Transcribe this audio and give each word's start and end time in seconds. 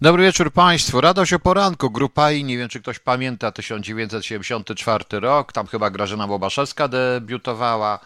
Dobry 0.00 0.22
wieczór 0.22 0.52
Państwu. 0.52 1.00
Radość 1.00 1.32
o 1.32 1.38
poranku. 1.38 1.90
Grupa 1.90 2.32
I, 2.32 2.44
nie 2.44 2.58
wiem 2.58 2.68
czy 2.68 2.80
ktoś 2.80 2.98
pamięta, 2.98 3.52
1974 3.52 5.04
rok. 5.20 5.52
Tam 5.52 5.66
chyba 5.66 5.90
Grażyna 5.90 6.26
Łobaszewska 6.26 6.88
debiutowała. 6.88 7.98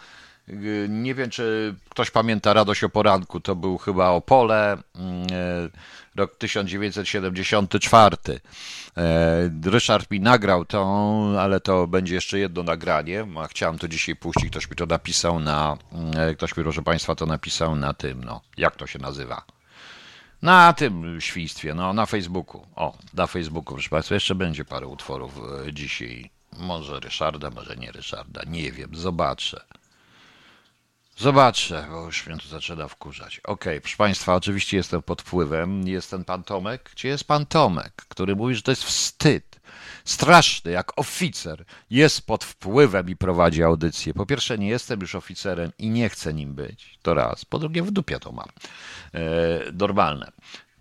Nie 0.89 1.15
wiem, 1.15 1.29
czy 1.29 1.75
ktoś 1.89 2.11
pamięta 2.11 2.53
Radość 2.53 2.83
o 2.83 2.89
poranku. 2.89 3.39
To 3.39 3.55
był 3.55 3.77
chyba 3.77 4.09
Opole, 4.09 4.77
mm, 4.95 5.27
e, 5.31 5.69
rok 6.15 6.35
1974. 6.37 8.17
E, 8.97 9.49
Ryszard 9.65 10.11
mi 10.11 10.19
nagrał 10.19 10.65
to, 10.65 10.85
ale 11.39 11.59
to 11.59 11.87
będzie 11.87 12.15
jeszcze 12.15 12.39
jedno 12.39 12.63
nagranie. 12.63 13.27
Chciałem 13.49 13.77
to 13.79 13.87
dzisiaj 13.87 14.15
puścić. 14.15 14.49
Ktoś 14.49 14.69
mi 14.69 14.75
to 14.75 14.85
napisał 14.85 15.39
na. 15.39 15.77
e, 16.17 16.35
Ktoś 16.35 16.57
mi, 16.57 16.63
proszę 16.63 16.81
Państwa, 16.81 17.15
to 17.15 17.25
napisał 17.25 17.75
na 17.75 17.93
tym. 17.93 18.23
No, 18.23 18.41
jak 18.57 18.75
to 18.75 18.87
się 18.87 18.99
nazywa? 18.99 19.52
Na 20.43 20.73
tym 20.73 21.21
świństwie, 21.21 21.73
no 21.73 21.93
na 21.93 22.05
Facebooku. 22.05 22.67
O, 22.75 22.97
na 23.13 23.27
Facebooku, 23.27 23.73
proszę 23.73 23.89
Państwa, 23.89 24.15
jeszcze 24.15 24.35
będzie 24.35 24.65
parę 24.65 24.87
utworów 24.87 25.39
e, 25.67 25.73
dzisiaj. 25.73 26.31
Może 26.57 26.99
Ryszarda, 26.99 27.49
może 27.49 27.75
nie 27.75 27.91
Ryszarda, 27.91 28.41
nie 28.47 28.71
wiem, 28.71 28.95
zobaczę. 28.95 29.65
Zobaczę, 31.17 31.87
bo 31.91 32.05
już 32.05 32.27
mnie 32.27 32.37
tu 32.37 32.47
zaczyna 32.47 32.87
wkurzać. 32.87 33.39
Okej, 33.39 33.81
proszę 33.81 33.97
Państwa, 33.97 34.35
oczywiście 34.35 34.77
jestem 34.77 35.01
pod 35.01 35.21
wpływem. 35.21 35.87
Jest 35.87 36.11
ten 36.11 36.25
pan 36.25 36.43
Tomek. 36.43 36.89
Gdzie 36.93 37.09
jest 37.09 37.23
pan 37.23 37.45
Tomek, 37.45 37.93
który 37.95 38.35
mówi, 38.35 38.55
że 38.55 38.61
to 38.61 38.71
jest 38.71 38.83
wstyd. 38.83 39.52
Straszny, 40.05 40.71
jak 40.71 40.99
oficer. 40.99 41.65
Jest 41.89 42.25
pod 42.27 42.43
wpływem 42.43 43.09
i 43.09 43.15
prowadzi 43.15 43.63
audycję. 43.63 44.13
Po 44.13 44.25
pierwsze, 44.25 44.57
nie 44.57 44.67
jestem 44.67 45.01
już 45.01 45.15
oficerem 45.15 45.71
i 45.79 45.89
nie 45.89 46.09
chcę 46.09 46.33
nim 46.33 46.53
być. 46.53 46.99
To 47.01 47.13
raz. 47.13 47.45
Po 47.45 47.59
drugie, 47.59 47.83
w 47.83 47.91
dupie 47.91 48.19
to 48.19 48.31
mam. 48.31 48.49
E, 49.13 49.19
normalne. 49.73 50.31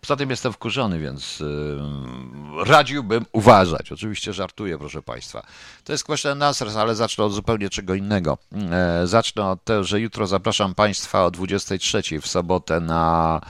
Poza 0.02 0.16
tym 0.16 0.30
jestem 0.30 0.52
wkurzony, 0.52 0.98
więc 0.98 1.40
yy, 1.40 2.64
radziłbym 2.64 3.26
uważać. 3.32 3.92
Oczywiście 3.92 4.32
żartuję, 4.32 4.78
proszę 4.78 5.02
Państwa. 5.02 5.46
To 5.84 5.92
jest 5.92 6.26
and 6.26 6.42
answers, 6.42 6.76
ale 6.76 6.94
zacznę 6.94 7.24
od 7.24 7.32
zupełnie 7.32 7.70
czego 7.70 7.94
innego. 7.94 8.38
E, 8.72 9.06
zacznę 9.06 9.50
od 9.50 9.64
tego, 9.64 9.84
że 9.84 10.00
jutro 10.00 10.26
zapraszam 10.26 10.74
Państwa 10.74 11.24
o 11.24 11.30
23 11.30 12.20
w 12.20 12.26
sobotę 12.26 12.80
na 12.80 13.40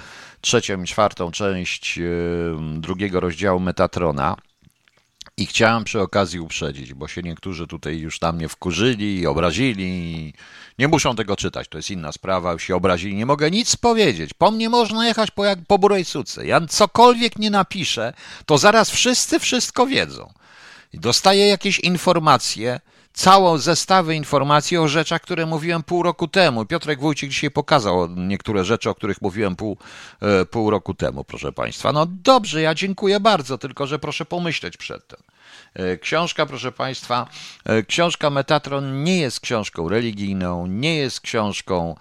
trzecią 0.40 0.82
i 0.82 0.86
czwartą 0.86 1.30
część 1.30 1.96
yy, 1.96 2.56
drugiego 2.76 3.20
rozdziału 3.20 3.60
Metatrona. 3.60 4.36
I 5.36 5.46
chciałem 5.46 5.84
przy 5.84 6.00
okazji 6.00 6.40
uprzedzić, 6.40 6.94
bo 6.94 7.08
się 7.08 7.22
niektórzy 7.22 7.66
tutaj 7.66 7.98
już 7.98 8.20
na 8.20 8.32
mnie 8.32 8.48
wkurzyli 8.48 9.18
i 9.18 9.26
obrazili. 9.26 10.34
Nie 10.78 10.88
muszą 10.88 11.16
tego 11.16 11.36
czytać, 11.36 11.68
to 11.68 11.78
jest 11.78 11.90
inna 11.90 12.12
sprawa, 12.12 12.52
już 12.52 12.62
się 12.62 12.76
obrazili. 12.76 13.14
Nie 13.14 13.26
mogę 13.26 13.50
nic 13.50 13.76
powiedzieć. 13.76 14.34
Po 14.34 14.50
mnie 14.50 14.68
można 14.68 15.06
jechać 15.06 15.30
po, 15.30 15.44
jak 15.44 15.58
po 15.66 15.78
burej 15.78 16.04
suce. 16.04 16.46
Ja 16.46 16.60
cokolwiek 16.66 17.38
nie 17.38 17.50
napiszę, 17.50 18.12
to 18.46 18.58
zaraz 18.58 18.90
wszyscy 18.90 19.40
wszystko 19.40 19.86
wiedzą. 19.86 20.32
I 20.92 20.98
dostaję 20.98 21.48
jakieś 21.48 21.80
informacje, 21.80 22.80
całą 23.12 23.58
zestawę 23.58 24.14
informacji 24.14 24.76
o 24.76 24.88
rzeczach, 24.88 25.22
które 25.22 25.46
mówiłem 25.46 25.82
pół 25.82 26.02
roku 26.02 26.28
temu. 26.28 26.66
Piotrek 26.66 27.00
Wójcik 27.00 27.30
dzisiaj 27.30 27.50
pokazał 27.50 28.08
niektóre 28.08 28.64
rzeczy, 28.64 28.90
o 28.90 28.94
których 28.94 29.22
mówiłem 29.22 29.56
pół, 29.56 29.78
e, 30.20 30.44
pół 30.44 30.70
roku 30.70 30.94
temu, 30.94 31.24
proszę 31.24 31.52
Państwa. 31.52 31.92
No 31.92 32.06
dobrze, 32.06 32.62
ja 32.62 32.74
dziękuję 32.74 33.20
bardzo, 33.20 33.58
tylko 33.58 33.86
że 33.86 33.98
proszę 33.98 34.24
pomyśleć 34.24 34.76
przedtem. 34.76 35.20
E, 35.74 35.98
Książka, 35.98 36.46
proszę 36.46 36.72
Państwa, 36.72 37.26
e, 37.64 37.82
książka 37.82 38.30
Metatron 38.30 39.04
nie 39.04 39.18
jest 39.18 39.40
książką 39.40 39.88
religijną, 39.88 40.66
nie 40.66 40.96
jest 40.96 41.20
książką 41.20 41.96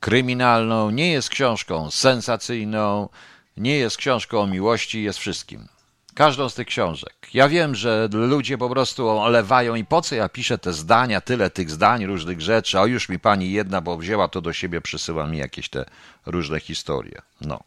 kryminalną, 0.00 0.90
nie 0.90 1.12
jest 1.12 1.28
książką 1.28 1.90
sensacyjną, 1.90 3.08
nie 3.56 3.76
jest 3.76 3.96
książką 3.96 4.40
o 4.40 4.46
miłości, 4.46 5.02
jest 5.02 5.18
wszystkim. 5.18 5.68
Każdą 6.14 6.48
z 6.48 6.54
tych 6.54 6.66
książek. 6.66 7.14
Ja 7.34 7.48
wiem, 7.48 7.74
że 7.74 8.08
ludzie 8.12 8.58
po 8.58 8.70
prostu 8.70 9.08
olewają 9.08 9.74
i 9.74 9.84
po 9.84 10.02
co 10.02 10.14
ja 10.14 10.28
piszę 10.28 10.58
te 10.58 10.72
zdania, 10.72 11.20
tyle 11.20 11.50
tych 11.50 11.70
zdań, 11.70 12.06
różnych 12.06 12.40
rzeczy, 12.40 12.78
a 12.78 12.86
już 12.86 13.08
mi 13.08 13.18
pani 13.18 13.52
jedna, 13.52 13.80
bo 13.80 13.96
wzięła 13.96 14.28
to 14.28 14.40
do 14.40 14.52
siebie, 14.52 14.80
przysyła 14.80 15.26
mi 15.26 15.38
jakieś 15.38 15.68
te 15.68 15.84
różne 16.26 16.60
historie. 16.60 17.22
No. 17.40 17.60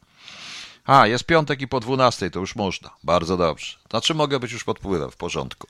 A, 0.85 1.07
jest 1.07 1.23
piątek 1.23 1.61
i 1.61 1.67
po 1.67 1.79
dwunastej, 1.79 2.31
to 2.31 2.39
już 2.39 2.55
można. 2.55 2.89
Bardzo 3.03 3.37
dobrze. 3.37 3.77
Znaczy 3.89 4.13
mogę 4.13 4.39
być 4.39 4.51
już 4.51 4.63
pod 4.63 4.79
wpływem, 4.79 5.11
w 5.11 5.17
porządku. 5.17 5.67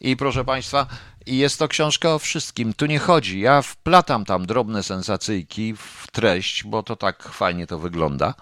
I 0.00 0.16
proszę 0.16 0.44
Państwa, 0.44 0.86
jest 1.26 1.58
to 1.58 1.68
książka 1.68 2.14
o 2.14 2.18
wszystkim. 2.18 2.74
Tu 2.74 2.86
nie 2.86 2.98
chodzi. 2.98 3.40
Ja 3.40 3.62
wplatam 3.62 4.24
tam 4.24 4.46
drobne 4.46 4.82
sensacyjki 4.82 5.74
w 5.76 6.06
treść, 6.12 6.64
bo 6.64 6.82
to 6.82 6.96
tak 6.96 7.22
fajnie 7.22 7.66
to 7.66 7.78
wygląda. 7.78 8.34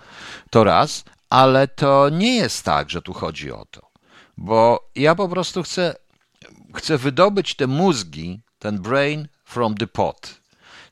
To 0.51 0.65
raz, 0.65 1.05
ale 1.31 1.69
to 1.69 2.09
nie 2.09 2.37
jest 2.37 2.65
tak, 2.65 2.91
że 2.91 3.03
tu 3.03 3.13
chodzi 3.13 3.53
o 3.53 3.65
to. 3.71 3.91
Bo 4.37 4.91
ja 4.95 5.15
po 5.15 5.29
prostu 5.29 5.63
chcę, 5.63 5.95
chcę 6.75 6.99
wydobyć 6.99 7.55
te 7.55 7.67
mózgi, 7.67 8.41
ten 8.59 8.79
brain 8.79 9.29
from 9.45 9.75
the 9.75 9.87
pot. 9.87 10.45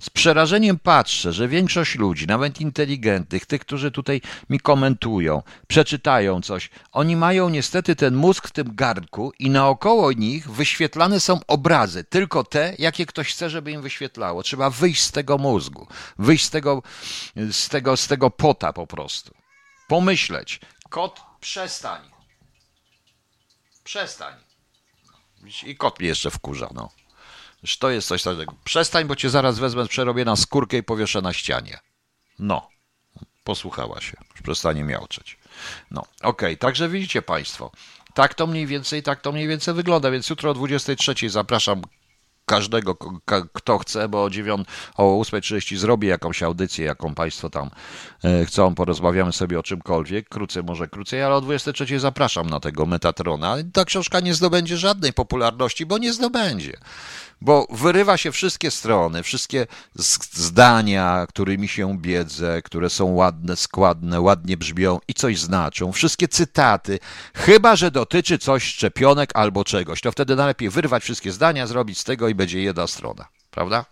Z 0.03 0.11
przerażeniem 0.11 0.79
patrzę, 0.79 1.33
że 1.33 1.49
większość 1.49 1.95
ludzi, 1.95 2.27
nawet 2.27 2.61
inteligentnych, 2.61 3.47
tych, 3.47 3.61
którzy 3.61 3.91
tutaj 3.91 4.21
mi 4.51 4.61
komentują, 4.61 5.43
przeczytają 5.67 6.41
coś, 6.41 6.71
oni 6.93 7.17
mają 7.17 7.49
niestety 7.49 7.97
ten 7.97 8.15
mózg 8.15 8.49
w 8.49 8.53
tym 8.53 8.75
garnku 8.75 9.33
i 9.39 9.51
naokoło 9.51 10.13
nich 10.13 10.51
wyświetlane 10.51 11.21
są 11.21 11.41
obrazy, 11.47 12.05
tylko 12.05 12.45
te, 12.45 12.75
jakie 12.79 13.07
ktoś 13.07 13.33
chce, 13.33 13.51
żeby 13.51 13.71
im 13.71 13.83
wyświetlało. 13.83 14.43
Trzeba 14.43 14.71
wyjść 14.71 15.03
z 15.03 15.13
tego 15.13 15.39
mózgu, 15.39 15.87
wyjść 16.19 16.45
z 16.45 16.51
tego, 16.51 16.83
z 17.51 17.69
tego, 17.69 17.97
z 17.97 18.07
tego 18.09 18.31
pota 18.31 18.73
po 18.73 18.87
prostu. 18.87 19.42
Pomyśleć. 19.93 20.61
Kot, 20.91 21.21
przestań. 21.41 22.01
Przestań. 23.85 24.35
I 25.67 25.77
kot 25.77 26.01
mnie 26.01 26.09
jeszcze 26.09 26.31
wkurza, 26.31 26.69
no. 26.75 26.91
To 27.79 27.91
jest 27.91 28.09
coś 28.09 28.23
takiego. 28.23 28.55
Przestań, 28.65 29.05
bo 29.05 29.17
cię 29.17 29.31
zaraz 29.31 29.59
wezmę, 29.59 29.89
przerobię 29.89 30.25
na 30.25 30.37
skórkę 30.37 30.77
i 30.77 30.83
powieszę 30.83 31.23
na 31.23 31.33
ścianie. 31.33 31.79
No. 32.39 32.69
Posłuchała 33.45 34.01
się. 34.01 34.17
Przestanie 34.43 34.85
miauczeć. 34.85 35.39
No, 35.91 36.07
okej. 36.23 36.59
Także 36.59 36.89
widzicie 36.89 37.23
Państwo. 37.23 37.73
Tak 38.15 38.35
to 38.35 38.47
mniej 38.47 38.67
więcej, 38.67 39.03
tak 39.03 39.21
to 39.21 39.33
mniej 39.33 39.49
więcej 39.49 39.75
wygląda. 39.75 40.11
Więc 40.11 40.31
jutro 40.31 40.51
o 40.51 40.55
23 40.55 41.31
zapraszam 41.31 41.83
każdego, 42.45 42.95
kto 43.53 43.79
chce, 43.79 44.09
bo 44.09 44.25
o, 44.25 44.31
dziewią- 44.31 44.65
o 44.97 45.21
8.30 45.21 45.77
zrobię 45.77 46.09
jakąś 46.09 46.43
audycję, 46.43 46.85
jaką 46.85 47.15
Państwo 47.15 47.51
tam 47.51 47.71
e, 48.25 48.45
chcą, 48.45 48.75
porozmawiamy 48.75 49.33
sobie 49.33 49.59
o 49.59 49.63
czymkolwiek, 49.63 50.29
krócej, 50.29 50.63
może 50.65 50.89
krócej, 50.89 51.23
ale 51.23 51.35
o 51.35 51.41
23 51.41 52.01
zapraszam 52.01 52.51
na 52.51 52.61
tego 52.61 52.87
Metatrona. 52.87 53.57
Ta 53.73 53.85
książka 53.85 54.21
nie 54.21 54.35
zdobędzie 54.35 54.77
żadnej 54.77 55.13
popularności, 55.13 55.87
bo 55.87 55.99
nie 55.99 56.13
zdobędzie. 56.13 56.77
Bo 57.45 57.67
wyrywa 57.71 58.17
się 58.17 58.33
wszystkie 58.33 58.71
strony, 58.71 59.23
wszystkie 59.23 59.67
zdania, 60.33 61.27
którymi 61.29 61.69
się 61.69 61.99
biedzę, 61.99 62.63
które 62.63 62.91
są 62.91 63.05
ładne, 63.05 63.57
składne, 63.57 64.21
ładnie 64.21 64.57
brzmią 64.57 64.99
i 65.09 65.15
coś 65.15 65.39
znaczą, 65.39 65.93
wszystkie 65.93 66.29
cytaty, 66.29 66.99
chyba 67.35 67.77
że 67.77 67.91
dotyczy 67.91 68.39
coś 68.39 68.65
szczepionek 68.65 69.31
albo 69.35 69.65
czegoś, 69.65 70.01
to 70.01 70.13
wtedy 70.13 70.37
najlepiej 70.37 70.71
wyrwać 70.71 71.03
wszystkie 71.03 71.33
zdania, 71.33 71.67
zrobić 71.67 71.99
z 71.99 72.05
tego 72.05 72.29
i 72.29 72.35
będzie 72.35 72.63
jedna 72.63 72.87
strona, 72.87 73.29
prawda? 73.51 73.85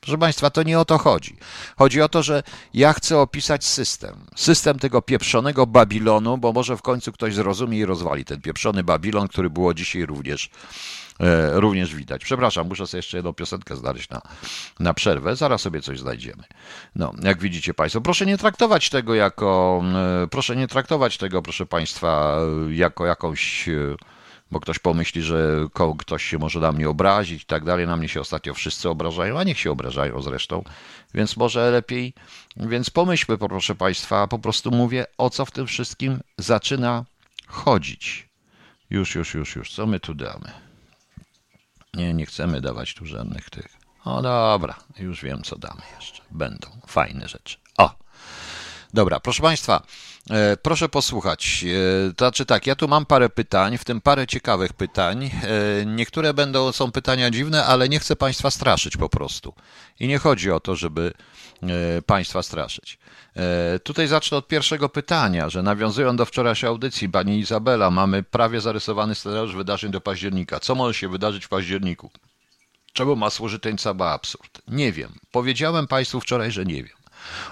Proszę 0.00 0.18
Państwa, 0.18 0.50
to 0.50 0.62
nie 0.62 0.78
o 0.78 0.84
to 0.84 0.98
chodzi. 0.98 1.36
Chodzi 1.78 2.02
o 2.02 2.08
to, 2.08 2.22
że 2.22 2.42
ja 2.74 2.92
chcę 2.92 3.18
opisać 3.18 3.64
system. 3.64 4.26
System 4.36 4.78
tego 4.78 5.02
pieprzonego 5.02 5.66
Babilonu, 5.66 6.38
bo 6.38 6.52
może 6.52 6.76
w 6.76 6.82
końcu 6.82 7.12
ktoś 7.12 7.34
zrozumie 7.34 7.78
i 7.78 7.84
rozwali 7.84 8.24
ten 8.24 8.40
pieprzony 8.40 8.84
Babilon, 8.84 9.28
który 9.28 9.50
było 9.50 9.74
dzisiaj 9.74 10.06
również, 10.06 10.50
również 11.52 11.94
widać. 11.94 12.24
Przepraszam, 12.24 12.68
muszę 12.68 12.86
sobie 12.86 12.98
jeszcze 12.98 13.18
jedną 13.18 13.32
piosenkę 13.32 13.76
znaleźć 13.76 14.10
na, 14.10 14.22
na 14.80 14.94
przerwę. 14.94 15.36
Zaraz 15.36 15.62
sobie 15.62 15.80
coś 15.80 15.98
znajdziemy. 15.98 16.42
No, 16.96 17.12
jak 17.22 17.40
widzicie 17.40 17.74
Państwo, 17.74 18.00
proszę 18.00 18.26
nie 18.26 18.38
traktować 18.38 18.90
tego 18.90 19.14
jako, 19.14 19.82
e, 20.24 20.26
proszę 20.26 20.56
nie 20.56 20.68
traktować 20.68 21.18
tego, 21.18 21.42
proszę 21.42 21.66
Państwa, 21.66 22.38
e, 22.68 22.74
jako 22.74 23.06
jakąś. 23.06 23.68
e, 23.68 23.96
bo 24.50 24.60
ktoś 24.60 24.78
pomyśli, 24.78 25.22
że 25.22 25.66
ktoś 25.98 26.24
się 26.24 26.38
może 26.38 26.60
na 26.60 26.72
mnie 26.72 26.88
obrazić 26.88 27.42
i 27.42 27.46
tak 27.46 27.64
dalej. 27.64 27.86
Na 27.86 27.96
mnie 27.96 28.08
się 28.08 28.20
ostatnio 28.20 28.54
wszyscy 28.54 28.88
obrażają, 28.88 29.38
a 29.38 29.44
niech 29.44 29.58
się 29.58 29.70
obrażają 29.70 30.22
zresztą, 30.22 30.64
więc 31.14 31.36
może 31.36 31.70
lepiej. 31.70 32.14
Więc 32.56 32.90
pomyślmy, 32.90 33.38
proszę 33.38 33.74
Państwa, 33.74 34.26
po 34.26 34.38
prostu 34.38 34.70
mówię, 34.70 35.06
o 35.18 35.30
co 35.30 35.44
w 35.44 35.50
tym 35.50 35.66
wszystkim 35.66 36.20
zaczyna 36.38 37.04
chodzić. 37.46 38.28
Już, 38.90 39.14
już, 39.14 39.34
już, 39.34 39.56
już. 39.56 39.74
Co 39.74 39.86
my 39.86 40.00
tu 40.00 40.14
damy? 40.14 40.63
Nie, 41.96 42.14
nie 42.14 42.26
chcemy 42.26 42.60
dawać 42.60 42.94
tu 42.94 43.06
żadnych 43.06 43.50
tych. 43.50 43.76
O 44.04 44.22
dobra, 44.22 44.74
już 44.98 45.22
wiem, 45.22 45.42
co 45.42 45.56
damy 45.56 45.82
jeszcze. 45.96 46.22
Będą 46.30 46.68
fajne 46.86 47.28
rzeczy. 47.28 47.58
O! 47.78 47.94
Dobra, 48.94 49.20
proszę 49.20 49.42
Państwa, 49.42 49.82
e, 50.30 50.56
proszę 50.56 50.88
posłuchać. 50.88 51.64
E, 52.08 52.12
znaczy 52.18 52.46
tak, 52.46 52.66
ja 52.66 52.76
tu 52.76 52.88
mam 52.88 53.06
parę 53.06 53.28
pytań, 53.28 53.78
w 53.78 53.84
tym 53.84 54.00
parę 54.00 54.26
ciekawych 54.26 54.72
pytań. 54.72 55.24
E, 55.24 55.86
niektóre 55.86 56.34
będą, 56.34 56.72
są 56.72 56.92
pytania 56.92 57.30
dziwne, 57.30 57.66
ale 57.66 57.88
nie 57.88 57.98
chcę 57.98 58.16
Państwa 58.16 58.50
straszyć 58.50 58.96
po 58.96 59.08
prostu. 59.08 59.54
I 60.00 60.08
nie 60.08 60.18
chodzi 60.18 60.50
o 60.50 60.60
to, 60.60 60.76
żeby 60.76 61.12
Państwa 62.06 62.42
straszyć. 62.42 62.98
Tutaj 63.82 64.06
zacznę 64.06 64.36
od 64.36 64.48
pierwszego 64.48 64.88
pytania, 64.88 65.48
że 65.48 65.62
nawiązując 65.62 66.18
do 66.18 66.24
wczorajszej 66.24 66.68
audycji 66.68 67.08
Pani 67.08 67.38
Izabela, 67.38 67.90
mamy 67.90 68.22
prawie 68.22 68.60
zarysowany 68.60 69.14
scenariusz 69.14 69.56
wydarzeń 69.56 69.90
do 69.90 70.00
października. 70.00 70.60
Co 70.60 70.74
może 70.74 70.94
się 70.94 71.08
wydarzyć 71.08 71.44
w 71.44 71.48
październiku? 71.48 72.10
Czemu 72.92 73.16
ma 73.16 73.30
służyć 73.30 73.62
ten 73.62 73.78
cały 73.78 74.04
absurd? 74.04 74.62
Nie 74.68 74.92
wiem. 74.92 75.18
Powiedziałem 75.32 75.86
Państwu 75.86 76.20
wczoraj, 76.20 76.52
że 76.52 76.64
nie 76.64 76.84
wiem. 76.84 77.03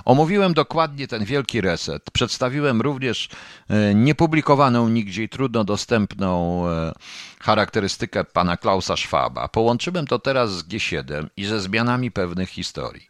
Omówiłem 0.04 0.54
dokładnie 0.54 1.08
ten 1.08 1.24
wielki 1.24 1.60
reset. 1.60 2.10
Przedstawiłem 2.12 2.80
również 2.80 3.28
e, 3.68 3.94
niepublikowaną 3.94 4.88
nigdzie 4.88 5.22
i 5.22 5.28
trudno 5.28 5.64
dostępną 5.64 6.62
e, 6.68 6.92
charakterystykę 7.40 8.24
pana 8.24 8.56
Klausa 8.56 8.96
Schwaba. 8.96 9.48
Połączyłem 9.48 10.06
to 10.06 10.18
teraz 10.18 10.50
z 10.50 10.68
G7 10.68 11.26
i 11.36 11.44
ze 11.44 11.60
zmianami 11.60 12.10
pewnych 12.10 12.48
historii. 12.48 13.06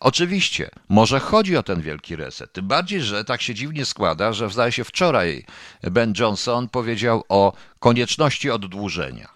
Oczywiście, 0.00 0.70
może 0.88 1.20
chodzi 1.20 1.56
o 1.56 1.62
ten 1.62 1.80
wielki 1.80 2.16
reset. 2.16 2.52
Tym 2.52 2.68
bardziej, 2.68 3.00
że 3.00 3.24
tak 3.24 3.42
się 3.42 3.54
dziwnie 3.54 3.84
składa, 3.84 4.32
że 4.32 4.50
zdaje 4.50 4.72
się 4.72 4.84
wczoraj 4.84 5.44
Ben 5.82 6.14
Johnson 6.18 6.68
powiedział 6.68 7.24
o 7.28 7.52
konieczności 7.78 8.50
oddłużenia. 8.50 9.28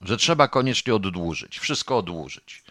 Że 0.00 0.16
trzeba 0.16 0.48
koniecznie 0.48 0.94
oddłużyć, 0.94 1.58
wszystko 1.58 1.98
odłożyć 1.98 2.65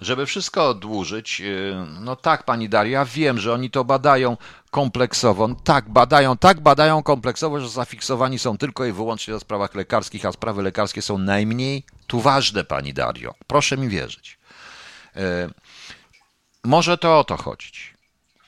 żeby 0.00 0.26
wszystko 0.26 0.68
odłużyć, 0.68 1.40
y, 1.40 1.74
no 2.00 2.16
tak, 2.16 2.42
pani 2.42 2.68
Daria, 2.68 3.04
wiem, 3.04 3.38
że 3.38 3.54
oni 3.54 3.70
to 3.70 3.84
badają 3.84 4.36
kompleksowo. 4.70 5.48
Tak, 5.64 5.88
badają, 5.88 6.36
tak 6.36 6.60
badają 6.60 7.02
kompleksowo, 7.02 7.60
że 7.60 7.68
zafiksowani 7.68 8.38
są 8.38 8.58
tylko 8.58 8.84
i 8.84 8.92
wyłącznie 8.92 9.34
na 9.34 9.40
sprawach 9.40 9.74
lekarskich, 9.74 10.26
a 10.26 10.32
sprawy 10.32 10.62
lekarskie 10.62 11.02
są 11.02 11.18
najmniej 11.18 11.82
tu 12.06 12.20
ważne, 12.20 12.64
pani 12.64 12.94
Dario. 12.94 13.34
Proszę 13.46 13.76
mi 13.76 13.88
wierzyć. 13.88 14.38
Y, 15.16 15.20
może 16.64 16.98
to 16.98 17.18
o 17.18 17.24
to 17.24 17.36
chodzić. 17.36 17.94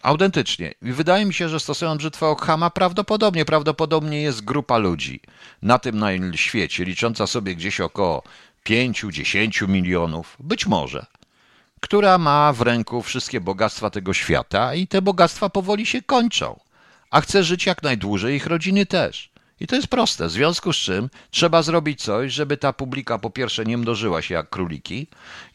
Autentycznie. 0.03 0.75
I 0.83 0.93
wydaje 0.93 1.25
mi 1.25 1.35
się, 1.35 1.49
że 1.49 1.61
stosując 1.61 1.99
brzytwę 1.99 2.27
Okhama, 2.27 2.71
prawdopodobnie, 2.71 3.45
prawdopodobnie 3.45 4.23
jest 4.23 4.45
grupa 4.45 4.79
ludzi 4.79 5.21
na 5.63 5.79
tym 5.79 6.05
świecie, 6.35 6.85
licząca 6.85 7.27
sobie 7.27 7.57
gdzieś 7.57 7.81
około 7.81 8.23
5-10 8.67 9.69
milionów, 9.69 10.37
być 10.41 10.67
może, 10.67 11.07
która 11.83 12.19
ma 12.19 12.53
w 12.53 12.61
ręku 12.61 13.03
wszystkie 13.03 13.41
bogactwa 13.41 13.91
tego 13.91 14.15
świata 14.15 14.75
i 14.75 14.87
te 14.87 15.03
bogactwa 15.03 15.49
powoli 15.49 15.87
się 15.87 16.03
kończą, 16.03 16.61
a 17.11 17.21
chce 17.21 17.45
żyć 17.45 17.67
jak 17.67 17.83
najdłużej, 17.83 18.37
ich 18.37 18.47
rodziny 18.47 18.87
też. 18.87 19.32
I 19.63 19.67
to 19.67 19.77
jest 19.77 19.89
proste, 19.89 20.27
w 20.27 20.31
związku 20.31 20.73
z 20.73 20.77
czym 20.77 21.11
trzeba 21.31 21.63
zrobić 21.63 22.03
coś, 22.03 22.33
żeby 22.33 22.57
ta 22.57 22.73
publika 22.73 23.19
po 23.19 23.31
pierwsze 23.31 23.65
nie 23.65 23.79
mnożyła 23.79 24.23
się 24.23 24.35
jak 24.35 24.51
króliki 24.51 25.07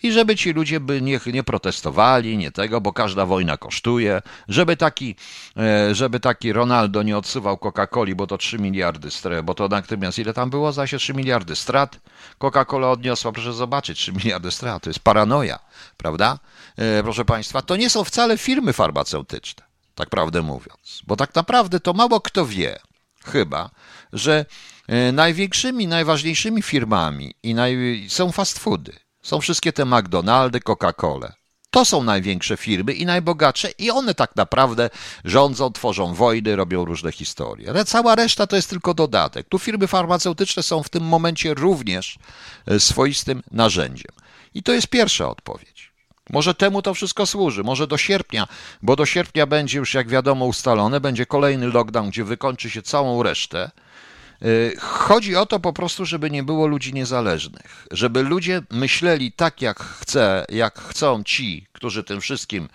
i 0.03 0.11
żeby 0.11 0.35
ci 0.35 0.53
ludzie 0.53 0.79
by 0.79 1.01
nie, 1.01 1.19
nie 1.33 1.43
protestowali, 1.43 2.37
nie 2.37 2.51
tego, 2.51 2.81
bo 2.81 2.93
każda 2.93 3.25
wojna 3.25 3.57
kosztuje, 3.57 4.21
żeby 4.47 4.77
taki, 4.77 5.15
e, 5.57 5.95
żeby 5.95 6.19
taki 6.19 6.53
Ronaldo 6.53 7.03
nie 7.03 7.17
odsuwał 7.17 7.57
Coca-Coli, 7.57 8.15
bo 8.15 8.27
to 8.27 8.37
3 8.37 8.59
miliardy 8.59 9.11
strat, 9.11 9.45
bo 9.45 9.53
to 9.53 9.67
natomiast 9.67 10.19
ile 10.19 10.33
tam 10.33 10.49
było? 10.49 10.71
Za 10.71 10.87
się 10.87 10.97
3 10.97 11.13
miliardy 11.13 11.55
strat. 11.55 11.99
Coca-Cola 12.39 12.91
odniosła, 12.91 13.31
proszę 13.31 13.53
zobaczyć, 13.53 13.99
3 13.99 14.13
miliardy 14.13 14.51
strat, 14.51 14.83
to 14.83 14.89
jest 14.89 14.99
paranoja, 14.99 15.59
prawda? 15.97 16.39
E, 16.77 17.03
proszę 17.03 17.25
Państwa, 17.25 17.61
to 17.61 17.75
nie 17.75 17.89
są 17.89 18.03
wcale 18.03 18.37
firmy 18.37 18.73
farmaceutyczne, 18.73 19.63
tak 19.95 20.09
prawdę 20.09 20.41
mówiąc, 20.41 21.01
bo 21.07 21.15
tak 21.15 21.35
naprawdę 21.35 21.79
to 21.79 21.93
mało 21.93 22.21
kto 22.21 22.45
wie, 22.45 22.79
chyba, 23.27 23.69
że 24.13 24.45
e, 24.87 25.11
największymi, 25.11 25.87
najważniejszymi 25.87 26.61
firmami 26.61 27.33
i 27.43 27.53
naj... 27.53 28.05
są 28.09 28.31
fast 28.31 28.59
foody. 28.59 28.93
Są 29.21 29.41
wszystkie 29.41 29.73
te 29.73 29.85
McDonaldy, 29.85 30.59
Coca-Cola. 30.59 31.31
To 31.69 31.85
są 31.85 32.03
największe 32.03 32.57
firmy 32.57 32.93
i 32.93 33.05
najbogatsze, 33.05 33.69
i 33.77 33.91
one 33.91 34.13
tak 34.13 34.35
naprawdę 34.35 34.89
rządzą, 35.25 35.71
tworzą 35.71 36.13
wojny, 36.13 36.55
robią 36.55 36.85
różne 36.85 37.11
historie. 37.11 37.69
Ale 37.69 37.85
cała 37.85 38.15
reszta 38.15 38.47
to 38.47 38.55
jest 38.55 38.69
tylko 38.69 38.93
dodatek. 38.93 39.47
Tu 39.49 39.59
firmy 39.59 39.87
farmaceutyczne 39.87 40.63
są 40.63 40.83
w 40.83 40.89
tym 40.89 41.03
momencie 41.03 41.53
również 41.53 42.19
e, 42.67 42.79
swoistym 42.79 43.43
narzędziem. 43.51 44.11
I 44.53 44.63
to 44.63 44.71
jest 44.71 44.87
pierwsza 44.87 45.29
odpowiedź. 45.29 45.86
Może 46.29 46.53
temu 46.53 46.81
to 46.81 46.93
wszystko 46.93 47.25
służy, 47.25 47.63
może 47.63 47.87
do 47.87 47.97
sierpnia, 47.97 48.47
bo 48.81 48.95
do 48.95 49.05
sierpnia 49.05 49.45
będzie 49.45 49.77
już, 49.77 49.93
jak 49.93 50.09
wiadomo, 50.09 50.45
ustalone, 50.45 50.99
będzie 50.99 51.25
kolejny 51.25 51.67
lockdown, 51.67 52.09
gdzie 52.09 52.23
wykończy 52.23 52.69
się 52.69 52.81
całą 52.81 53.23
resztę. 53.23 53.71
Y, 54.45 54.75
chodzi 54.79 55.35
o 55.35 55.45
to 55.45 55.59
po 55.59 55.73
prostu, 55.73 56.05
żeby 56.05 56.31
nie 56.31 56.43
było 56.43 56.67
ludzi 56.67 56.93
niezależnych, 56.93 57.87
żeby 57.91 58.23
ludzie 58.23 58.61
myśleli 58.71 59.31
tak, 59.31 59.61
jak 59.61 59.79
chce, 59.83 60.45
jak 60.49 60.79
chcą 60.79 61.23
ci, 61.23 61.67
którzy 61.73 62.03
tym 62.03 62.21
wszystkim. 62.21 62.69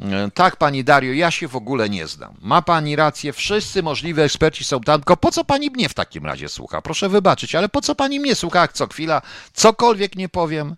Y, 0.00 0.04
tak, 0.34 0.56
pani 0.56 0.84
Dario, 0.84 1.12
ja 1.12 1.30
się 1.30 1.48
w 1.48 1.56
ogóle 1.56 1.88
nie 1.88 2.06
znam. 2.06 2.34
Ma 2.40 2.62
pani 2.62 2.96
rację, 2.96 3.32
wszyscy 3.32 3.82
możliwi 3.82 4.20
eksperci 4.20 4.64
są 4.64 4.80
tam, 4.80 5.00
tylko 5.00 5.16
po 5.16 5.32
co 5.32 5.44
pani 5.44 5.70
mnie 5.70 5.88
w 5.88 5.94
takim 5.94 6.26
razie 6.26 6.48
słucha? 6.48 6.82
Proszę 6.82 7.08
wybaczyć, 7.08 7.54
ale 7.54 7.68
po 7.68 7.80
co 7.80 7.94
pani 7.94 8.20
mnie 8.20 8.34
słucha, 8.34 8.68
co 8.68 8.86
chwila 8.86 9.22
cokolwiek 9.52 10.16
nie 10.16 10.28
powiem? 10.28 10.76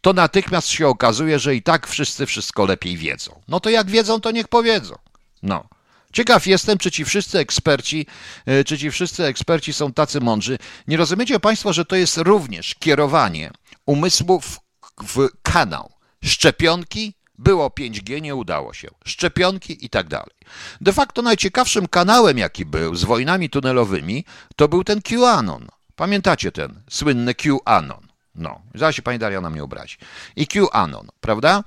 To 0.00 0.12
natychmiast 0.12 0.68
się 0.68 0.88
okazuje, 0.88 1.38
że 1.38 1.56
i 1.56 1.62
tak 1.62 1.86
wszyscy 1.86 2.26
wszystko 2.26 2.66
lepiej 2.66 2.96
wiedzą. 2.96 3.40
No 3.48 3.60
to 3.60 3.70
jak 3.70 3.90
wiedzą, 3.90 4.20
to 4.20 4.30
niech 4.30 4.48
powiedzą. 4.48 4.94
No. 5.42 5.64
Ciekaw 6.12 6.46
jestem, 6.46 6.78
czy 6.78 6.90
ci 6.90 7.04
wszyscy 7.04 7.38
eksperci, 7.38 8.06
e, 8.46 8.64
czy 8.64 8.78
ci 8.78 8.90
wszyscy 8.90 9.24
eksperci 9.24 9.72
są 9.72 9.92
tacy 9.92 10.20
mądrzy. 10.20 10.58
Nie 10.88 10.96
rozumiecie 10.96 11.40
Państwo, 11.40 11.72
że 11.72 11.84
to 11.84 11.96
jest 11.96 12.16
również 12.16 12.74
kierowanie 12.74 13.50
umysłu 13.86 14.40
w, 14.40 14.60
w 15.02 15.28
kanał. 15.42 15.92
Szczepionki, 16.24 17.14
było 17.38 17.68
5G, 17.68 18.22
nie 18.22 18.34
udało 18.34 18.74
się. 18.74 18.88
Szczepionki 19.04 19.84
i 19.84 19.90
tak 19.90 20.08
dalej. 20.08 20.34
De 20.80 20.92
facto 20.92 21.22
najciekawszym 21.22 21.88
kanałem, 21.88 22.38
jaki 22.38 22.66
był 22.66 22.94
z 22.94 23.04
wojnami 23.04 23.50
tunelowymi, 23.50 24.24
to 24.56 24.68
był 24.68 24.84
ten 24.84 25.02
QAnon. 25.02 25.68
Pamiętacie 25.96 26.52
ten 26.52 26.82
słynny 26.90 27.34
QAnon? 27.34 28.07
No, 28.38 28.60
zaraz 28.74 28.94
się 28.94 29.02
pani 29.02 29.18
Daria 29.18 29.40
na 29.40 29.50
mnie 29.50 29.64
obrazi. 29.64 29.96
I 30.36 30.46
QAnon, 30.46 31.08
prawda? 31.20 31.64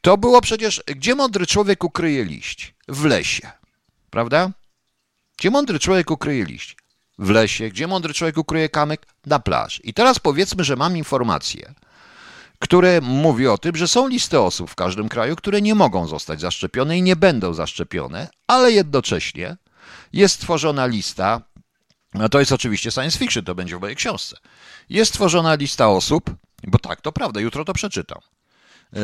To 0.00 0.16
było 0.16 0.40
przecież, 0.40 0.82
gdzie 0.86 1.14
mądry 1.14 1.46
człowiek 1.46 1.84
ukryje 1.84 2.24
liść? 2.24 2.74
W 2.88 3.04
lesie 3.04 3.50
prawda? 4.16 4.50
Gdzie 5.38 5.50
mądry 5.50 5.78
człowiek 5.78 6.10
ukryje 6.10 6.44
liść? 6.44 6.76
W 7.18 7.30
lesie. 7.30 7.68
Gdzie 7.68 7.86
mądry 7.86 8.14
człowiek 8.14 8.38
ukryje 8.38 8.68
kamyk? 8.68 9.06
Na 9.26 9.38
plaży. 9.38 9.82
I 9.82 9.94
teraz 9.94 10.18
powiedzmy, 10.18 10.64
że 10.64 10.76
mam 10.76 10.96
informacje, 10.96 11.74
które 12.58 13.00
mówi 13.00 13.46
o 13.48 13.58
tym, 13.58 13.76
że 13.76 13.88
są 13.88 14.08
listy 14.08 14.40
osób 14.40 14.70
w 14.70 14.74
każdym 14.74 15.08
kraju, 15.08 15.36
które 15.36 15.62
nie 15.62 15.74
mogą 15.74 16.06
zostać 16.06 16.40
zaszczepione 16.40 16.98
i 16.98 17.02
nie 17.02 17.16
będą 17.16 17.54
zaszczepione, 17.54 18.28
ale 18.46 18.72
jednocześnie 18.72 19.56
jest 20.12 20.34
stworzona 20.34 20.86
lista, 20.86 21.40
no 22.14 22.28
to 22.28 22.40
jest 22.40 22.52
oczywiście 22.52 22.90
science 22.90 23.18
fiction, 23.18 23.44
to 23.44 23.54
będzie 23.54 23.78
w 23.78 23.80
mojej 23.80 23.96
książce, 23.96 24.36
jest 24.88 25.12
stworzona 25.12 25.54
lista 25.54 25.88
osób, 25.88 26.30
bo 26.66 26.78
tak, 26.78 27.00
to 27.00 27.12
prawda, 27.12 27.40
jutro 27.40 27.64
to 27.64 27.72
przeczytam, 27.72 28.18
E, 28.96 28.98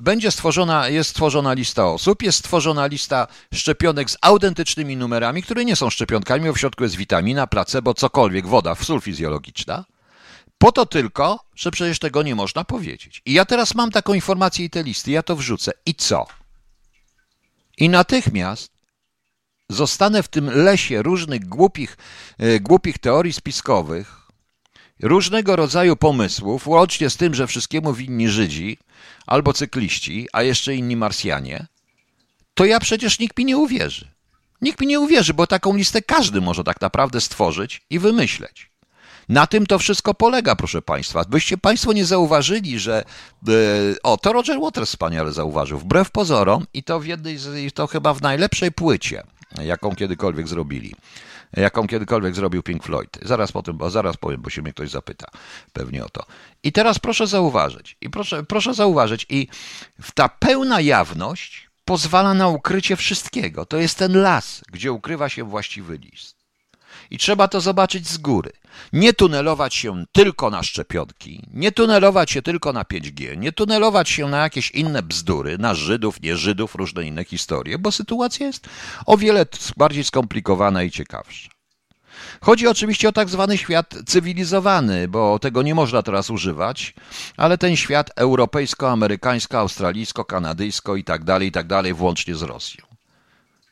będzie 0.00 0.30
stworzona, 0.30 0.88
jest 0.88 1.10
stworzona 1.10 1.52
lista 1.52 1.86
osób, 1.86 2.22
jest 2.22 2.38
stworzona 2.38 2.86
lista 2.86 3.26
szczepionek 3.54 4.10
z 4.10 4.16
autentycznymi 4.20 4.96
numerami, 4.96 5.42
które 5.42 5.64
nie 5.64 5.76
są 5.76 5.90
szczepionkami, 5.90 6.46
bo 6.46 6.52
w 6.52 6.58
środku 6.58 6.82
jest 6.82 6.96
witamina, 6.96 7.46
placebo, 7.46 7.94
cokolwiek, 7.94 8.46
woda, 8.46 8.74
sól 8.74 9.00
fizjologiczna. 9.00 9.84
Po 10.58 10.72
to 10.72 10.86
tylko, 10.86 11.40
że 11.54 11.70
przecież 11.70 11.98
tego 11.98 12.22
nie 12.22 12.34
można 12.34 12.64
powiedzieć. 12.64 13.22
I 13.24 13.32
ja 13.32 13.44
teraz 13.44 13.74
mam 13.74 13.90
taką 13.90 14.14
informację 14.14 14.64
i 14.64 14.70
te 14.70 14.82
listy, 14.82 15.10
ja 15.10 15.22
to 15.22 15.36
wrzucę. 15.36 15.72
I 15.86 15.94
co? 15.94 16.26
I 17.78 17.88
natychmiast 17.88 18.72
zostanę 19.68 20.22
w 20.22 20.28
tym 20.28 20.50
lesie 20.50 21.02
różnych 21.02 21.48
głupich, 21.48 21.96
e, 22.38 22.60
głupich 22.60 22.98
teorii 22.98 23.32
spiskowych, 23.32 24.19
różnego 25.02 25.56
rodzaju 25.56 25.96
pomysłów, 25.96 26.66
łącznie 26.66 27.10
z 27.10 27.16
tym, 27.16 27.34
że 27.34 27.46
wszystkiemu 27.46 27.94
winni 27.94 28.28
Żydzi 28.28 28.78
albo 29.26 29.52
cykliści, 29.52 30.28
a 30.32 30.42
jeszcze 30.42 30.74
inni 30.74 30.96
Marsjanie, 30.96 31.66
to 32.54 32.64
ja 32.64 32.80
przecież 32.80 33.18
nikt 33.18 33.38
mi 33.38 33.44
nie 33.44 33.56
uwierzy. 33.56 34.08
Nikt 34.62 34.80
mi 34.80 34.86
nie 34.86 35.00
uwierzy, 35.00 35.34
bo 35.34 35.46
taką 35.46 35.76
listę 35.76 36.02
każdy 36.02 36.40
może 36.40 36.64
tak 36.64 36.80
naprawdę 36.80 37.20
stworzyć 37.20 37.82
i 37.90 37.98
wymyśleć. 37.98 38.70
Na 39.28 39.46
tym 39.46 39.66
to 39.66 39.78
wszystko 39.78 40.14
polega, 40.14 40.56
proszę 40.56 40.82
Państwa. 40.82 41.24
Byście 41.28 41.58
Państwo 41.58 41.92
nie 41.92 42.04
zauważyli, 42.04 42.78
że. 42.78 43.04
Yy, 43.46 43.96
o, 44.02 44.16
to 44.16 44.32
Roger 44.32 44.60
Waters 44.60 44.90
wspaniale 44.90 45.32
zauważył. 45.32 45.78
Wbrew 45.78 46.10
pozorom, 46.10 46.66
i 46.74 46.82
to 46.82 47.00
w 47.00 47.06
jednej, 47.06 47.38
to 47.74 47.86
chyba 47.86 48.14
w 48.14 48.22
najlepszej 48.22 48.72
płycie, 48.72 49.22
jaką 49.64 49.94
kiedykolwiek 49.94 50.48
zrobili 50.48 50.94
jaką 51.56 51.86
kiedykolwiek 51.86 52.34
zrobił 52.34 52.62
Pink 52.62 52.84
Floyd. 52.84 53.18
Zaraz 53.22 53.52
po 53.52 53.62
tym, 53.62 53.76
bo 53.76 53.90
zaraz 53.90 54.16
powiem, 54.16 54.42
bo 54.42 54.50
się 54.50 54.62
mnie 54.62 54.72
ktoś 54.72 54.90
zapyta 54.90 55.26
pewnie 55.72 56.04
o 56.04 56.08
to. 56.08 56.26
I 56.62 56.72
teraz 56.72 56.98
proszę 56.98 57.26
zauważyć, 57.26 57.96
i 58.00 58.10
proszę, 58.10 58.44
proszę 58.44 58.74
zauważyć, 58.74 59.26
i 59.28 59.48
ta 60.14 60.28
pełna 60.28 60.80
jawność 60.80 61.70
pozwala 61.84 62.34
na 62.34 62.48
ukrycie 62.48 62.96
wszystkiego. 62.96 63.66
To 63.66 63.76
jest 63.76 63.98
ten 63.98 64.22
las, 64.22 64.62
gdzie 64.72 64.92
ukrywa 64.92 65.28
się 65.28 65.44
właściwy 65.44 65.98
list. 65.98 66.36
I 67.10 67.18
trzeba 67.18 67.48
to 67.48 67.60
zobaczyć 67.60 68.08
z 68.08 68.18
góry. 68.18 68.52
Nie 68.92 69.12
tunelować 69.12 69.74
się 69.74 70.04
tylko 70.12 70.50
na 70.50 70.62
szczepionki, 70.62 71.42
nie 71.52 71.72
tunelować 71.72 72.30
się 72.30 72.42
tylko 72.42 72.72
na 72.72 72.82
5G, 72.82 73.36
nie 73.36 73.52
tunelować 73.52 74.08
się 74.10 74.28
na 74.28 74.38
jakieś 74.38 74.70
inne 74.70 75.02
bzdury, 75.02 75.58
na 75.58 75.74
Żydów, 75.74 76.22
nie 76.22 76.36
Żydów, 76.36 76.74
różne 76.74 77.04
inne 77.04 77.24
historie, 77.24 77.78
bo 77.78 77.92
sytuacja 77.92 78.46
jest 78.46 78.68
o 79.06 79.16
wiele 79.16 79.46
bardziej 79.76 80.04
skomplikowana 80.04 80.82
i 80.82 80.90
ciekawsza. 80.90 81.50
Chodzi 82.40 82.66
oczywiście 82.66 83.08
o 83.08 83.12
tak 83.12 83.28
zwany 83.28 83.58
świat 83.58 83.94
cywilizowany, 84.06 85.08
bo 85.08 85.38
tego 85.38 85.62
nie 85.62 85.74
można 85.74 86.02
teraz 86.02 86.30
używać, 86.30 86.94
ale 87.36 87.58
ten 87.58 87.76
świat 87.76 88.10
europejsko-amerykańsko, 88.16 89.58
australijsko-kanadyjsko 89.58 90.96
i 90.96 91.04
tak 91.04 91.24
dalej, 91.24 91.48
i 91.48 91.52
tak 91.52 91.66
dalej, 91.66 91.94
włącznie 91.94 92.34
z 92.34 92.42
Rosją. 92.42 92.84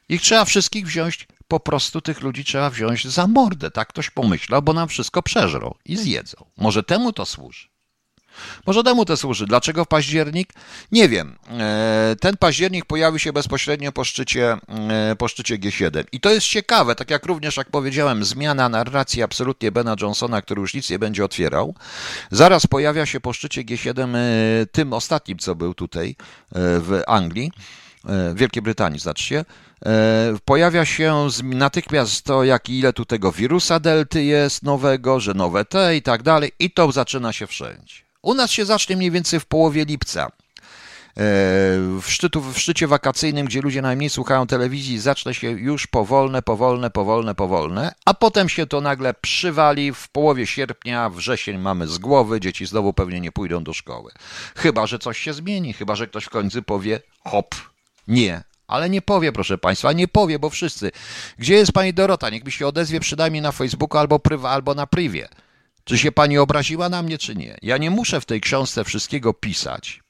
Ich 0.08 0.22
trzeba 0.22 0.44
wszystkich 0.44 0.86
wziąć, 0.86 1.26
po 1.48 1.60
prostu 1.60 2.00
tych 2.00 2.20
ludzi 2.20 2.44
trzeba 2.44 2.70
wziąć 2.70 3.08
za 3.08 3.26
mordę, 3.26 3.70
tak 3.70 3.88
ktoś 3.88 4.10
pomyślał, 4.10 4.62
bo 4.62 4.72
nam 4.72 4.88
wszystko 4.88 5.22
przeżrą 5.22 5.74
i 5.84 5.96
zjedzą. 5.96 6.44
Może 6.56 6.82
temu 6.82 7.12
to 7.12 7.26
służy. 7.26 7.68
Może 8.66 8.82
temu 8.82 9.04
to 9.04 9.16
służy. 9.16 9.46
Dlaczego 9.46 9.84
w 9.84 9.88
październik? 9.88 10.52
Nie 10.92 11.08
wiem. 11.08 11.36
E, 11.50 12.16
ten 12.20 12.36
październik 12.36 12.84
pojawił 12.84 13.18
się 13.18 13.32
bezpośrednio 13.32 13.92
po 13.92 14.04
szczycie, 14.04 14.56
e, 14.90 15.16
po 15.16 15.28
szczycie 15.28 15.58
G7. 15.58 16.04
I 16.12 16.20
to 16.20 16.30
jest 16.30 16.46
ciekawe, 16.46 16.94
tak 16.94 17.10
jak 17.10 17.26
również, 17.26 17.56
jak 17.56 17.70
powiedziałem, 17.70 18.24
zmiana 18.24 18.68
narracji 18.68 19.22
absolutnie 19.22 19.72
Bena 19.72 19.96
Johnsona, 20.00 20.42
który 20.42 20.60
już 20.60 20.74
nic 20.74 20.90
nie 20.90 20.98
będzie 20.98 21.24
otwierał. 21.24 21.74
Zaraz 22.30 22.66
pojawia 22.66 23.06
się 23.06 23.20
po 23.20 23.32
szczycie 23.32 23.64
G7 23.64 24.16
e, 24.16 24.20
tym 24.66 24.92
ostatnim, 24.92 25.38
co 25.38 25.54
był 25.54 25.74
tutaj 25.74 26.16
w 26.52 27.02
Anglii, 27.06 27.52
w 28.04 28.38
Wielkiej 28.38 28.62
Brytanii, 28.62 29.00
znaczy 29.00 29.44
pojawia 30.44 30.84
się 30.84 31.28
natychmiast 31.42 32.22
to, 32.22 32.44
jak 32.44 32.68
ile 32.68 32.92
tu 32.92 33.04
tego 33.04 33.32
wirusa 33.32 33.80
delty 33.80 34.24
jest 34.24 34.62
nowego, 34.62 35.20
że 35.20 35.34
nowe 35.34 35.64
te 35.64 35.96
i 35.96 36.02
tak 36.02 36.22
dalej, 36.22 36.52
i 36.58 36.70
to 36.70 36.92
zaczyna 36.92 37.32
się 37.32 37.46
wszędzie. 37.46 37.94
U 38.22 38.34
nas 38.34 38.50
się 38.50 38.64
zacznie 38.64 38.96
mniej 38.96 39.10
więcej 39.10 39.40
w 39.40 39.46
połowie 39.46 39.84
lipca. 39.84 40.26
E, 40.26 40.30
w, 42.00 42.04
szczytu, 42.06 42.40
w 42.40 42.58
szczycie 42.58 42.86
wakacyjnym, 42.86 43.46
gdzie 43.46 43.60
ludzie 43.60 43.82
najmniej 43.82 44.10
słuchają 44.10 44.46
telewizji, 44.46 44.98
zacznie 44.98 45.34
się 45.34 45.50
już 45.50 45.86
powolne, 45.86 46.42
powolne, 46.42 46.90
powolne, 46.90 47.34
powolne, 47.34 47.94
a 48.04 48.14
potem 48.14 48.48
się 48.48 48.66
to 48.66 48.80
nagle 48.80 49.14
przywali 49.14 49.92
w 49.92 50.08
połowie 50.08 50.46
sierpnia, 50.46 51.10
wrzesień 51.10 51.58
mamy 51.58 51.86
z 51.86 51.98
głowy, 51.98 52.40
dzieci 52.40 52.66
znowu 52.66 52.92
pewnie 52.92 53.20
nie 53.20 53.32
pójdą 53.32 53.64
do 53.64 53.72
szkoły. 53.72 54.12
Chyba, 54.56 54.86
że 54.86 54.98
coś 54.98 55.18
się 55.18 55.32
zmieni, 55.32 55.72
chyba, 55.72 55.96
że 55.96 56.06
ktoś 56.06 56.24
w 56.24 56.30
końcu 56.30 56.62
powie 56.62 57.00
hop, 57.24 57.54
nie, 58.08 58.42
ale 58.68 58.90
nie 58.90 59.02
powie, 59.02 59.32
proszę 59.32 59.58
Państwa, 59.58 59.92
nie 59.92 60.08
powie, 60.08 60.38
bo 60.38 60.50
wszyscy. 60.50 60.90
Gdzie 61.38 61.54
jest 61.54 61.72
Pani 61.72 61.94
Dorota? 61.94 62.30
Niech 62.30 62.44
mi 62.44 62.52
się 62.52 62.66
odezwie 62.66 63.00
przynajmniej 63.00 63.42
na 63.42 63.52
Facebooku 63.52 63.98
albo, 63.98 64.18
prywa, 64.18 64.50
albo 64.50 64.74
na 64.74 64.86
privie. 64.86 65.28
Czy 65.84 65.98
się 65.98 66.12
pani 66.12 66.38
obraziła 66.38 66.88
na 66.88 67.02
mnie, 67.02 67.18
czy 67.18 67.36
nie? 67.36 67.56
Ja 67.62 67.78
nie 67.78 67.90
muszę 67.90 68.20
w 68.20 68.24
tej 68.26 68.40
książce 68.40 68.84
wszystkiego 68.84 69.34
pisać, 69.34 70.02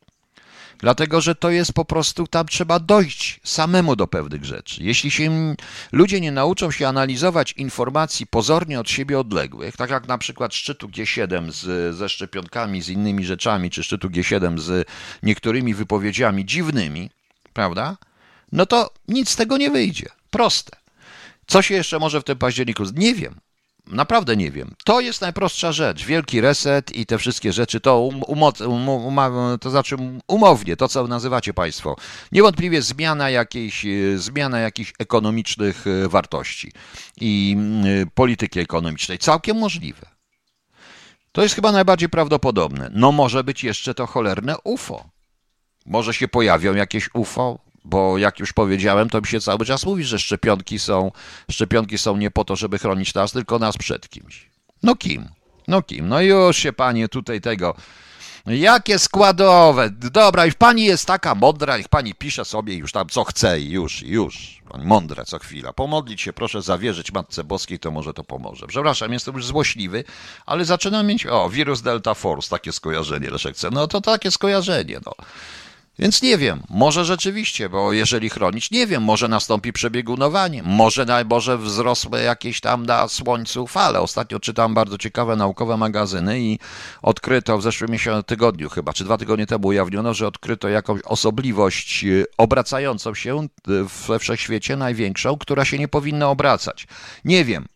dlatego 0.78 1.20
że 1.20 1.34
to 1.34 1.50
jest 1.50 1.72
po 1.72 1.84
prostu, 1.84 2.26
tam 2.26 2.46
trzeba 2.46 2.78
dojść 2.78 3.40
samemu 3.44 3.96
do 3.96 4.06
pewnych 4.06 4.44
rzeczy. 4.44 4.82
Jeśli 4.82 5.10
się 5.10 5.54
ludzie 5.92 6.20
nie 6.20 6.32
nauczą 6.32 6.70
się 6.70 6.88
analizować 6.88 7.52
informacji 7.52 8.26
pozornie 8.26 8.80
od 8.80 8.90
siebie 8.90 9.18
odległych, 9.18 9.76
tak 9.76 9.90
jak 9.90 10.08
na 10.08 10.18
przykład 10.18 10.54
szczytu 10.54 10.88
G7 10.88 11.50
z, 11.50 11.96
ze 11.96 12.08
szczepionkami, 12.08 12.82
z 12.82 12.88
innymi 12.88 13.24
rzeczami, 13.24 13.70
czy 13.70 13.82
szczytu 13.82 14.08
G7 14.08 14.58
z 14.58 14.88
niektórymi 15.22 15.74
wypowiedziami 15.74 16.46
dziwnymi, 16.46 17.10
prawda? 17.52 17.96
No 18.52 18.66
to 18.66 18.90
nic 19.08 19.30
z 19.30 19.36
tego 19.36 19.56
nie 19.56 19.70
wyjdzie. 19.70 20.08
Proste. 20.30 20.76
Co 21.46 21.62
się 21.62 21.74
jeszcze 21.74 21.98
może 21.98 22.20
w 22.20 22.24
tym 22.24 22.38
październiku? 22.38 22.84
Nie 22.94 23.14
wiem. 23.14 23.40
Naprawdę 23.86 24.36
nie 24.36 24.50
wiem. 24.50 24.74
To 24.84 25.00
jest 25.00 25.20
najprostsza 25.20 25.72
rzecz. 25.72 26.04
Wielki 26.04 26.40
reset 26.40 26.96
i 26.96 27.06
te 27.06 27.18
wszystkie 27.18 27.52
rzeczy, 27.52 27.80
to, 27.80 28.00
um, 28.00 28.22
umoc, 28.22 28.60
um, 28.60 28.88
um, 28.88 29.58
to 29.60 29.70
znaczy 29.70 29.96
umownie, 30.26 30.76
to 30.76 30.88
co 30.88 31.06
nazywacie 31.06 31.54
Państwo. 31.54 31.96
Niewątpliwie 32.32 32.82
zmiana 32.82 33.30
jakiejś, 33.30 33.84
e, 33.84 34.18
zmiana 34.18 34.58
jakichś 34.58 34.92
ekonomicznych 34.98 35.84
e, 35.86 36.08
wartości 36.08 36.72
i 37.20 37.56
e, 38.02 38.06
polityki 38.14 38.60
ekonomicznej. 38.60 39.18
Całkiem 39.18 39.56
możliwe. 39.56 40.06
To 41.32 41.42
jest 41.42 41.54
chyba 41.54 41.72
najbardziej 41.72 42.08
prawdopodobne. 42.08 42.90
No 42.94 43.12
może 43.12 43.44
być 43.44 43.64
jeszcze 43.64 43.94
to 43.94 44.06
cholerne 44.06 44.56
UFO. 44.64 45.04
Może 45.86 46.14
się 46.14 46.28
pojawią 46.28 46.74
jakieś 46.74 47.10
UFO, 47.14 47.58
bo 47.84 48.18
jak 48.18 48.38
już 48.38 48.52
powiedziałem, 48.52 49.10
to 49.10 49.20
mi 49.20 49.26
się 49.26 49.40
cały 49.40 49.64
czas 49.64 49.86
mówi, 49.86 50.04
że 50.04 50.18
szczepionki 50.18 50.78
są, 50.78 51.10
szczepionki 51.50 51.98
są 51.98 52.16
nie 52.16 52.30
po 52.30 52.44
to, 52.44 52.56
żeby 52.56 52.78
chronić 52.78 53.14
nas, 53.14 53.32
tylko 53.32 53.58
nas 53.58 53.76
przed 53.76 54.08
kimś. 54.08 54.46
No 54.82 54.96
kim? 54.96 55.28
No 55.68 55.82
kim? 55.82 56.08
No 56.08 56.20
już 56.20 56.56
się 56.56 56.72
panie 56.72 57.08
tutaj 57.08 57.40
tego. 57.40 57.74
Jakie 58.46 58.98
składowe? 58.98 59.90
Dobra, 59.90 60.46
już 60.46 60.54
pani 60.54 60.84
jest 60.84 61.06
taka 61.06 61.34
mądra, 61.34 61.76
niech 61.76 61.88
pani 61.88 62.14
pisze 62.14 62.44
sobie 62.44 62.74
już 62.74 62.92
tam 62.92 63.08
co 63.08 63.24
chce 63.24 63.60
i 63.60 63.70
już, 63.70 64.02
już. 64.02 64.62
Pani 64.68 64.86
mądra 64.86 65.24
co 65.24 65.38
chwila. 65.38 65.72
Pomodlić 65.72 66.20
się, 66.20 66.32
proszę 66.32 66.62
zawierzyć 66.62 67.12
Matce 67.12 67.44
Boskiej, 67.44 67.78
to 67.78 67.90
może 67.90 68.14
to 68.14 68.24
pomoże. 68.24 68.66
Przepraszam, 68.66 69.12
jestem 69.12 69.34
już 69.34 69.46
złośliwy, 69.46 70.04
ale 70.46 70.64
zaczynam 70.64 71.06
mieć, 71.06 71.26
o, 71.26 71.50
wirus 71.50 71.82
Delta 71.82 72.14
Force, 72.14 72.50
takie 72.50 72.72
skojarzenie, 72.72 73.30
Leszek 73.30 73.54
chce. 73.54 73.70
No 73.70 73.86
to 73.86 74.00
takie 74.00 74.30
skojarzenie, 74.30 75.00
no. 75.06 75.12
Więc 75.98 76.22
nie 76.22 76.38
wiem, 76.38 76.62
może 76.70 77.04
rzeczywiście, 77.04 77.68
bo 77.68 77.92
jeżeli 77.92 78.30
chronić, 78.30 78.70
nie 78.70 78.86
wiem, 78.86 79.02
może 79.02 79.28
nastąpi 79.28 79.72
przebiegunowanie, 79.72 80.62
może, 80.62 81.06
może 81.30 81.58
wzrosły 81.58 82.22
jakieś 82.22 82.60
tam 82.60 82.86
na 82.86 83.08
słońcu 83.08 83.66
fale. 83.66 84.00
Ostatnio 84.00 84.40
czytam 84.40 84.74
bardzo 84.74 84.98
ciekawe 84.98 85.36
naukowe 85.36 85.76
magazyny 85.76 86.40
i 86.40 86.58
odkryto 87.02 87.58
w 87.58 87.62
zeszłym 87.62 87.90
miesiącu, 87.90 88.22
tygodniu 88.22 88.68
chyba, 88.68 88.92
czy 88.92 89.04
dwa 89.04 89.18
tygodnie 89.18 89.46
temu 89.46 89.68
ujawniono, 89.68 90.14
że 90.14 90.26
odkryto 90.26 90.68
jakąś 90.68 91.00
osobliwość 91.04 92.04
y, 92.04 92.26
obracającą 92.36 93.14
się 93.14 93.48
we 94.08 94.18
wszechświecie, 94.18 94.76
największą, 94.76 95.38
która 95.38 95.64
się 95.64 95.78
nie 95.78 95.88
powinna 95.88 96.28
obracać. 96.28 96.86
Nie 97.24 97.44
wiem, 97.44 97.66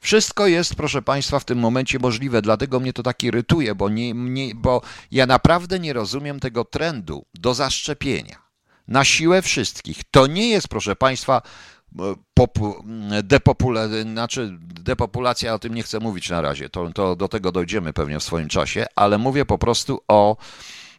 wszystko 0.00 0.46
jest, 0.46 0.74
proszę 0.74 1.02
Państwa, 1.02 1.38
w 1.38 1.44
tym 1.44 1.58
momencie 1.58 1.98
możliwe, 1.98 2.42
dlatego 2.42 2.80
mnie 2.80 2.92
to 2.92 3.02
tak 3.02 3.22
irytuje, 3.22 3.74
bo, 3.74 3.88
nie, 3.88 4.12
nie, 4.12 4.54
bo 4.54 4.82
ja 5.10 5.26
naprawdę 5.26 5.78
nie 5.78 5.92
rozumiem 5.92 6.40
tego 6.40 6.64
trendu 6.64 7.24
do 7.34 7.54
zaszczepienia. 7.54 8.50
Na 8.88 9.04
siłę 9.04 9.42
wszystkich. 9.42 10.00
To 10.10 10.26
nie 10.26 10.48
jest, 10.48 10.68
proszę 10.68 10.96
Państwa, 10.96 11.42
popu, 12.34 12.84
depopula, 13.22 13.88
znaczy 14.02 14.58
depopulacja, 14.60 15.54
o 15.54 15.58
tym 15.58 15.74
nie 15.74 15.82
chcę 15.82 16.00
mówić 16.00 16.30
na 16.30 16.40
razie, 16.40 16.68
to, 16.68 16.90
to 16.92 17.16
do 17.16 17.28
tego 17.28 17.52
dojdziemy 17.52 17.92
pewnie 17.92 18.18
w 18.18 18.22
swoim 18.22 18.48
czasie, 18.48 18.86
ale 18.96 19.18
mówię 19.18 19.44
po 19.44 19.58
prostu 19.58 20.00
o, 20.08 20.36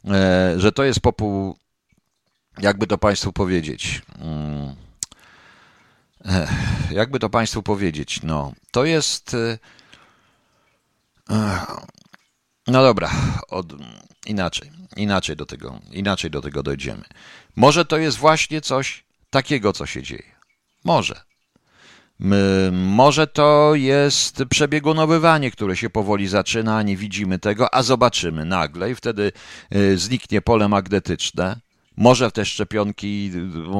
e, 0.07 0.53
że 0.57 0.71
to 0.71 0.83
jest 0.83 0.99
popu, 0.99 1.57
jakby 2.59 2.87
to 2.87 2.97
Państwu 2.97 3.33
powiedzieć. 3.33 4.01
Jakby 6.91 7.19
to 7.19 7.29
Państwu 7.29 7.63
powiedzieć, 7.63 8.23
no, 8.23 8.53
to 8.71 8.85
jest. 8.85 9.33
E, 9.33 9.57
no 12.67 12.81
dobra, 12.81 13.11
od, 13.49 13.73
inaczej, 14.25 14.71
inaczej 14.95 15.35
do 15.35 15.45
tego, 15.45 15.79
inaczej 15.91 16.31
do 16.31 16.41
tego 16.41 16.63
dojdziemy. 16.63 17.03
Może 17.55 17.85
to 17.85 17.97
jest 17.97 18.17
właśnie 18.17 18.61
coś 18.61 19.03
takiego, 19.29 19.73
co 19.73 19.85
się 19.85 20.03
dzieje. 20.03 20.35
Może. 20.83 21.21
Może 22.71 23.27
to 23.27 23.71
jest 23.75 24.43
przebiegunowywanie, 24.49 25.51
które 25.51 25.77
się 25.77 25.89
powoli 25.89 26.27
zaczyna, 26.27 26.83
nie 26.83 26.97
widzimy 26.97 27.39
tego, 27.39 27.75
a 27.75 27.83
zobaczymy 27.83 28.45
nagle 28.45 28.91
i 28.91 28.95
wtedy 28.95 29.31
e, 29.69 29.97
zniknie 29.97 30.41
pole 30.41 30.67
magnetyczne 30.67 31.59
może 31.97 32.31
te 32.31 32.45
szczepionki, 32.45 33.31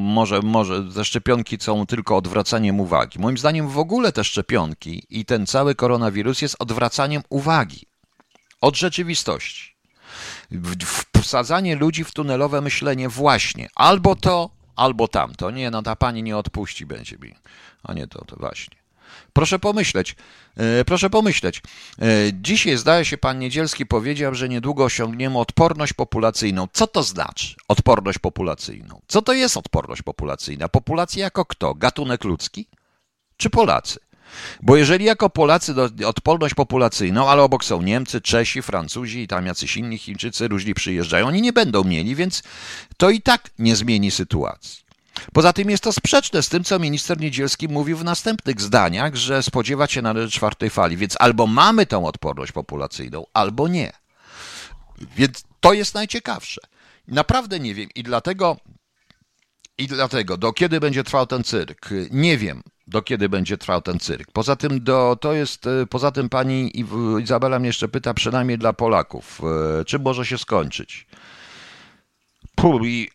może, 0.01 0.41
może 0.41 0.83
te 0.95 1.05
szczepionki 1.05 1.57
są 1.61 1.85
tylko 1.85 2.17
odwracaniem 2.17 2.79
uwagi. 2.79 3.19
Moim 3.19 3.37
zdaniem 3.37 3.67
w 3.67 3.77
ogóle 3.77 4.11
te 4.11 4.23
szczepionki 4.23 5.03
i 5.09 5.25
ten 5.25 5.45
cały 5.45 5.75
koronawirus 5.75 6.41
jest 6.41 6.55
odwracaniem 6.59 7.21
uwagi 7.29 7.85
od 8.61 8.77
rzeczywistości. 8.77 9.75
Wsadzanie 11.21 11.75
ludzi 11.75 12.03
w 12.03 12.11
tunelowe 12.11 12.61
myślenie 12.61 13.09
właśnie 13.09 13.69
albo 13.75 14.15
to, 14.15 14.49
albo 14.75 15.07
tamto. 15.07 15.51
Nie, 15.51 15.71
no 15.71 15.81
ta 15.81 15.95
pani 15.95 16.23
nie 16.23 16.37
odpuści 16.37 16.85
będzie 16.85 17.17
mi. 17.17 17.35
A 17.83 17.93
nie 17.93 18.07
to, 18.07 18.25
to 18.25 18.35
właśnie. 18.35 18.80
Proszę 19.33 19.59
pomyśleć, 19.59 20.15
e, 20.57 20.85
proszę 20.85 21.09
pomyśleć. 21.09 21.61
E, 22.01 22.03
dzisiaj 22.33 22.77
zdaje 22.77 23.05
się 23.05 23.17
pan 23.17 23.39
Niedzielski 23.39 23.85
powiedział, 23.85 24.35
że 24.35 24.49
niedługo 24.49 24.83
osiągniemy 24.83 25.39
odporność 25.39 25.93
populacyjną. 25.93 26.67
Co 26.73 26.87
to 26.87 27.03
znaczy 27.03 27.55
odporność 27.67 28.19
populacyjną? 28.19 29.01
Co 29.07 29.21
to 29.21 29.33
jest 29.33 29.57
odporność 29.57 30.01
populacyjna? 30.01 30.69
Populacja 30.69 31.23
jako 31.23 31.45
kto? 31.45 31.73
Gatunek 31.75 32.23
ludzki 32.23 32.67
czy 33.37 33.49
Polacy? 33.49 33.99
Bo 34.61 34.75
jeżeli 34.75 35.05
jako 35.05 35.29
Polacy 35.29 35.73
do, 35.73 35.89
odporność 36.05 36.53
populacyjną, 36.53 37.29
ale 37.29 37.41
obok 37.41 37.65
są 37.65 37.81
Niemcy, 37.81 38.21
Czesi, 38.21 38.61
Francuzi 38.61 39.19
i 39.19 39.27
tam 39.27 39.45
jacyś 39.45 39.77
inni 39.77 39.97
Chińczycy, 39.97 40.47
różni 40.47 40.73
przyjeżdżają, 40.73 41.27
oni 41.27 41.41
nie 41.41 41.53
będą 41.53 41.83
mieli, 41.83 42.15
więc 42.15 42.43
to 42.97 43.09
i 43.09 43.21
tak 43.21 43.49
nie 43.59 43.75
zmieni 43.75 44.11
sytuacji. 44.11 44.90
Poza 45.33 45.53
tym 45.53 45.69
jest 45.69 45.83
to 45.83 45.93
sprzeczne 45.93 46.43
z 46.43 46.49
tym, 46.49 46.63
co 46.63 46.79
minister 46.79 47.19
Niedzielski 47.19 47.67
mówił 47.67 47.97
w 47.97 48.03
następnych 48.03 48.61
zdaniach, 48.61 49.15
że 49.15 49.43
spodziewać 49.43 49.91
się 49.91 50.01
należy 50.01 50.31
czwartej 50.31 50.69
fali, 50.69 50.97
więc 50.97 51.15
albo 51.19 51.47
mamy 51.47 51.85
tą 51.85 52.05
odporność 52.05 52.51
populacyjną, 52.51 53.25
albo 53.33 53.67
nie. 53.67 53.91
Więc 55.15 55.43
to 55.59 55.73
jest 55.73 55.93
najciekawsze. 55.93 56.61
Naprawdę 57.07 57.59
nie 57.59 57.75
wiem 57.75 57.89
i 57.95 58.03
dlatego 58.03 58.57
i 59.77 59.87
dlatego, 59.87 60.37
do 60.37 60.53
kiedy 60.53 60.79
będzie 60.79 61.03
trwał 61.03 61.27
ten 61.27 61.43
cyrk? 61.43 61.89
Nie 62.11 62.37
wiem, 62.37 62.63
do 62.87 63.01
kiedy 63.01 63.29
będzie 63.29 63.57
trwał 63.57 63.81
ten 63.81 63.99
cyrk. 63.99 64.31
Poza 64.31 64.55
tym, 64.55 64.83
do, 64.83 65.17
to 65.21 65.33
jest, 65.33 65.65
poza 65.89 66.11
tym 66.11 66.29
pani 66.29 66.71
Izabela 67.21 67.59
mnie 67.59 67.67
jeszcze 67.67 67.87
pyta, 67.87 68.13
przynajmniej 68.13 68.57
dla 68.57 68.73
Polaków, 68.73 69.41
e, 69.79 69.85
czym 69.85 70.01
może 70.01 70.25
się 70.25 70.37
skończyć? 70.37 71.07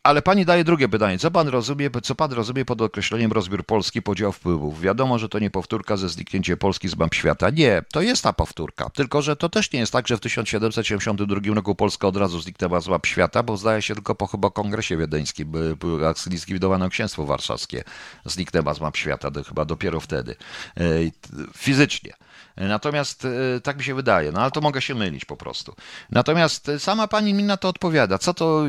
Ale 0.03 0.23
pani 0.23 0.45
daje 0.45 0.65
drugie 0.65 0.89
pytanie. 0.89 1.19
Co 1.19 1.31
pan 1.31 1.49
rozumie, 1.49 1.91
co 2.03 2.15
pan 2.15 2.33
rozumie 2.33 2.65
pod 2.65 2.83
określeniem 2.83 3.33
rozbiór 3.33 3.67
Polski, 3.67 4.03
podział 4.03 4.33
wpływów? 4.33 4.81
Wiadomo, 4.81 5.19
że 5.19 5.29
to 5.29 5.39
nie 5.39 5.51
powtórka 5.51 5.97
ze 5.97 6.09
zniknięciem 6.09 6.57
Polski 6.57 6.89
z 6.89 6.97
map 6.97 7.15
świata. 7.15 7.51
Nie, 7.51 7.83
to 7.93 8.03
jest 8.03 8.23
ta 8.23 8.33
powtórka. 8.33 8.91
Tylko, 8.91 9.23
że 9.23 9.37
to 9.37 9.49
też 9.49 9.73
nie 9.73 9.81
jest 9.81 9.93
tak, 9.93 10.09
że 10.09 10.17
w 10.17 10.21
1772 10.21 11.55
roku 11.55 11.75
Polska 11.75 12.09
od 12.09 12.17
razu 12.17 12.41
zniknęła 12.41 12.81
z 12.81 12.89
map 12.89 13.07
świata, 13.07 13.43
bo 13.43 13.57
zdaje 13.57 13.83
się 13.83 13.95
tylko 13.95 14.15
po 14.15 14.27
chyba 14.27 14.51
kongresie 14.51 14.97
wiedeńskim, 14.97 15.51
by 15.51 15.77
zlikwidowano 16.17 16.89
księstwo 16.89 17.27
warszawskie. 17.27 17.85
Zniknęła 18.25 18.75
z 18.75 18.81
map 18.81 18.97
świata, 18.97 19.31
chyba 19.49 19.65
dopiero 19.65 20.01
wtedy. 20.01 20.37
E, 20.77 20.83
fizycznie. 21.57 22.13
Natomiast 22.57 23.25
e, 23.25 23.61
tak 23.61 23.77
mi 23.77 23.85
się 23.85 23.95
wydaje, 23.95 24.33
no 24.33 24.41
ale 24.41 24.51
to 24.51 24.61
mogę 24.61 24.83
się 24.83 24.95
mylić 24.95 25.25
po 25.25 25.37
prostu. 25.37 25.75
Natomiast 26.11 26.69
e, 26.69 26.79
sama 26.79 27.09
pani 27.09 27.35
mi 27.35 27.43
na 27.43 27.57
to 27.57 27.69
odpowiada. 27.69 28.19
Co 28.19 28.35
to? 28.35 28.65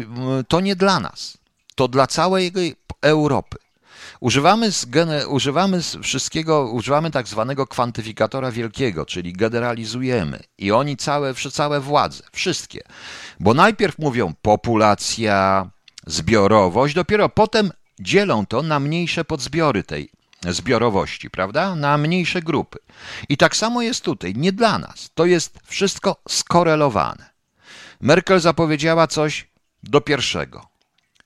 To 0.47 0.59
nie 0.61 0.75
dla 0.75 0.99
nas. 0.99 1.37
To 1.75 1.87
dla 1.87 2.07
całej 2.07 2.51
Europy. 3.01 3.57
Używamy, 4.19 4.71
z, 4.71 4.87
używamy 5.27 5.81
z 5.81 5.95
wszystkiego, 5.95 6.71
używamy 6.71 7.11
tak 7.11 7.27
zwanego 7.27 7.67
kwantyfikatora 7.67 8.51
wielkiego, 8.51 9.05
czyli 9.05 9.33
generalizujemy. 9.33 10.39
I 10.57 10.71
oni 10.71 10.97
całe, 10.97 11.33
całe 11.33 11.79
władze, 11.79 12.23
wszystkie. 12.31 12.81
Bo 13.39 13.53
najpierw 13.53 13.99
mówią 13.99 14.33
populacja, 14.41 15.69
zbiorowość, 16.07 16.95
dopiero 16.95 17.29
potem 17.29 17.71
dzielą 17.99 18.45
to 18.45 18.61
na 18.61 18.79
mniejsze 18.79 19.25
podzbiory 19.25 19.83
tej 19.83 20.09
zbiorowości, 20.45 21.29
prawda? 21.29 21.75
Na 21.75 21.97
mniejsze 21.97 22.41
grupy. 22.41 22.79
I 23.29 23.37
tak 23.37 23.55
samo 23.55 23.81
jest 23.81 24.03
tutaj, 24.03 24.33
nie 24.35 24.51
dla 24.51 24.79
nas. 24.79 25.09
To 25.13 25.25
jest 25.25 25.59
wszystko 25.65 26.15
skorelowane. 26.29 27.29
Merkel 28.01 28.39
zapowiedziała 28.39 29.07
coś 29.07 29.47
do 29.83 30.01
pierwszego. 30.01 30.67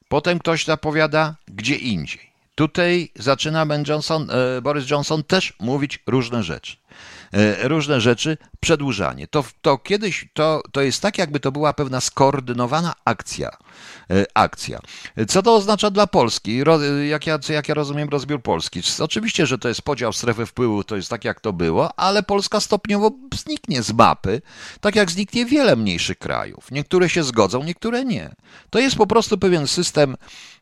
Potem 0.08 0.40
ktoś 0.40 0.66
zapowiada 0.66 1.36
gdzie 1.48 1.76
indziej. 1.76 2.32
Tutaj 2.56 3.12
zaczyna 3.16 3.66
Ben 3.66 3.84
Johnson, 3.88 4.28
e, 4.32 4.62
Boris 4.62 4.90
Johnson 4.90 5.24
też 5.24 5.54
mówić 5.60 6.00
różne 6.08 6.44
rzeczy. 6.44 6.78
E, 7.34 7.68
różne 7.68 8.02
rzeczy, 8.02 8.38
przedłużanie. 8.60 9.28
To, 9.28 9.44
to 9.62 9.78
kiedyś 9.78 10.30
to, 10.34 10.62
to 10.72 10.82
jest 10.82 11.02
tak, 11.02 11.18
jakby 11.18 11.40
to 11.40 11.52
była 11.52 11.74
pewna 11.74 12.02
skoordynowana 12.02 12.94
akcja. 13.06 13.50
E, 14.10 14.26
akcja. 14.34 14.80
Co 15.28 15.44
to 15.44 15.56
oznacza 15.56 15.92
dla 15.92 16.08
Polski? 16.08 16.62
Jak 17.10 17.28
ja, 17.28 17.40
jak 17.50 17.68
ja 17.68 17.74
rozumiem 17.74 18.10
rozbiór 18.10 18.42
Polski? 18.42 18.82
Oczywiście, 19.00 19.46
że 19.46 19.58
to 19.58 19.68
jest 19.68 19.82
podział 19.82 20.14
strefy 20.14 20.46
wpływu, 20.46 20.84
to 20.84 20.96
jest 20.96 21.10
tak, 21.10 21.26
jak 21.26 21.42
to 21.42 21.54
było, 21.54 22.00
ale 22.00 22.24
Polska 22.24 22.60
stopniowo 22.60 23.12
zniknie 23.36 23.84
z 23.84 23.94
mapy, 23.94 24.42
tak 24.82 24.96
jak 24.96 25.12
zniknie 25.12 25.46
wiele 25.46 25.76
mniejszych 25.76 26.18
krajów. 26.18 26.72
Niektóre 26.72 27.10
się 27.10 27.24
zgodzą, 27.24 27.64
niektóre 27.64 28.06
nie. 28.06 28.36
To 28.70 28.80
jest 28.80 28.96
po 28.96 29.08
prostu 29.08 29.38
pewien 29.38 29.68
system 29.68 30.18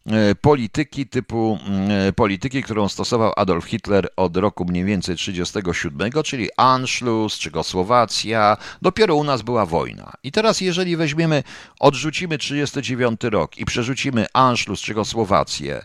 E, 0.05 0.35
polityki 0.35 1.07
typu 1.07 1.59
e, 1.89 2.13
polityki, 2.13 2.63
którą 2.63 2.89
stosował 2.89 3.33
Adolf 3.35 3.65
Hitler 3.65 4.09
od 4.15 4.37
roku 4.37 4.65
mniej 4.65 4.85
więcej 4.85 5.15
1937, 5.15 6.23
czyli 6.23 6.49
Anschluss, 6.59 7.39
Czechosłowacja. 7.39 8.57
Dopiero 8.81 9.15
u 9.15 9.23
nas 9.23 9.41
była 9.41 9.65
wojna. 9.65 10.13
I 10.23 10.31
teraz, 10.31 10.61
jeżeli 10.61 10.97
weźmiemy, 10.97 11.43
odrzucimy 11.79 12.37
1939 12.37 13.33
rok 13.33 13.57
i 13.57 13.65
przerzucimy 13.65 14.25
Anschluss, 14.33 14.81
Czechosłowację 14.81 15.81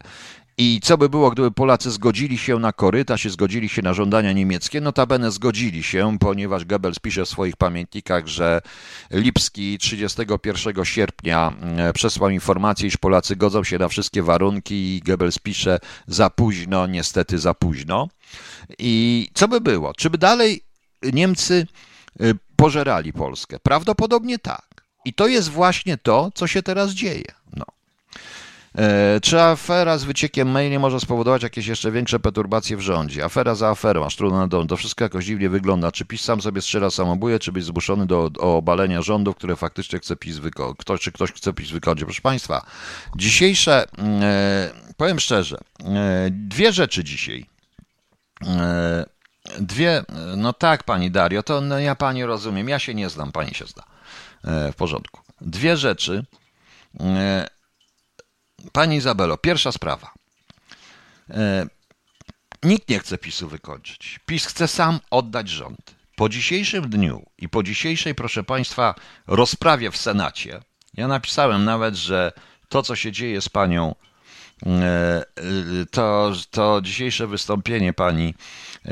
i 0.59 0.81
co 0.83 0.99
by 0.99 1.09
było, 1.09 1.31
gdyby 1.31 1.51
Polacy 1.51 1.91
zgodzili 1.91 2.39
się 2.39 2.59
na 2.59 2.73
korytarz 2.73 3.25
i 3.25 3.31
zgodzili 3.31 3.69
się 3.69 3.83
na 3.83 3.95
żądania 3.95 4.33
niemieckie? 4.33 4.81
Notabene 4.81 5.31
zgodzili 5.31 5.83
się, 5.83 6.17
ponieważ 6.21 6.65
Goebbels 6.65 6.99
pisze 6.99 7.25
w 7.25 7.29
swoich 7.29 7.57
pamiętnikach, 7.57 8.27
że 8.27 8.61
Lipski 9.11 9.79
31 9.79 10.85
sierpnia 10.85 11.53
e, 11.77 11.93
przesłał 11.93 12.31
informację, 12.31 12.89
iż 12.89 12.97
Polacy 12.97 13.37
godzą 13.37 13.65
się 13.65 13.79
na 13.79 13.89
wszystkie 13.89 14.23
warunki 14.23 14.75
i 14.75 15.01
Goebbels 15.01 15.39
pisze 15.39 15.79
za 16.07 16.31
późno, 16.31 16.87
niestety 16.87 17.39
za 17.39 17.55
późno. 17.55 18.09
I 18.79 19.29
co 19.35 19.49
by 19.49 19.61
było? 19.61 19.95
Czy 19.95 20.11
by 20.11 20.19
dalej 20.19 20.64
Niemcy 21.13 21.67
e, 22.21 22.25
pożerali 22.57 23.13
Polskę? 23.13 23.59
Prawdopodobnie 23.63 24.39
tak. 24.39 24.85
I 25.05 25.15
to 25.15 25.27
jest 25.27 25.49
właśnie 25.49 25.99
to, 25.99 26.31
co 26.35 26.47
się 26.47 26.63
teraz 26.63 26.91
dzieje. 26.91 27.25
No. 27.57 27.65
E, 28.79 29.21
czy 29.21 29.41
afera 29.41 29.99
z 29.99 30.05
wyciekiem 30.05 30.49
maili 30.49 30.79
może 30.79 31.01
spowodować 31.01 31.43
jakieś 31.43 31.67
jeszcze 31.67 31.93
większe 31.93 32.21
perturbacje 32.21 32.77
w 32.77 32.81
rządzie? 32.81 33.25
Afera 33.25 33.55
za 33.55 33.69
aferą, 33.69 34.07
aż 34.07 34.17
trudno 34.17 34.39
na 34.39 34.47
dom. 34.47 34.67
To 34.67 34.77
wszystko 34.77 35.05
jakoś 35.05 35.25
dziwnie 35.25 35.49
wygląda. 35.49 35.93
Czy 35.93 36.05
PiS 36.05 36.21
sam 36.21 36.41
sobie 36.41 36.61
strzela 36.61 36.91
samobuje, 36.91 37.39
czy 37.39 37.53
być 37.53 37.65
zmuszony 37.65 38.07
do 38.07 38.31
obalenia 38.39 39.03
rządów, 39.03 39.37
które 39.37 39.57
faktycznie 39.57 39.99
chce 39.99 40.17
PiS 40.17 40.39
wykonać? 40.39 40.77
Ktoś, 40.79 41.01
czy 41.01 41.13
ktoś 41.13 41.33
chce 41.33 41.53
PiS 41.53 41.71
wykonać? 41.71 42.05
Proszę 42.05 42.23
Państwa, 42.23 42.67
dzisiejsze, 43.17 43.87
e, 43.99 44.71
powiem 44.97 45.21
szczerze, 45.21 45.59
e, 45.81 46.29
dwie 46.31 46.73
rzeczy 46.73 47.05
dzisiaj. 47.05 47.47
Dwie, 49.59 50.05
no 50.37 50.53
tak, 50.53 50.83
pani 50.83 51.11
Dario, 51.11 51.43
to 51.43 51.61
no 51.61 51.79
ja 51.79 51.95
pani 51.95 52.25
rozumiem, 52.25 52.69
ja 52.69 52.79
się 52.79 52.95
nie 52.95 53.11
znam, 53.11 53.33
pani 53.33 53.55
się 53.55 53.67
zna. 53.67 53.83
W 54.73 54.75
porządku. 54.77 55.21
Dwie 55.41 55.77
rzeczy. 55.77 56.25
Pani 58.73 58.97
Izabelo, 58.97 59.37
pierwsza 59.37 59.73
sprawa. 59.73 60.13
E, 61.31 61.67
nikt 62.63 62.89
nie 62.89 62.99
chce 62.99 63.19
PiSu 63.19 63.49
wykończyć. 63.49 64.21
PiS 64.27 64.47
chce 64.47 64.69
sam 64.69 65.01
oddać 65.11 65.49
rząd. 65.49 65.95
Po 66.17 66.29
dzisiejszym 66.29 66.91
dniu 66.91 67.27
i 67.39 67.49
po 67.49 67.63
dzisiejszej, 67.63 68.15
proszę 68.15 68.45
Państwa, 68.45 68.95
rozprawie 69.27 69.91
w 69.91 69.97
Senacie, 69.97 70.61
ja 70.95 71.09
napisałem 71.09 71.65
nawet, 71.65 71.95
że 71.95 72.33
to, 72.69 72.83
co 72.83 72.97
się 72.97 73.13
dzieje 73.13 73.41
z 73.41 73.49
panią, 73.49 73.95
e, 73.95 73.95
to, 75.91 76.33
to 76.51 76.81
dzisiejsze 76.83 77.27
wystąpienie 77.27 77.93
pani 77.93 78.35
e, 78.85 78.91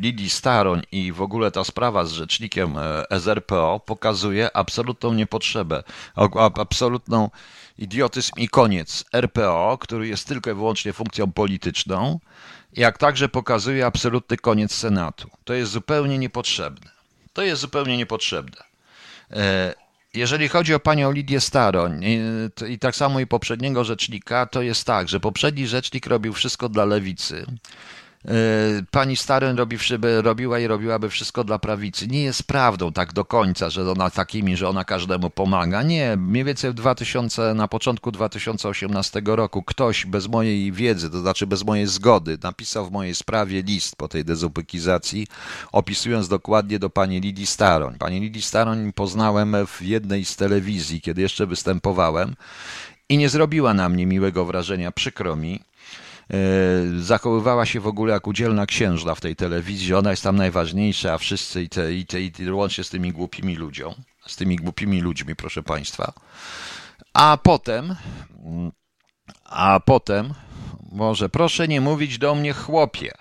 Lidii 0.00 0.30
Staroń 0.30 0.82
i 0.92 1.12
w 1.12 1.22
ogóle 1.22 1.50
ta 1.50 1.64
sprawa 1.64 2.04
z 2.04 2.12
rzecznikiem 2.12 2.74
SRPO 3.20 3.80
pokazuje 3.86 4.56
absolutną 4.56 5.14
niepotrzebę, 5.14 5.82
absolutną 6.54 7.30
idiotyzm 7.78 8.32
i 8.36 8.48
koniec 8.48 9.04
RPO, 9.12 9.78
który 9.80 10.08
jest 10.08 10.28
tylko 10.28 10.50
i 10.50 10.54
wyłącznie 10.54 10.92
funkcją 10.92 11.32
polityczną, 11.32 12.20
jak 12.72 12.98
także 12.98 13.28
pokazuje 13.28 13.86
absolutny 13.86 14.36
koniec 14.36 14.74
Senatu. 14.74 15.30
To 15.44 15.54
jest 15.54 15.72
zupełnie 15.72 16.18
niepotrzebne. 16.18 16.90
To 17.32 17.42
jest 17.42 17.60
zupełnie 17.60 17.96
niepotrzebne. 17.96 18.62
Jeżeli 20.14 20.48
chodzi 20.48 20.74
o 20.74 20.80
panią 20.80 21.12
Lidię 21.12 21.40
Staroń 21.40 22.04
i, 22.04 22.20
i 22.68 22.78
tak 22.78 22.96
samo 22.96 23.20
i 23.20 23.26
poprzedniego 23.26 23.84
rzecznika, 23.84 24.46
to 24.46 24.62
jest 24.62 24.84
tak, 24.84 25.08
że 25.08 25.20
poprzedni 25.20 25.66
rzecznik 25.66 26.06
robił 26.06 26.32
wszystko 26.32 26.68
dla 26.68 26.84
lewicy. 26.84 27.46
E, 28.28 28.34
pani 28.90 29.16
Staren 29.16 29.56
robi, 29.56 29.76
robiła 30.22 30.58
i 30.58 30.66
robiłaby 30.66 31.10
wszystko 31.10 31.44
dla 31.44 31.58
prawicy. 31.58 32.08
Nie 32.08 32.22
jest 32.22 32.42
prawdą 32.42 32.92
tak 32.92 33.12
do 33.12 33.24
końca, 33.24 33.70
że 33.70 33.90
ona 33.90 34.10
takimi, 34.10 34.56
że 34.56 34.68
ona 34.68 34.84
każdemu 34.84 35.30
pomaga. 35.30 35.82
Nie, 35.82 36.16
mniej 36.16 36.44
więcej 36.44 36.70
w 36.70 36.74
2000, 36.74 37.54
na 37.54 37.68
początku 37.68 38.12
2018 38.12 39.22
roku 39.24 39.62
ktoś 39.62 40.06
bez 40.06 40.28
mojej 40.28 40.72
wiedzy, 40.72 41.10
to 41.10 41.20
znaczy 41.20 41.46
bez 41.46 41.64
mojej 41.64 41.86
zgody, 41.86 42.38
napisał 42.42 42.86
w 42.86 42.92
mojej 42.92 43.14
sprawie 43.14 43.62
list 43.62 43.96
po 43.96 44.08
tej 44.08 44.24
dezubekizacji, 44.24 45.26
opisując 45.72 46.28
dokładnie 46.28 46.78
do 46.78 46.90
pani 46.90 47.20
Lidii 47.20 47.46
Staroń. 47.46 47.98
Pani 47.98 48.20
Lidii 48.20 48.42
Staroń 48.42 48.92
poznałem 48.92 49.56
w 49.66 49.82
jednej 49.82 50.24
z 50.24 50.36
telewizji, 50.36 51.00
kiedy 51.00 51.22
jeszcze 51.22 51.46
występowałem 51.46 52.34
i 53.08 53.18
nie 53.18 53.28
zrobiła 53.28 53.74
na 53.74 53.88
mnie 53.88 54.06
miłego 54.06 54.44
wrażenia, 54.44 54.92
przykro 54.92 55.36
mi 55.36 55.60
E, 56.30 56.36
zachowywała 57.00 57.66
się 57.66 57.80
w 57.80 57.86
ogóle 57.86 58.12
jak 58.12 58.26
udzielna 58.26 58.66
księżna 58.66 59.14
w 59.14 59.20
tej 59.20 59.36
telewizji. 59.36 59.94
Ona 59.94 60.10
jest 60.10 60.22
tam 60.22 60.36
najważniejsza, 60.36 61.12
a 61.12 61.18
wszyscy 61.18 61.62
i, 61.62 61.68
te, 61.68 61.94
i, 61.94 62.06
te, 62.06 62.20
i 62.20 62.32
te, 62.32 62.54
łącznie 62.54 62.84
z 62.84 62.90
tymi 62.90 63.12
głupimi 63.12 63.56
ludziom, 63.56 63.94
z 64.26 64.36
tymi 64.36 64.56
głupimi 64.56 65.00
ludźmi, 65.00 65.36
proszę 65.36 65.62
Państwa. 65.62 66.12
A 67.12 67.38
potem, 67.42 67.96
a 69.44 69.80
potem, 69.80 70.34
może 70.92 71.28
proszę 71.28 71.68
nie 71.68 71.80
mówić 71.80 72.18
do 72.18 72.34
mnie 72.34 72.52
chłopie. 72.52 73.12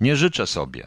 Nie 0.00 0.16
życzę 0.16 0.46
sobie. 0.46 0.86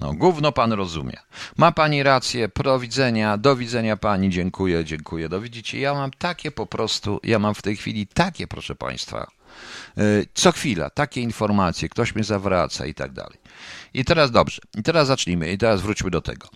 No, 0.00 0.14
gówno 0.14 0.52
pan 0.52 0.72
rozumie. 0.72 1.16
Ma 1.56 1.72
pani 1.72 2.02
rację, 2.02 2.48
pro 2.48 2.78
widzenia, 2.78 3.38
do 3.38 3.56
widzenia 3.56 3.96
pani, 3.96 4.30
dziękuję, 4.30 4.84
dziękuję. 4.84 5.28
Do 5.28 5.40
widzicie, 5.40 5.80
ja 5.80 5.94
mam 5.94 6.10
takie 6.10 6.50
po 6.50 6.66
prostu, 6.66 7.20
ja 7.24 7.38
mam 7.38 7.54
w 7.54 7.62
tej 7.62 7.76
chwili 7.76 8.06
takie, 8.06 8.46
proszę 8.46 8.74
państwa, 8.74 9.30
y, 9.98 10.26
co 10.34 10.52
chwila, 10.52 10.90
takie 10.90 11.20
informacje, 11.20 11.88
ktoś 11.88 12.14
mnie 12.14 12.24
zawraca 12.24 12.86
i 12.86 12.94
tak 12.94 13.12
dalej. 13.12 13.38
I 13.94 14.04
teraz 14.04 14.30
dobrze, 14.30 14.62
i 14.78 14.82
teraz 14.82 15.06
zacznijmy, 15.06 15.52
i 15.52 15.58
teraz 15.58 15.80
wróćmy 15.80 16.10
do 16.10 16.20
tego. 16.20 16.48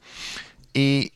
I 0.74 1.10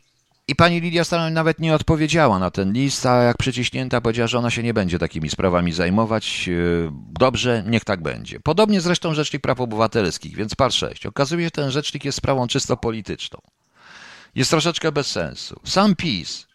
i 0.48 0.56
pani 0.56 0.80
Lidia 0.80 1.04
Staroń 1.04 1.32
nawet 1.32 1.58
nie 1.58 1.74
odpowiedziała 1.74 2.38
na 2.38 2.50
ten 2.50 2.72
list, 2.72 3.06
a 3.06 3.22
jak 3.22 3.36
przyciśnięta 3.36 4.00
powiedziała, 4.00 4.26
że 4.26 4.38
ona 4.38 4.50
się 4.50 4.62
nie 4.62 4.74
będzie 4.74 4.98
takimi 4.98 5.30
sprawami 5.30 5.72
zajmować. 5.72 6.48
E, 6.48 6.52
dobrze, 7.20 7.64
niech 7.66 7.84
tak 7.84 8.02
będzie. 8.02 8.40
Podobnie 8.40 8.80
zresztą 8.80 9.14
Rzecznik 9.14 9.42
Praw 9.42 9.60
Obywatelskich, 9.60 10.36
więc 10.36 10.54
par 10.54 10.72
6. 10.72 11.06
Okazuje 11.06 11.42
się, 11.42 11.46
że 11.46 11.50
ten 11.50 11.70
rzecznik 11.70 12.04
jest 12.04 12.18
sprawą 12.18 12.46
czysto 12.46 12.76
polityczną. 12.76 13.38
Jest 14.34 14.50
troszeczkę 14.50 14.92
bez 14.92 15.06
sensu. 15.06 15.60
Sam 15.64 15.96
PiS, 15.96 16.46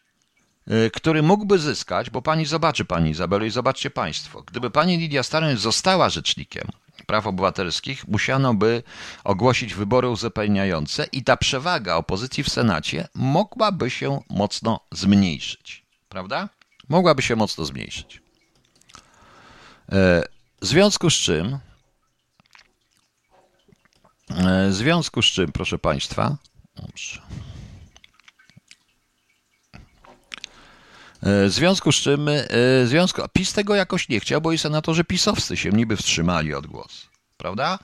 e, 0.68 0.90
który 0.90 1.24
mógłby 1.24 1.60
zyskać, 1.60 2.10
bo 2.10 2.22
pani 2.22 2.46
zobaczy, 2.46 2.86
pani 2.86 3.12
Izabelo, 3.12 3.46
i 3.46 3.50
zobaczcie 3.50 3.90
państwo, 3.90 4.44
gdyby 4.44 4.72
pani 4.72 4.98
Lidia 4.98 5.24
Staroń 5.24 5.58
została 5.58 6.10
rzecznikiem, 6.10 6.68
praw 7.06 7.28
obywatelskich 7.28 8.08
musiano 8.08 8.54
by 8.54 8.84
ogłosić 9.24 9.74
wybory 9.74 10.10
uzupełniające 10.10 11.06
i 11.12 11.24
ta 11.24 11.38
przewaga 11.38 11.96
opozycji 11.96 12.44
w 12.44 12.50
Senacie 12.50 13.08
mogłaby 13.14 13.90
się 13.90 14.22
mocno 14.30 14.80
zmniejszyć. 14.92 15.86
Prawda? 16.10 16.50
Mogłaby 16.90 17.22
się 17.22 17.36
mocno 17.36 17.66
zmniejszyć. 17.66 18.22
E, 19.92 20.24
w 20.62 20.66
związku 20.66 21.10
z 21.10 21.14
czym, 21.14 21.60
e, 24.30 24.70
w 24.70 24.74
związku 24.74 25.22
z 25.22 25.26
czym, 25.26 25.52
proszę 25.52 25.80
Państwa, 25.80 26.38
dobrze. 26.76 27.22
E, 27.22 27.30
w 31.24 31.50
związku 31.50 31.92
z 31.92 31.96
czym, 31.96 32.30
e, 32.30 32.42
związku, 32.86 33.22
PiS 33.34 33.54
tego 33.54 33.76
jakoś 33.76 34.10
nie 34.10 34.20
chciał, 34.20 34.42
bo 34.42 34.52
i 34.52 34.58
senatorzy 34.58 35.04
pisowscy 35.04 35.58
się 35.58 35.70
niby 35.70 35.98
wstrzymali 35.98 36.54
od 36.54 36.68
głosu. 36.68 37.08
Prawda? 37.38 37.80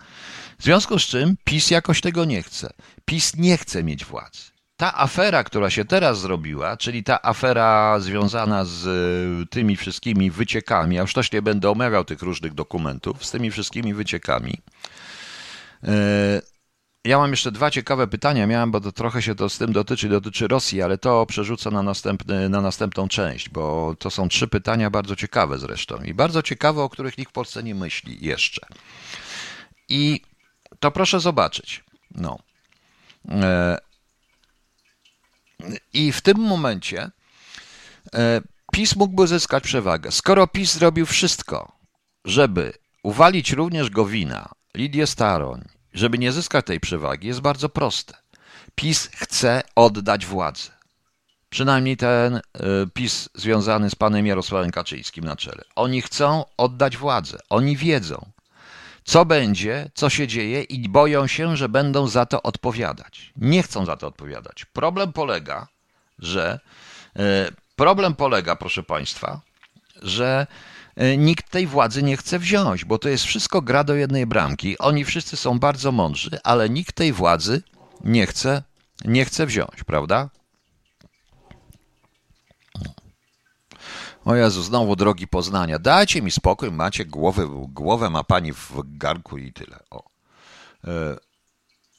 W 0.59 0.63
związku 0.63 0.99
z 0.99 1.03
czym 1.03 1.35
PiS 1.43 1.71
jakoś 1.71 2.01
tego 2.01 2.25
nie 2.25 2.43
chce. 2.43 2.73
PiS 3.05 3.35
nie 3.35 3.57
chce 3.57 3.83
mieć 3.83 4.05
władzy. 4.05 4.41
Ta 4.77 4.97
afera, 4.97 5.43
która 5.43 5.69
się 5.69 5.85
teraz 5.85 6.19
zrobiła, 6.19 6.77
czyli 6.77 7.03
ta 7.03 7.21
afera 7.21 7.99
związana 7.99 8.65
z 8.65 8.87
e, 8.87 9.45
tymi 9.49 9.75
wszystkimi 9.75 10.31
wyciekami, 10.31 10.95
ja 10.95 11.01
już 11.01 11.13
też 11.13 11.31
nie 11.31 11.41
będę 11.41 11.69
omawiał 11.69 12.05
tych 12.05 12.21
różnych 12.21 12.53
dokumentów, 12.53 13.25
z 13.25 13.31
tymi 13.31 13.51
wszystkimi 13.51 13.93
wyciekami, 13.93 14.61
ja 17.05 17.17
mam 17.17 17.31
jeszcze 17.31 17.51
dwa 17.51 17.71
ciekawe 17.71 18.07
pytania, 18.07 18.47
miałem, 18.47 18.71
bo 18.71 18.81
to 18.81 18.91
trochę 18.91 19.21
się 19.21 19.35
to 19.35 19.49
z 19.49 19.57
tym 19.57 19.73
dotyczy, 19.73 20.09
dotyczy 20.09 20.47
Rosji, 20.47 20.81
ale 20.81 20.97
to 20.97 21.25
przerzucę 21.25 21.71
na, 21.71 21.83
następny, 21.83 22.49
na 22.49 22.61
następną 22.61 23.07
część, 23.07 23.49
bo 23.49 23.95
to 23.99 24.09
są 24.09 24.29
trzy 24.29 24.47
pytania 24.47 24.89
bardzo 24.89 25.15
ciekawe 25.15 25.59
zresztą 25.59 26.03
i 26.03 26.13
bardzo 26.13 26.43
ciekawe, 26.43 26.81
o 26.81 26.89
których 26.89 27.17
nikt 27.17 27.31
w 27.31 27.33
Polsce 27.33 27.63
nie 27.63 27.75
myśli 27.75 28.25
jeszcze. 28.25 28.67
I 29.89 30.21
to 30.79 30.91
proszę 30.91 31.19
zobaczyć. 31.19 31.83
No. 32.11 32.39
E, 33.29 33.77
I 35.93 36.11
w 36.11 36.21
tym 36.21 36.37
momencie 36.37 37.11
e, 38.13 38.41
PiS 38.71 38.95
mógłby 38.95 39.27
zyskać 39.27 39.63
przewagę. 39.63 40.11
Skoro 40.11 40.47
PiS 40.47 40.73
zrobił 40.73 41.05
wszystko, 41.05 41.71
żeby 42.25 42.73
uwalić 43.03 43.51
również 43.51 43.89
Gowina, 43.89 44.49
Lidię 44.75 45.07
Staroń, 45.07 45.78
żeby 45.93 46.17
nie 46.17 46.31
zyskać 46.31 46.65
tej 46.65 46.79
przewagi, 46.79 47.27
jest 47.27 47.41
bardzo 47.41 47.69
proste. 47.69 48.17
PiS 48.75 49.09
chce 49.15 49.63
oddać 49.75 50.25
władzę. 50.25 50.71
Przynajmniej 51.49 51.97
ten 51.97 52.35
y, 52.35 52.41
PiS 52.93 53.29
związany 53.35 53.89
z 53.89 53.95
panem 53.95 54.27
Jarosławem 54.27 54.71
Kaczyńskim 54.71 55.25
na 55.25 55.35
czele. 55.35 55.63
Oni 55.75 56.01
chcą 56.01 56.45
oddać 56.57 56.97
władzę. 56.97 57.37
Oni 57.49 57.77
wiedzą, 57.77 58.31
co 59.03 59.25
będzie, 59.25 59.91
co 59.93 60.09
się 60.09 60.27
dzieje 60.27 60.63
i 60.63 60.89
boją 60.89 61.27
się, 61.27 61.57
że 61.57 61.69
będą 61.69 62.07
za 62.07 62.25
to 62.25 62.41
odpowiadać. 62.41 63.33
Nie 63.35 63.63
chcą 63.63 63.85
za 63.85 63.97
to 63.97 64.07
odpowiadać. 64.07 64.65
Problem 64.65 65.13
polega, 65.13 65.67
że 66.19 66.59
y, 67.19 67.21
problem 67.75 68.15
polega, 68.15 68.55
proszę 68.55 68.83
państwa, 68.83 69.41
że 70.01 70.47
nikt 71.17 71.49
tej 71.49 71.67
władzy 71.67 72.03
nie 72.03 72.17
chce 72.17 72.39
wziąć, 72.39 72.85
bo 72.85 72.97
to 72.97 73.09
jest 73.09 73.23
wszystko 73.23 73.61
gra 73.61 73.83
do 73.83 73.95
jednej 73.95 74.25
bramki. 74.25 74.77
Oni 74.77 75.05
wszyscy 75.05 75.37
są 75.37 75.59
bardzo 75.59 75.91
mądrzy, 75.91 76.39
ale 76.43 76.69
nikt 76.69 76.95
tej 76.95 77.13
władzy 77.13 77.61
nie 78.03 78.27
chce, 78.27 78.63
nie 79.05 79.25
chce 79.25 79.45
wziąć, 79.45 79.83
prawda? 79.85 80.29
O 84.25 84.35
Jezu, 84.35 84.63
znowu 84.63 84.95
drogi 84.95 85.27
Poznania. 85.27 85.79
Dajcie 85.79 86.21
mi 86.21 86.31
spokój, 86.31 86.71
macie 86.71 87.05
głowę, 87.05 87.47
głowę 87.67 88.09
ma 88.09 88.23
pani 88.23 88.53
w 88.53 88.73
garku 88.83 89.37
i 89.37 89.53
tyle. 89.53 89.79
O. 89.89 90.03
E, 90.87 91.17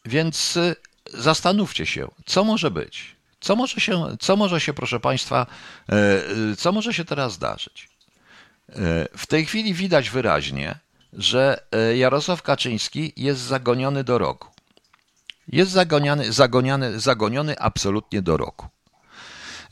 więc 0.04 0.56
e, 0.56 0.76
zastanówcie 1.14 1.86
się, 1.86 2.08
co 2.26 2.44
może 2.44 2.70
być. 2.70 3.16
Co 3.40 3.56
może 3.56 3.80
się, 3.80 4.16
co 4.20 4.36
może 4.36 4.60
się, 4.60 4.72
proszę 4.72 5.00
Państwa, 5.00 5.46
co 6.58 6.72
może 6.72 6.94
się 6.94 7.04
teraz 7.04 7.32
zdarzyć? 7.32 7.89
W 9.16 9.26
tej 9.26 9.46
chwili 9.46 9.74
widać 9.74 10.10
wyraźnie, 10.10 10.78
że 11.12 11.62
e, 11.72 11.96
Jarosław 11.96 12.42
Kaczyński 12.42 13.12
jest 13.16 13.40
zagoniony 13.40 14.04
do 14.04 14.18
roku. 14.18 14.48
Jest 15.48 15.70
zagoniony, 15.70 16.32
zagoniony, 16.32 17.00
zagoniony 17.00 17.58
absolutnie 17.58 18.22
do 18.22 18.36
roku. 18.36 18.68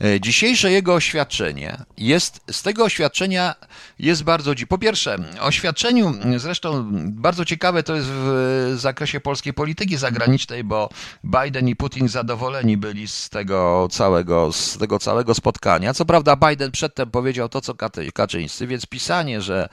E, 0.03 0.19
dzisiejsze 0.19 0.71
jego 0.71 0.93
oświadczenie 0.93 1.77
jest, 1.97 2.41
z 2.51 2.61
tego 2.61 2.83
oświadczenia 2.83 3.55
jest 3.99 4.23
bardzo 4.23 4.55
dziwne. 4.55 4.69
Po 4.69 4.77
pierwsze, 4.77 5.17
oświadczeniu, 5.41 6.13
zresztą 6.37 6.85
bardzo 7.05 7.45
ciekawe 7.45 7.83
to 7.83 7.95
jest 7.95 8.07
w 8.09 8.73
zakresie 8.75 9.19
polskiej 9.19 9.53
polityki 9.53 9.97
zagranicznej, 9.97 10.63
bo 10.63 10.89
Biden 11.23 11.67
i 11.67 11.75
Putin 11.75 12.07
zadowoleni 12.07 12.77
byli 12.77 13.07
z 13.07 13.29
tego 13.29 13.87
całego, 13.91 14.53
z 14.53 14.77
tego 14.77 14.99
całego 14.99 15.33
spotkania. 15.33 15.93
Co 15.93 16.05
prawda 16.05 16.35
Biden 16.35 16.71
przedtem 16.71 17.11
powiedział 17.11 17.49
to, 17.49 17.61
co 17.61 17.75
Kaczyńscy, 18.13 18.67
więc 18.67 18.85
pisanie, 18.85 19.41
że 19.41 19.69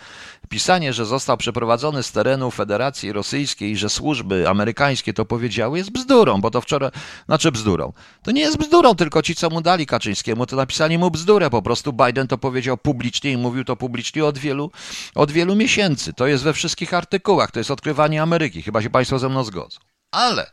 Pisanie, 0.48 0.92
że 0.92 1.06
został 1.06 1.36
przeprowadzony 1.36 2.02
z 2.02 2.12
terenu 2.12 2.50
Federacji 2.50 3.12
Rosyjskiej 3.12 3.76
że 3.76 3.88
służby 3.88 4.48
amerykańskie 4.48 5.12
to 5.12 5.24
powiedziały, 5.24 5.78
jest 5.78 5.90
bzdurą, 5.90 6.40
bo 6.40 6.50
to 6.50 6.60
wczoraj, 6.60 6.90
znaczy 7.26 7.52
bzdurą. 7.52 7.92
To 8.22 8.30
nie 8.30 8.40
jest 8.40 8.56
bzdurą, 8.56 8.94
tylko 8.94 9.22
ci, 9.22 9.34
co 9.34 9.50
mu 9.50 9.60
dali 9.60 9.86
Kaczyńskiemu, 10.16 10.46
to 10.46 10.56
napisali 10.56 10.98
mu 10.98 11.10
bzdurę. 11.10 11.50
Po 11.50 11.62
prostu 11.62 11.92
Biden 11.92 12.28
to 12.28 12.38
powiedział 12.38 12.76
publicznie 12.76 13.32
i 13.32 13.36
mówił 13.36 13.64
to 13.64 13.76
publicznie 13.76 14.24
od 14.24 14.38
wielu, 14.38 14.70
od 15.14 15.30
wielu 15.30 15.56
miesięcy. 15.56 16.12
To 16.12 16.26
jest 16.26 16.44
we 16.44 16.52
wszystkich 16.52 16.94
artykułach, 16.94 17.50
to 17.50 17.60
jest 17.60 17.70
odkrywanie 17.70 18.22
Ameryki. 18.22 18.62
Chyba 18.62 18.82
się 18.82 18.90
Państwo 18.90 19.18
ze 19.18 19.28
mną 19.28 19.44
zgodzą. 19.44 19.78
Ale 20.10 20.50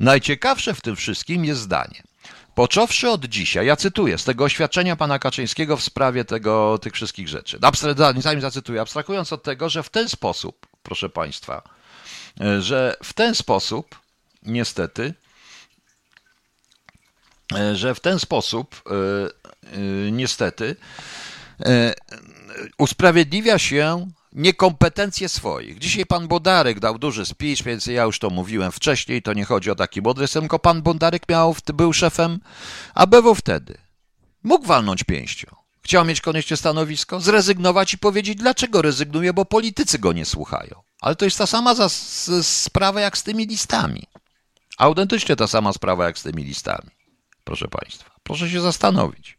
najciekawsze 0.00 0.74
w 0.74 0.80
tym 0.80 0.96
wszystkim 0.96 1.44
jest 1.44 1.60
zdanie. 1.60 2.02
Począwszy 2.54 3.10
od 3.10 3.24
dzisiaj, 3.24 3.66
ja 3.66 3.76
cytuję 3.76 4.18
z 4.18 4.24
tego 4.24 4.44
oświadczenia 4.44 4.96
pana 4.96 5.18
Kaczyńskiego 5.18 5.76
w 5.76 5.82
sprawie 5.82 6.24
tego, 6.24 6.78
tych 6.78 6.92
wszystkich 6.92 7.28
rzeczy. 7.28 7.58
Zanim 8.18 8.40
zacytuję, 8.40 8.80
abstrahując 8.80 9.32
od 9.32 9.42
tego, 9.42 9.68
że 9.68 9.82
w 9.82 9.90
ten 9.90 10.08
sposób, 10.08 10.66
proszę 10.82 11.08
państwa, 11.08 11.62
e, 12.40 12.62
że 12.62 12.96
w 13.02 13.12
ten 13.12 13.34
sposób, 13.34 14.00
niestety, 14.42 15.14
że 17.72 17.94
w 17.94 18.00
ten 18.00 18.18
sposób, 18.18 18.82
e, 18.86 20.10
niestety, 20.10 20.76
usprawiedliwia 22.78 23.58
się 23.58 24.10
niekompetencje 24.32 25.28
swoich. 25.28 25.78
Dzisiaj 25.78 26.06
pan 26.06 26.28
Bodarek 26.28 26.80
dał 26.80 26.98
duży 26.98 27.26
speech, 27.26 27.62
więc 27.62 27.86
ja 27.86 28.02
już 28.02 28.18
to 28.18 28.30
mówiłem 28.30 28.72
wcześniej, 28.72 29.22
to 29.22 29.32
nie 29.32 29.44
chodzi 29.44 29.70
o 29.70 29.74
taki 29.74 30.02
mądry, 30.02 30.28
tylko 30.28 30.58
pan 30.58 30.82
Bodarek 30.82 31.28
miał, 31.28 31.56
był 31.74 31.92
szefem 31.92 32.40
ABW 32.94 33.34
wtedy. 33.34 33.78
Mógł 34.42 34.66
walnąć 34.66 35.04
pięścią. 35.04 35.56
Chciał 35.82 36.04
mieć 36.04 36.20
koniecznie 36.20 36.56
stanowisko, 36.56 37.20
zrezygnować 37.20 37.94
i 37.94 37.98
powiedzieć, 37.98 38.38
dlaczego 38.38 38.82
rezygnuje, 38.82 39.32
bo 39.32 39.44
politycy 39.44 39.98
go 39.98 40.12
nie 40.12 40.24
słuchają. 40.24 40.82
Ale 41.00 41.16
to 41.16 41.24
jest 41.24 41.38
ta 41.38 41.46
sama 41.46 41.74
sprawa 42.42 43.00
jak 43.00 43.18
z 43.18 43.22
tymi 43.22 43.46
listami. 43.46 44.02
Autentycznie 44.78 45.36
ta 45.36 45.46
sama 45.46 45.72
sprawa 45.72 46.04
jak 46.04 46.18
z 46.18 46.22
tymi 46.22 46.44
listami. 46.44 46.95
Proszę 47.46 47.68
Państwa, 47.68 48.10
proszę 48.22 48.50
się 48.50 48.60
zastanowić. 48.60 49.38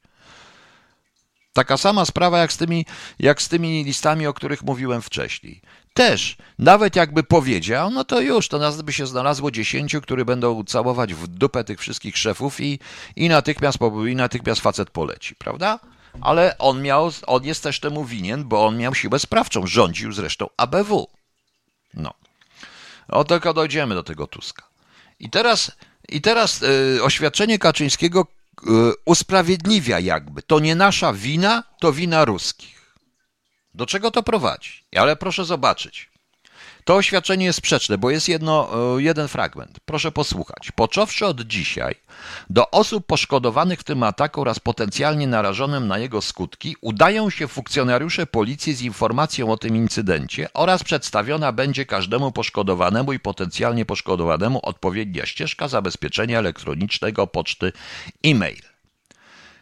Taka 1.54 1.78
sama 1.78 2.06
sprawa 2.06 2.40
jak 2.40 2.54
z, 2.54 2.58
tymi, 2.58 2.86
jak 3.20 3.42
z 3.42 3.50
tymi 3.50 3.84
listami, 3.84 4.28
o 4.28 4.34
których 4.34 4.64
mówiłem 4.64 5.02
wcześniej. 5.02 5.62
Też, 5.94 6.38
nawet 6.60 6.96
jakby 6.96 7.24
powiedział, 7.24 7.92
no 7.92 8.04
to 8.04 8.22
już, 8.22 8.48
to 8.48 8.60
nas 8.60 8.82
by 8.82 8.94
się 8.94 9.08
znalazło 9.08 9.52
dziesięciu, 9.52 10.02
którzy 10.02 10.26
będą 10.26 10.64
całować 10.64 11.14
w 11.14 11.28
dupę 11.28 11.64
tych 11.64 11.80
wszystkich 11.80 12.18
szefów 12.18 12.62
i, 12.62 12.80
i, 13.16 13.30
natychmiast, 13.30 13.78
i 14.10 14.16
natychmiast 14.16 14.62
facet 14.62 14.90
poleci, 14.90 15.36
prawda? 15.36 15.80
Ale 16.22 16.58
on 16.58 16.82
miał, 16.82 17.12
on 17.26 17.44
jest 17.44 17.64
też 17.64 17.80
temu 17.80 18.06
winien, 18.06 18.44
bo 18.44 18.66
on 18.66 18.78
miał 18.78 18.96
siłę 18.96 19.20
sprawczą, 19.20 19.68
rządził 19.68 20.12
zresztą 20.12 20.50
ABW. 20.58 21.08
No. 21.94 22.14
O 23.08 23.24
tylko 23.24 23.54
dojdziemy 23.54 23.96
do 23.96 24.04
tego 24.04 24.28
Tuska. 24.28 24.68
I 25.20 25.30
teraz, 25.30 25.72
i 26.10 26.22
teraz 26.22 26.62
y, 26.62 27.00
oświadczenie 27.04 27.60
Kaczyńskiego 27.60 28.22
y, 28.22 28.68
usprawiedliwia 29.06 30.00
jakby. 30.00 30.42
To 30.42 30.60
nie 30.60 30.76
nasza 30.76 31.14
wina, 31.14 31.64
to 31.80 31.94
wina 31.94 32.26
ruskich. 32.26 32.96
Do 33.74 33.86
czego 33.86 34.12
to 34.12 34.24
prowadzi? 34.24 34.84
Ale 34.96 35.16
proszę 35.16 35.46
zobaczyć. 35.46 36.10
To 36.88 36.96
oświadczenie 36.96 37.46
jest 37.46 37.58
sprzeczne, 37.58 37.98
bo 37.98 38.10
jest 38.10 38.30
jedno, 38.30 38.70
e, 38.98 39.02
jeden 39.02 39.28
fragment. 39.28 39.80
Proszę 39.86 40.12
posłuchać. 40.12 40.72
Począwszy 40.76 41.26
od 41.26 41.42
dzisiaj, 41.42 41.96
do 42.50 42.72
osób 42.72 43.06
poszkodowanych 43.06 43.80
w 43.80 43.84
tym 43.84 44.04
ataku 44.04 44.42
oraz 44.42 44.60
potencjalnie 44.60 45.28
narażonym 45.28 45.88
na 45.88 45.98
jego 45.98 46.22
skutki 46.22 46.76
udają 46.82 47.30
się 47.30 47.48
funkcjonariusze 47.48 48.26
policji 48.26 48.74
z 48.74 48.82
informacją 48.82 49.52
o 49.52 49.58
tym 49.58 49.76
incydencie 49.76 50.48
oraz 50.54 50.84
przedstawiona 50.84 51.52
będzie 51.52 51.86
każdemu 51.86 52.32
poszkodowanemu 52.32 53.14
i 53.14 53.20
potencjalnie 53.20 53.86
poszkodowanemu 53.86 54.60
odpowiednia 54.64 55.26
ścieżka 55.26 55.68
zabezpieczenia 55.68 56.40
elektronicznego 56.40 57.28
poczty 57.28 57.72
e-mail. 58.26 58.62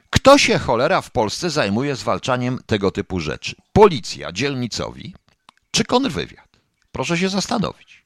Kto 0.09 0.37
się 0.37 0.59
cholera 0.59 1.01
w 1.01 1.11
Polsce 1.11 1.49
zajmuje 1.49 1.95
zwalczaniem 1.95 2.59
tego 2.65 2.91
typu 2.91 3.19
rzeczy? 3.19 3.55
Policja 3.73 4.31
dzielnicowi 4.31 5.13
czy 5.71 5.83
kontrwywiad? 5.83 6.44
Proszę 6.95 7.17
się 7.17 7.29
zastanowić. 7.29 8.05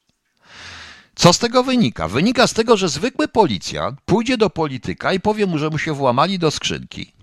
Co 1.15 1.33
z 1.33 1.39
tego 1.39 1.63
wynika? 1.63 2.07
Wynika 2.07 2.47
z 2.47 2.53
tego, 2.53 2.77
że 2.77 2.89
zwykły 2.89 3.27
policjant 3.27 4.01
pójdzie 4.05 4.37
do 4.37 4.49
polityka 4.49 5.13
i 5.13 5.19
powie 5.19 5.45
mu, 5.45 5.57
że 5.57 5.69
mu 5.69 5.77
się 5.77 5.93
włamali 5.93 6.39
do 6.39 6.51
skrzynki. 6.51 7.13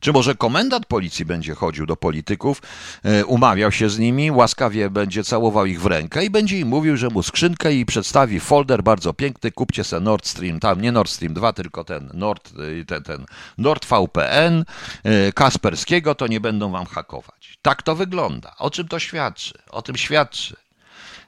Czy 0.00 0.12
może 0.12 0.34
komendant 0.34 0.86
policji 0.86 1.24
będzie 1.24 1.54
chodził 1.54 1.86
do 1.86 1.96
polityków, 1.96 2.62
e, 3.04 3.24
umawiał 3.24 3.72
się 3.72 3.90
z 3.90 3.98
nimi, 3.98 4.30
łaskawie 4.30 4.90
będzie 4.90 5.24
całował 5.24 5.66
ich 5.66 5.80
w 5.80 5.86
rękę 5.86 6.24
i 6.24 6.30
będzie 6.30 6.58
im 6.58 6.68
mówił, 6.68 6.96
że 6.96 7.08
mu 7.08 7.22
skrzynkę 7.22 7.72
i 7.74 7.86
przedstawi 7.86 8.40
folder 8.40 8.82
bardzo 8.82 9.12
piękny, 9.12 9.52
kupcie 9.52 9.84
se 9.84 10.00
Nord 10.00 10.26
Stream, 10.26 10.60
tam 10.60 10.80
nie 10.80 10.92
Nord 10.92 11.10
Stream 11.10 11.34
2, 11.34 11.52
tylko 11.52 11.84
ten 11.84 12.10
Nord, 12.14 12.52
e, 12.80 12.84
ten, 12.84 13.02
ten 13.02 13.26
Nord 13.58 13.86
VPN 13.86 14.64
e, 15.04 15.32
Kasperskiego, 15.32 16.14
to 16.14 16.26
nie 16.26 16.40
będą 16.40 16.70
wam 16.70 16.86
hakować. 16.86 17.58
Tak 17.62 17.82
to 17.82 17.94
wygląda. 17.94 18.54
O 18.58 18.70
czym 18.70 18.88
to 18.88 18.98
świadczy? 18.98 19.54
O 19.70 19.82
tym 19.82 19.96
świadczy, 19.96 20.56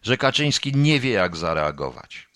że 0.04 0.16
Kaczyński 0.16 0.72
nie 0.76 1.00
wie, 1.00 1.10
jak 1.10 1.36
zareagować. 1.36 2.28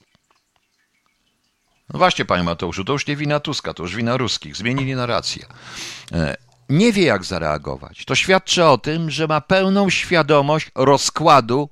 No 1.93 1.99
właśnie, 1.99 2.25
panie 2.25 2.43
Mateuszu, 2.43 2.85
to 2.85 2.93
już 2.93 3.07
nie 3.07 3.17
wina 3.17 3.41
Tuska, 3.41 3.75
to 3.75 3.83
już 3.83 3.97
wina 3.97 4.17
ruskich. 4.17 4.57
Zmienili 4.57 4.95
narrację. 4.95 5.47
E, 6.13 6.37
nie 6.69 6.93
wie, 6.93 7.03
jak 7.03 7.25
zareagować. 7.25 8.05
To 8.05 8.15
świadczy 8.15 8.65
o 8.65 8.79
tym, 8.79 9.11
że 9.11 9.27
ma 9.27 9.41
pełną 9.41 9.91
świadomość 9.91 10.71
rozkładu 10.75 11.69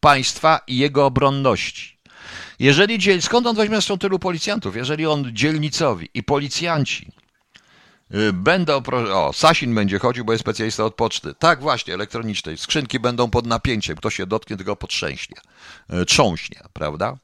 państwa 0.00 0.60
i 0.66 0.76
jego 0.76 1.06
obronności. 1.06 1.98
Jeżeli 2.58 3.22
skąd 3.22 3.46
on 3.46 3.56
weźmie 3.56 3.76
zresztą 3.76 3.98
tylu 3.98 4.18
policjantów? 4.18 4.76
Jeżeli 4.76 5.06
on 5.06 5.30
dzielnicowi 5.32 6.08
i 6.14 6.22
policjanci 6.22 7.12
y, 8.14 8.32
będą. 8.32 8.82
O, 9.12 9.32
Sasin 9.32 9.74
będzie 9.74 9.98
chodził, 9.98 10.24
bo 10.24 10.32
jest 10.32 10.44
specjalista 10.44 10.84
od 10.84 10.94
poczty. 10.94 11.34
Tak, 11.38 11.60
właśnie, 11.60 11.94
elektronicznej. 11.94 12.58
Skrzynki 12.58 13.00
będą 13.00 13.30
pod 13.30 13.46
napięciem. 13.46 13.96
Kto 13.96 14.10
się 14.10 14.26
dotknie, 14.26 14.56
tylko 14.56 14.76
potrzęśnie. 14.76 15.36
Y, 15.92 16.06
trząśnie, 16.06 16.60
prawda? 16.72 17.16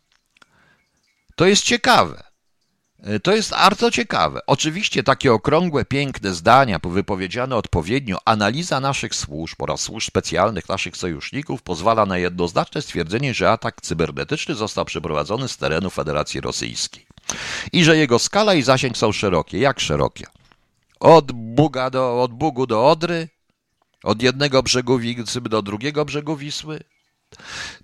To 1.37 1.47
jest 1.47 1.62
ciekawe. 1.62 2.33
E, 3.03 3.21
to 3.21 3.37
jest 3.37 3.51
bardzo 3.51 3.90
ciekawe. 3.90 4.40
Oczywiście 4.47 5.03
takie 5.03 5.33
okrągłe, 5.33 5.85
piękne 5.85 6.35
zdania, 6.35 6.79
wypowiedziane 6.85 7.57
odpowiednio, 7.57 8.18
analiza 8.25 8.81
naszych 8.81 9.14
służb 9.14 9.62
oraz 9.62 9.81
służb 9.81 10.07
specjalnych 10.07 10.68
naszych 10.68 10.97
sojuszników 10.97 11.62
pozwala 11.62 12.07
na 12.07 12.18
jednoznaczne 12.18 12.83
stwierdzenie, 12.83 13.35
że 13.35 13.51
atak 13.51 13.81
cybernetyczny 13.81 14.55
został 14.55 14.85
przeprowadzony 14.85 15.49
z 15.49 15.57
terenu 15.57 15.90
Federacji 15.90 16.40
Rosyjskiej 16.40 17.07
i 17.73 17.85
że 17.85 17.97
jego 17.97 18.18
skala 18.18 18.55
i 18.55 18.62
zasięg 18.62 18.97
są 18.97 19.12
szerokie. 19.12 19.59
Jak 19.59 19.81
szerokie? 19.81 20.27
Od, 21.03 21.33
Buga 21.33 21.91
do, 21.91 22.23
od 22.23 22.33
Bugu 22.33 22.67
do 22.67 22.88
Odry, 22.88 23.29
od 24.03 24.23
jednego 24.23 24.62
brzegu 24.62 24.99
Wisły 24.99 25.41
do 25.41 25.62
drugiego 25.62 26.05
brzegu 26.05 26.37
Wisły, 26.37 26.81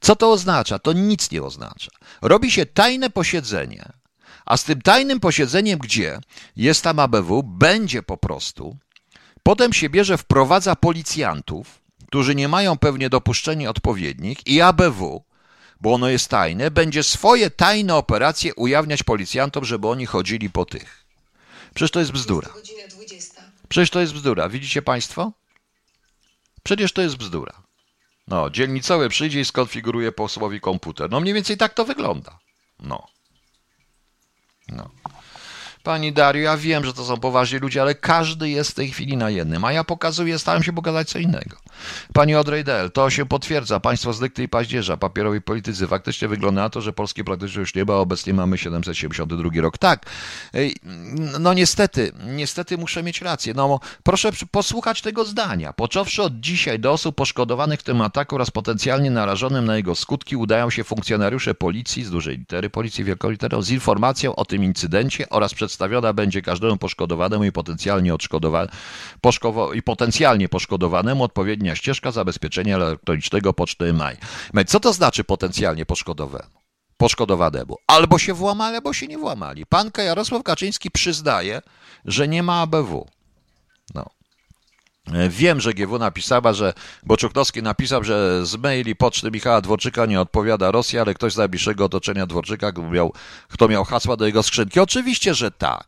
co 0.00 0.16
to 0.16 0.30
oznacza? 0.32 0.78
To 0.78 0.92
nic 0.92 1.30
nie 1.30 1.42
oznacza. 1.42 1.90
Robi 2.22 2.50
się 2.50 2.66
tajne 2.66 3.10
posiedzenie, 3.10 3.92
a 4.46 4.56
z 4.56 4.64
tym 4.64 4.82
tajnym 4.82 5.20
posiedzeniem, 5.20 5.78
gdzie 5.78 6.18
jest 6.56 6.82
tam 6.82 6.98
ABW, 6.98 7.42
będzie 7.42 8.02
po 8.02 8.16
prostu. 8.16 8.76
Potem 9.42 9.72
się 9.72 9.90
bierze, 9.90 10.18
wprowadza 10.18 10.76
policjantów, 10.76 11.80
którzy 12.06 12.34
nie 12.34 12.48
mają 12.48 12.78
pewnie 12.78 13.10
dopuszczeni 13.10 13.66
odpowiednich, 13.66 14.46
i 14.46 14.60
ABW, 14.60 15.24
bo 15.80 15.94
ono 15.94 16.08
jest 16.08 16.28
tajne, 16.28 16.70
będzie 16.70 17.02
swoje 17.02 17.50
tajne 17.50 17.94
operacje 17.94 18.54
ujawniać 18.54 19.02
policjantom, 19.02 19.64
żeby 19.64 19.88
oni 19.88 20.06
chodzili 20.06 20.50
po 20.50 20.64
tych. 20.64 21.08
Przecież 21.74 21.90
to 21.90 22.00
jest 22.00 22.12
bzdura. 22.12 22.48
Przecież 23.68 23.90
to 23.90 24.00
jest 24.00 24.12
bzdura. 24.12 24.48
Widzicie 24.48 24.82
Państwo? 24.82 25.32
Przecież 26.62 26.92
to 26.92 27.02
jest 27.02 27.16
bzdura. 27.16 27.62
No, 28.28 28.50
dzielnicowy 28.50 29.08
przyjdzie 29.08 29.40
i 29.40 29.44
skonfiguruje 29.44 30.12
posłowi 30.12 30.60
komputer. 30.60 31.10
No 31.10 31.20
mniej 31.20 31.34
więcej 31.34 31.56
tak 31.56 31.74
to 31.74 31.84
wygląda. 31.84 32.38
No. 32.78 33.06
No. 34.68 34.90
Pani 35.88 36.12
Dario, 36.12 36.42
ja 36.42 36.56
wiem, 36.56 36.84
że 36.84 36.94
to 36.94 37.04
są 37.04 37.16
poważni 37.16 37.58
ludzie, 37.58 37.82
ale 37.82 37.94
każdy 37.94 38.50
jest 38.50 38.70
w 38.70 38.74
tej 38.74 38.90
chwili 38.90 39.16
na 39.16 39.30
jednym, 39.30 39.64
a 39.64 39.72
ja 39.72 39.84
pokazuję, 39.84 40.38
starałem 40.38 40.62
się 40.62 40.72
pokazać 40.72 41.08
co 41.08 41.18
innego. 41.18 41.56
Pani 42.12 42.34
Odrejdel, 42.34 42.90
to 42.90 43.10
się 43.10 43.26
potwierdza. 43.26 43.80
Państwo 43.80 44.12
z 44.12 44.20
dykty 44.20 44.42
i 44.42 44.48
paździerza, 44.48 44.96
papierowi 44.96 45.40
politycy. 45.40 45.86
Faktycznie 45.86 46.28
wygląda 46.28 46.62
na 46.62 46.70
to, 46.70 46.80
że 46.80 46.92
Polski 46.92 47.24
praktycznie 47.24 47.60
już 47.60 47.74
nie 47.74 47.84
ma. 47.84 47.94
Obecnie 47.94 48.34
mamy 48.34 48.58
772 48.58 49.50
rok. 49.60 49.78
Tak, 49.78 50.06
no 51.40 51.54
niestety, 51.54 52.12
niestety 52.26 52.78
muszę 52.78 53.02
mieć 53.02 53.22
rację. 53.22 53.54
No 53.54 53.80
proszę 54.02 54.30
posłuchać 54.50 55.02
tego 55.02 55.24
zdania. 55.24 55.72
Począwszy 55.72 56.22
od 56.22 56.40
dzisiaj 56.40 56.78
do 56.78 56.92
osób 56.92 57.16
poszkodowanych 57.16 57.80
w 57.80 57.82
tym 57.82 58.00
ataku 58.00 58.34
oraz 58.34 58.50
potencjalnie 58.50 59.10
narażonym 59.10 59.64
na 59.64 59.76
jego 59.76 59.94
skutki 59.94 60.36
udają 60.36 60.70
się 60.70 60.84
funkcjonariusze 60.84 61.54
policji 61.54 62.04
z 62.04 62.10
dużej 62.10 62.38
litery, 62.38 62.70
policji 62.70 63.04
wielką 63.04 63.30
literą, 63.30 63.62
z 63.62 63.70
informacją 63.70 64.36
o 64.36 64.44
tym 64.44 64.64
incydencie 64.64 65.28
oraz 65.28 65.54
przedstawiona 65.78 66.12
będzie 66.12 66.42
każdemu 66.42 66.76
poszkodowanemu 66.76 67.44
i 67.44 67.52
potencjalnie 67.52 68.14
odszkodowanemu 68.14 68.72
i 69.74 69.82
potencjalnie 69.82 70.48
poszkodowanemu 70.48 71.24
odpowiednia 71.24 71.76
ścieżka 71.76 72.10
zabezpieczenia 72.10 72.76
elektronicznego 72.76 73.52
poczty 73.52 73.92
MAI. 73.92 74.16
Co 74.66 74.80
to 74.80 74.92
znaczy 74.92 75.24
potencjalnie 75.24 75.86
poszkodowanemu? 75.86 76.58
poszkodowanemu. 76.96 77.76
Albo 77.86 78.18
się 78.18 78.34
włamali, 78.34 78.76
albo 78.76 78.92
się 78.92 79.06
nie 79.06 79.18
włamali. 79.18 79.66
Pan 79.66 79.90
Jarosław 79.98 80.42
Kaczyński 80.42 80.90
przyznaje, 80.90 81.62
że 82.04 82.28
nie 82.28 82.42
ma 82.42 82.60
ABW. 82.60 83.06
No. 83.94 84.04
Wiem, 85.28 85.60
że 85.60 85.74
GW 85.74 85.98
napisała, 85.98 86.52
że 86.52 86.72
Boczuknowski 87.02 87.62
napisał, 87.62 88.04
że 88.04 88.46
z 88.46 88.56
maili 88.56 88.96
poczty 88.96 89.30
Michała 89.30 89.60
Dworczyka 89.60 90.06
nie 90.06 90.20
odpowiada 90.20 90.70
Rosja, 90.70 91.02
ale 91.02 91.14
ktoś 91.14 91.32
z 91.32 91.36
najbliższego 91.36 91.84
otoczenia 91.84 92.26
Dworczyka, 92.26 92.72
miał, 92.90 93.12
kto 93.48 93.68
miał 93.68 93.84
hasła 93.84 94.16
do 94.16 94.26
jego 94.26 94.42
skrzynki. 94.42 94.80
Oczywiście, 94.80 95.34
że 95.34 95.50
tak. 95.50 95.86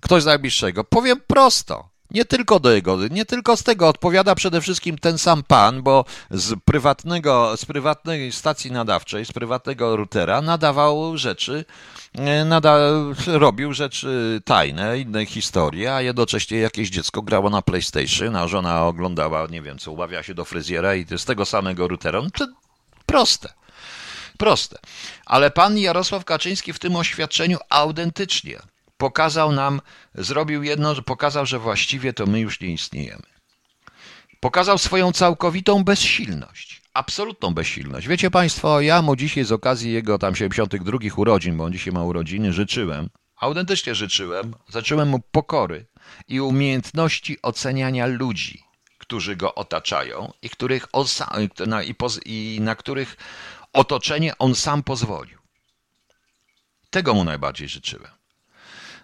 Ktoś 0.00 0.22
z 0.22 0.26
najbliższego. 0.26 0.84
Powiem 0.84 1.20
prosto. 1.26 1.91
Nie 2.14 2.24
tylko 2.24 2.60
do 2.60 2.70
jego, 2.70 3.08
nie 3.08 3.24
tylko 3.24 3.56
z 3.56 3.62
tego 3.62 3.88
odpowiada 3.88 4.34
przede 4.34 4.60
wszystkim 4.60 4.98
ten 4.98 5.18
sam 5.18 5.42
pan, 5.42 5.82
bo 5.82 6.04
z 6.30 6.60
prywatnego, 6.64 7.56
z 7.56 7.64
prywatnej 7.64 8.32
stacji 8.32 8.72
nadawczej, 8.72 9.26
z 9.26 9.32
prywatnego 9.32 9.96
routera 9.96 10.42
nadawał 10.42 11.18
rzeczy, 11.18 11.64
e, 12.14 12.44
nada, 12.44 12.78
robił 13.26 13.72
rzeczy 13.72 14.40
tajne, 14.44 14.98
inne 14.98 15.26
historie, 15.26 15.94
a 15.94 16.02
jednocześnie 16.02 16.58
jakieś 16.58 16.90
dziecko 16.90 17.22
grało 17.22 17.50
na 17.50 17.62
PlayStation, 17.62 18.36
a 18.36 18.48
żona 18.48 18.86
oglądała, 18.86 19.46
nie 19.50 19.62
wiem 19.62 19.78
co, 19.78 19.92
ubawiała 19.92 20.22
się 20.22 20.34
do 20.34 20.44
fryzjera 20.44 20.94
i 20.94 21.06
z 21.18 21.24
tego 21.24 21.44
samego 21.44 21.88
routera. 21.88 22.22
No 22.22 22.30
to 22.30 22.46
proste. 23.06 23.52
Proste. 24.38 24.78
Ale 25.26 25.50
pan 25.50 25.78
Jarosław 25.78 26.24
Kaczyński 26.24 26.72
w 26.72 26.78
tym 26.78 26.96
oświadczeniu 26.96 27.58
autentycznie 27.68 28.58
pokazał 29.02 29.52
nam, 29.52 29.80
zrobił 30.14 30.62
jedno, 30.62 31.02
pokazał, 31.02 31.46
że 31.46 31.58
właściwie 31.58 32.12
to 32.12 32.26
my 32.26 32.40
już 32.40 32.60
nie 32.60 32.68
istniejemy. 32.68 33.22
Pokazał 34.40 34.78
swoją 34.78 35.12
całkowitą 35.12 35.84
bezsilność. 35.84 36.82
Absolutną 36.94 37.54
bezsilność. 37.54 38.08
Wiecie 38.08 38.30
Państwo, 38.30 38.80
ja 38.80 39.02
mu 39.02 39.16
dzisiaj 39.16 39.44
z 39.44 39.52
okazji 39.52 39.92
jego 39.92 40.18
tam 40.18 40.34
72 40.36 40.98
urodzin, 41.16 41.56
bo 41.56 41.64
on 41.64 41.72
dzisiaj 41.72 41.92
ma 41.92 42.04
urodziny, 42.04 42.52
życzyłem, 42.52 43.08
autentycznie 43.36 43.94
życzyłem, 43.94 44.54
zacząłem 44.68 45.08
mu 45.08 45.20
pokory 45.20 45.86
i 46.28 46.40
umiejętności 46.40 47.42
oceniania 47.42 48.06
ludzi, 48.06 48.62
którzy 48.98 49.36
go 49.36 49.54
otaczają 49.54 50.32
i, 50.42 50.50
których 50.50 50.86
na, 51.66 51.82
i, 51.82 51.94
poz, 51.94 52.20
i 52.24 52.58
na 52.60 52.74
których 52.74 53.16
otoczenie 53.72 54.38
on 54.38 54.54
sam 54.54 54.82
pozwolił. 54.82 55.38
Tego 56.90 57.14
mu 57.14 57.24
najbardziej 57.24 57.68
życzyłem. 57.68 58.21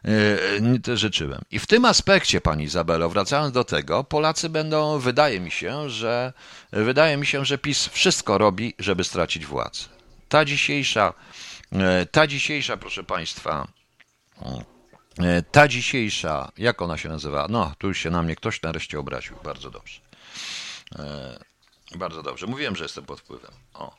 E, 0.05 0.97
życzyłem. 0.97 1.43
I 1.51 1.59
w 1.59 1.67
tym 1.67 1.85
aspekcie, 1.85 2.41
pani 2.41 2.65
Izabelo, 2.65 3.09
wracając 3.09 3.53
do 3.53 3.65
tego, 3.65 4.05
Polacy 4.05 4.49
będą, 4.49 4.99
wydaje 4.99 5.41
mi 5.41 5.51
się, 5.51 5.91
że 5.91 6.33
wydaje 6.73 7.17
mi 7.17 7.27
się, 7.27 7.45
że 7.45 7.59
PiS 7.59 7.87
wszystko 7.87 8.39
robi, 8.39 8.75
żeby 8.79 9.05
stracić 9.05 9.47
władzę. 9.47 9.85
ta 10.29 10.45
dzisiejsza, 10.45 11.15
e, 11.73 12.07
ta 12.07 12.27
dzisiejsza, 12.27 12.77
proszę 12.77 13.05
Państwa, 13.05 13.69
e, 15.19 15.43
ta 15.43 15.69
dzisiejsza, 15.69 16.53
jak 16.59 16.83
ona 16.83 16.99
się 16.99 17.09
nazywa? 17.09 17.47
No, 17.51 17.75
tu 17.79 17.89
już 17.89 17.99
się 17.99 18.11
na 18.11 18.23
mnie 18.23 18.37
ktoś 18.37 18.63
nareszcie 18.63 18.99
obraził. 18.99 19.37
Bardzo 19.45 19.71
dobrze. 19.71 20.01
Bardzo 21.97 22.23
dobrze. 22.23 22.47
Mówiłem, 22.47 22.77
że 22.77 22.85
jestem 22.85 23.05
pod 23.05 23.21
wpływem. 23.21 23.51
O. 23.75 23.97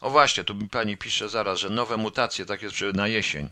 O 0.00 0.10
właśnie, 0.10 0.44
tu 0.44 0.54
mi 0.54 0.68
pani 0.68 0.96
pisze 0.96 1.28
zaraz, 1.28 1.58
że 1.58 1.70
nowe 1.70 1.96
mutacje, 1.96 2.46
tak 2.46 2.62
jest 2.62 2.76
na 2.94 3.08
jesień. 3.08 3.50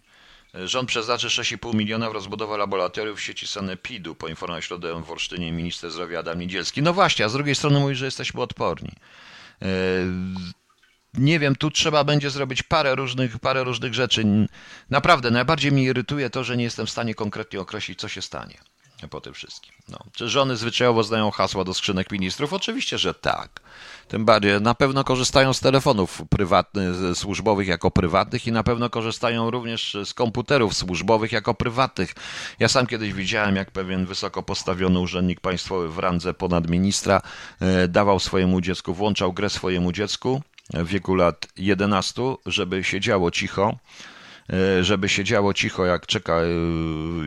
Rząd 0.65 0.89
przeznaczy 0.89 1.27
6,5 1.27 1.75
miliona 1.75 2.11
w 2.11 2.13
rozbudowę 2.13 2.57
laboratoriów 2.59 3.19
w 3.19 3.23
sieci 3.23 3.47
Sanepidu, 3.47 4.15
poinformował 4.15 4.63
środę 4.63 5.03
w 5.03 5.11
Olsztynie 5.11 5.53
minister 5.53 5.91
zdrowia 5.91 6.19
Adam 6.19 6.39
Niedzielski. 6.39 6.83
No 6.83 6.93
właśnie, 6.93 7.25
a 7.25 7.29
z 7.29 7.33
drugiej 7.33 7.55
strony 7.55 7.81
mówi, 7.81 7.95
że 7.95 8.05
jesteśmy 8.05 8.41
odporni. 8.41 8.93
E, 9.63 9.67
nie 11.15 11.39
wiem, 11.39 11.57
tu 11.57 11.71
trzeba 11.71 12.05
będzie 12.05 12.31
zrobić 12.31 12.63
parę 12.63 12.95
różnych, 12.95 13.39
parę 13.39 13.65
różnych 13.65 13.95
rzeczy. 13.95 14.25
Naprawdę, 14.91 15.31
najbardziej 15.31 15.73
mnie 15.73 15.83
irytuje 15.83 16.31
to, 16.31 16.45
że 16.45 16.57
nie 16.57 16.65
jestem 16.65 16.87
w 16.87 16.91
stanie 16.91 17.15
konkretnie 17.15 17.61
określić, 17.61 18.01
co 18.01 18.09
się 18.09 18.23
stanie 18.23 18.59
po 19.09 19.21
tym 19.21 19.35
wszystkim. 19.35 19.73
No. 19.89 19.99
Czy 20.13 20.29
żony 20.29 20.57
zwyczajowo 20.57 21.03
znają 21.03 21.31
hasła 21.31 21.65
do 21.65 21.75
skrzynek 21.75 22.13
ministrów? 22.13 22.53
Oczywiście, 22.53 22.99
że 22.99 23.15
tak. 23.15 23.61
Tym 24.09 24.25
bardziej 24.25 24.61
na 24.61 24.75
pewno 24.75 25.05
korzystają 25.05 25.53
z 25.53 25.61
telefonów 25.61 26.23
prywatnych, 26.31 26.95
służbowych 27.15 27.69
jako 27.69 27.91
prywatnych 27.91 28.47
i 28.47 28.53
na 28.53 28.63
pewno 28.63 28.91
korzystają 28.91 29.51
również 29.51 29.97
z 30.05 30.15
komputerów 30.15 30.75
służbowych 30.75 31.33
jako 31.33 31.55
prywatnych. 31.55 32.15
Ja 32.59 32.69
sam 32.69 32.87
kiedyś 32.87 33.13
widziałem, 33.13 33.57
jak 33.57 33.71
pewien 33.71 34.07
wysoko 34.07 34.43
postawiony 34.43 34.99
urzędnik 34.99 35.41
państwowy 35.41 35.89
w 35.89 35.99
randze 35.99 36.35
ponad 36.35 36.69
ministra 36.69 37.23
e, 37.61 37.89
dawał 37.89 38.21
swojemu 38.21 38.61
dziecku, 38.61 38.95
włączał 38.95 39.33
grę 39.33 39.51
swojemu 39.51 39.93
dziecku 39.93 40.43
w 40.73 40.87
wieku 40.87 41.15
lat 41.15 41.47
11, 41.57 42.23
żeby 42.47 42.85
siedziało 42.85 43.31
cicho 43.31 43.77
E, 44.53 44.85
żeby 44.85 45.09
siedziało 45.09 45.55
cicho 45.55 45.87
jak 45.87 46.07
czeka 46.07 46.41
e, 46.41 46.47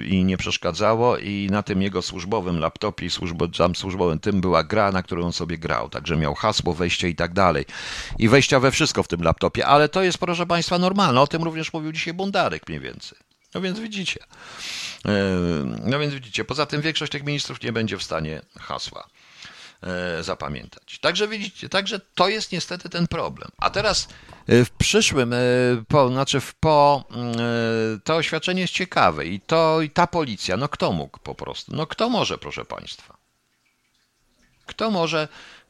i 0.05 0.23
nie 0.23 0.37
przeszkadzało 0.37 1.17
i 1.17 1.47
na 1.51 1.63
tym 1.63 1.81
jego 1.81 2.01
służbowym 2.01 2.59
laptopie, 2.59 3.09
służbo, 3.09 3.47
tam 3.47 3.75
służbowym 3.75 4.19
tym 4.19 4.41
była 4.41 4.63
gra, 4.63 4.91
na 4.91 5.03
którą 5.03 5.25
on 5.25 5.33
sobie 5.33 5.57
grał, 5.57 5.89
także 5.89 6.17
miał 6.17 6.35
hasło, 6.35 6.73
wejście 6.73 7.09
i 7.09 7.15
tak 7.15 7.33
dalej. 7.33 7.65
I 8.19 8.29
wejścia 8.29 8.59
we 8.59 8.71
wszystko 8.71 9.03
w 9.03 9.07
tym 9.07 9.21
laptopie, 9.21 9.65
ale 9.65 9.89
to 9.89 10.03
jest 10.03 10.17
proszę 10.17 10.45
Państwa 10.45 10.77
normalne, 10.77 11.21
o 11.21 11.27
tym 11.27 11.43
również 11.43 11.73
mówił 11.73 11.91
dzisiaj 11.91 12.13
Bundarek 12.13 12.67
mniej 12.67 12.79
więcej. 12.79 13.17
No 13.55 13.61
więc 13.61 13.79
widzicie. 13.79 14.19
E, 15.05 15.11
no 15.85 15.99
więc 15.99 16.13
widzicie, 16.13 16.45
poza 16.45 16.65
tym 16.65 16.81
większość 16.81 17.11
tych 17.11 17.23
ministrów 17.23 17.61
nie 17.61 17.73
będzie 17.73 17.97
w 17.97 18.03
stanie 18.03 18.41
hasła 18.59 19.07
zapamiętać. 20.21 20.99
Także 20.99 21.27
widzicie, 21.27 21.69
także 21.69 21.99
to 22.15 22.29
jest 22.29 22.51
niestety 22.51 22.89
ten 22.89 23.07
problem. 23.07 23.49
A 23.57 23.69
teraz 23.69 24.07
E, 24.47 24.65
w 24.65 24.69
przyszłym, 24.69 25.33
e, 25.33 25.37
po, 25.87 26.09
znaczy 26.09 26.39
w, 26.39 26.55
po, 26.55 27.03
mm, 27.11 27.31
e, 27.31 27.99
to 28.03 28.15
oświadczenie 28.15 28.61
jest 28.61 28.73
ciekawe 28.73 29.25
i 29.25 29.39
to 29.39 29.81
i 29.81 29.89
ta 29.89 30.07
policja, 30.07 30.57
no 30.57 30.69
kto 30.69 30.91
mógł 30.91 31.19
po 31.19 31.35
prostu? 31.35 31.75
No 31.75 31.87
kto 31.87 32.09
może, 32.09 32.37
proszę 32.37 32.65
Państwa? 32.65 33.17
Kto 34.65 34.91
może, 34.91 35.27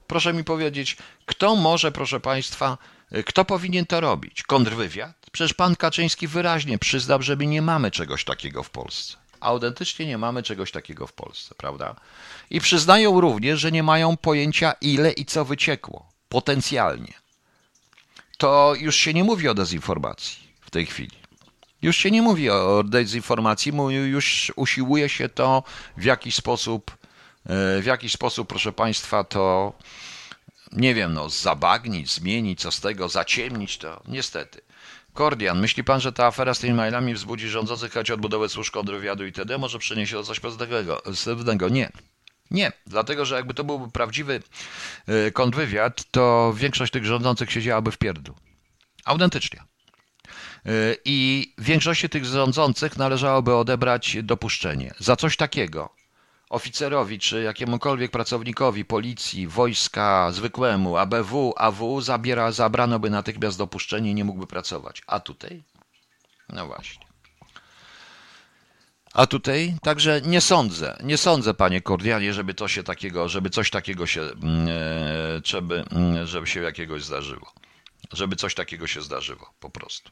proszę 0.07 0.33
mi 0.33 0.43
powiedzieć, 0.43 0.97
kto 1.25 1.55
może, 1.55 1.91
proszę 1.91 2.19
Państwa, 2.19 2.77
kto 3.25 3.45
powinien 3.45 3.85
to 3.85 3.99
robić? 4.01 4.43
Kontrwywiad? 4.43 5.15
Przecież 5.31 5.53
pan 5.53 5.75
Kaczyński 5.75 6.27
wyraźnie 6.27 6.77
przyznał, 6.77 7.21
że 7.21 7.35
my 7.35 7.47
nie 7.47 7.61
mamy 7.61 7.91
czegoś 7.91 8.23
takiego 8.23 8.63
w 8.63 8.69
Polsce. 8.69 9.17
Autentycznie 9.39 10.05
nie 10.05 10.17
mamy 10.17 10.43
czegoś 10.43 10.71
takiego 10.71 11.07
w 11.07 11.13
Polsce, 11.13 11.55
prawda? 11.57 11.95
I 12.49 12.61
przyznają 12.61 13.21
również, 13.21 13.59
że 13.59 13.71
nie 13.71 13.83
mają 13.83 14.17
pojęcia 14.17 14.73
ile 14.81 15.11
i 15.11 15.25
co 15.25 15.45
wyciekło 15.45 16.09
potencjalnie 16.29 17.13
to 18.37 18.73
już 18.79 18.95
się 18.95 19.13
nie 19.13 19.23
mówi 19.23 19.47
o 19.47 19.53
dezinformacji 19.53 20.37
w 20.61 20.71
tej 20.71 20.85
chwili. 20.85 21.17
Już 21.81 21.97
się 21.97 22.11
nie 22.11 22.21
mówi 22.21 22.49
o 22.49 22.83
dezinformacji, 22.83 23.73
już 23.89 24.51
usiłuje 24.55 25.09
się 25.09 25.29
to 25.29 25.63
w 25.97 26.03
jakiś 26.03 26.35
sposób, 26.35 26.91
e, 27.45 27.81
w 27.81 27.85
jakiś 27.85 28.13
sposób, 28.13 28.47
proszę 28.47 28.73
Państwa, 28.73 29.23
to 29.23 29.73
nie 30.71 30.95
wiem, 30.95 31.13
no, 31.13 31.29
zabagnić, 31.29 32.13
zmienić, 32.13 32.61
co 32.61 32.71
z 32.71 32.79
tego, 32.79 33.09
zaciemnić 33.09 33.77
to, 33.77 34.01
niestety. 34.07 34.61
Kordian, 35.17 35.59
myśli 35.59 35.83
pan, 35.83 35.99
że 35.99 36.13
ta 36.13 36.25
afera 36.25 36.53
z 36.53 36.59
tymi 36.59 36.73
mailami 36.73 37.13
wzbudzi 37.13 37.47
rządzących 37.47 37.91
chęć 37.91 38.11
odbudowy 38.11 38.49
służb 38.49 38.73
kontrwywiadu 38.73 39.25
itd. 39.25 39.57
Może 39.57 39.79
przyniesie 39.79 40.15
to 40.15 40.23
coś 40.23 40.39
pozytywnego? 40.39 41.69
Nie. 41.69 41.91
Nie, 42.51 42.71
dlatego 42.87 43.25
że 43.25 43.35
jakby 43.35 43.53
to 43.53 43.63
był 43.63 43.91
prawdziwy 43.91 44.41
y, 45.09 45.31
kontrwywiad, 45.31 46.11
to 46.11 46.53
większość 46.57 46.93
tych 46.93 47.05
rządzących 47.05 47.51
siedziałaby 47.51 47.91
w 47.91 47.97
pierdlu. 47.97 48.35
Autentycznie. 49.05 49.63
Y, 50.67 50.97
I 51.05 51.53
większości 51.57 52.09
tych 52.09 52.25
rządzących 52.25 52.97
należałoby 52.97 53.55
odebrać 53.55 54.17
dopuszczenie. 54.23 54.93
Za 54.99 55.15
coś 55.15 55.37
takiego 55.37 55.96
oficerowi 56.49 57.19
czy 57.19 57.43
jakiemukolwiek 57.43 58.11
pracownikowi 58.11 58.85
policji, 58.85 59.47
wojska, 59.47 60.31
zwykłemu, 60.31 60.97
ABW, 60.97 61.53
AW 61.57 62.01
zabiera, 62.01 62.51
zabrano 62.51 62.99
by 62.99 63.09
natychmiast 63.09 63.57
dopuszczenie 63.57 64.11
i 64.11 64.15
nie 64.15 64.25
mógłby 64.25 64.47
pracować. 64.47 65.01
A 65.07 65.19
tutaj? 65.19 65.63
No 66.49 66.67
właśnie. 66.67 67.07
A 69.13 69.27
tutaj 69.27 69.75
także 69.81 70.21
nie 70.21 70.41
sądzę, 70.41 70.97
nie 71.03 71.17
sądzę, 71.17 71.53
panie 71.53 71.81
Kordianie, 71.81 72.33
żeby 72.33 72.53
to 72.53 72.67
się 72.67 72.83
takiego, 72.83 73.29
żeby 73.29 73.49
coś 73.49 73.69
takiego 73.69 74.05
się, 74.05 74.21
mm, 74.21 74.67
e, 74.67 75.41
żeby, 75.43 75.83
mm, 75.91 76.27
żeby 76.27 76.47
się 76.47 76.61
jakiegoś 76.61 77.03
zdarzyło. 77.03 77.53
Żeby 78.13 78.35
coś 78.35 78.55
takiego 78.55 78.87
się 78.87 79.01
zdarzyło, 79.01 79.53
po 79.59 79.69
prostu. 79.69 80.11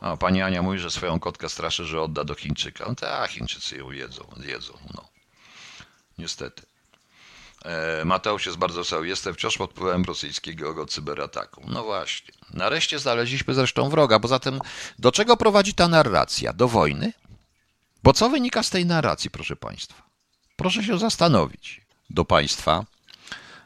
A 0.00 0.16
pani 0.16 0.42
Ania 0.42 0.62
mówi, 0.62 0.78
że 0.78 0.90
swoją 0.90 1.20
kotkę 1.20 1.48
straszy, 1.48 1.84
że 1.84 2.00
odda 2.00 2.24
do 2.24 2.34
Chińczyka. 2.34 2.84
No 2.88 2.94
tak, 2.94 3.30
Chińczycy 3.30 3.76
ją 3.76 3.90
jedzą, 3.90 4.24
jedzą, 4.46 4.72
no. 4.94 5.11
Niestety. 6.18 6.62
E, 7.64 8.04
Mateusz 8.04 8.46
jest 8.46 8.58
bardzo 8.58 8.80
wesoły. 8.80 9.08
Jestem 9.08 9.34
wciąż 9.34 9.58
pod 9.58 9.70
wpływem 9.70 10.04
rosyjskiego 10.04 10.86
cyberataku. 10.86 11.62
No 11.68 11.84
właśnie. 11.84 12.34
Nareszcie 12.50 12.98
znaleźliśmy 12.98 13.54
zresztą 13.54 13.90
wroga. 13.90 14.20
Poza 14.20 14.38
tym, 14.38 14.58
do 14.98 15.12
czego 15.12 15.36
prowadzi 15.36 15.74
ta 15.74 15.88
narracja? 15.88 16.52
Do 16.52 16.68
wojny? 16.68 17.12
Bo 18.02 18.12
co 18.12 18.30
wynika 18.30 18.62
z 18.62 18.70
tej 18.70 18.86
narracji, 18.86 19.30
proszę 19.30 19.56
Państwa? 19.56 20.02
Proszę 20.56 20.84
się 20.84 20.98
zastanowić 20.98 21.80
do 22.10 22.24
Państwa. 22.24 22.84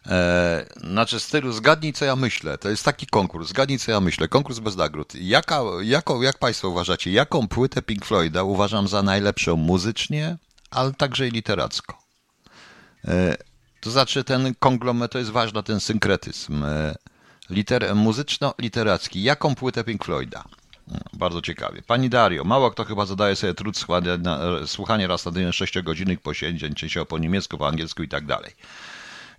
E, 0.07 0.67
znaczy, 0.77 1.21
stylu 1.21 1.53
zgadnij, 1.53 1.93
co 1.93 2.05
ja 2.05 2.17
myślę. 2.17 2.59
To 2.59 2.69
jest 2.69 2.85
taki 2.85 3.07
konkurs. 3.07 3.49
Zgadnij, 3.49 3.79
co 3.79 3.91
ja 3.91 4.01
myślę. 4.01 4.29
Konkurs 4.29 4.59
bez 4.59 4.77
nagród. 4.77 5.15
Jaka, 5.15 5.63
jaką, 5.83 6.23
jak 6.23 6.39
Państwo 6.39 6.69
uważacie, 6.69 7.11
jaką 7.11 7.49
płytę 7.49 7.83
Pink 7.83 8.05
Floyda 8.05 8.43
uważam 8.43 8.89
za 8.89 9.03
najlepszą 9.03 9.57
muzycznie, 9.57 10.37
ale 10.71 10.93
także 10.93 11.29
i 11.29 11.31
literacko? 11.31 12.06
E, 13.07 13.37
to 13.81 13.91
znaczy, 13.91 14.25
ten 14.25 14.55
konglomerat 14.59 15.13
to 15.13 15.19
jest 15.19 15.31
ważny, 15.31 15.63
ten 15.63 15.81
synkretyzm. 15.81 16.65
E, 16.65 16.95
liter, 17.51 17.95
muzyczno-literacki. 17.95 19.23
Jaką 19.23 19.55
płytę 19.55 19.85
Pink 19.85 20.05
Floyda? 20.05 20.45
Bardzo 21.13 21.43
ciekawie. 21.43 21.83
Pani 21.83 22.11
Dario, 22.11 22.45
mało 22.45 22.71
kto 22.71 22.85
chyba 22.85 23.07
zadaje 23.07 23.37
sobie 23.37 23.55
trud 23.55 23.79
słuchania 24.67 25.07
raz 25.07 25.25
na 25.25 25.33
dzień 25.33 25.53
sześciogodzinnych 25.53 26.21
posiedzeń, 26.21 26.75
częściowo 26.75 27.07
po 27.07 27.19
niemiecku, 27.19 27.59
po 27.59 27.69
angielsku 27.69 28.03
i 28.03 28.09
tak 28.09 28.27
dalej. 28.27 28.53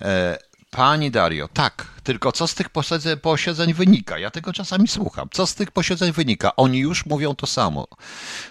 E, 0.02 0.38
pani 0.72 1.12
Dario, 1.12 1.48
tak, 1.54 1.88
tylko 2.04 2.32
co 2.32 2.48
z 2.48 2.56
tych 2.56 2.70
posiedzeń 3.22 3.74
wynika? 3.74 4.20
Ja 4.20 4.32
tego 4.32 4.54
czasami 4.54 4.88
słucham. 4.88 5.30
Co 5.32 5.48
z 5.48 5.56
tych 5.56 5.72
posiedzeń 5.72 6.12
wynika? 6.12 6.56
Oni 6.56 6.80
już 6.80 7.06
mówią 7.06 7.36
to 7.36 7.48
samo. 7.48 7.88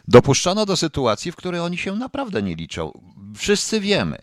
Dopuszczono 0.09 0.67
do 0.67 0.77
sytuacji, 0.77 1.33
w 1.33 1.37
której 1.37 1.61
oni 1.61 1.79
się 1.79 1.97
naprawdę 1.97 2.43
nie 2.43 2.55
liczą. 2.55 2.93
Wszyscy 3.37 3.81
wiemy. 3.81 4.19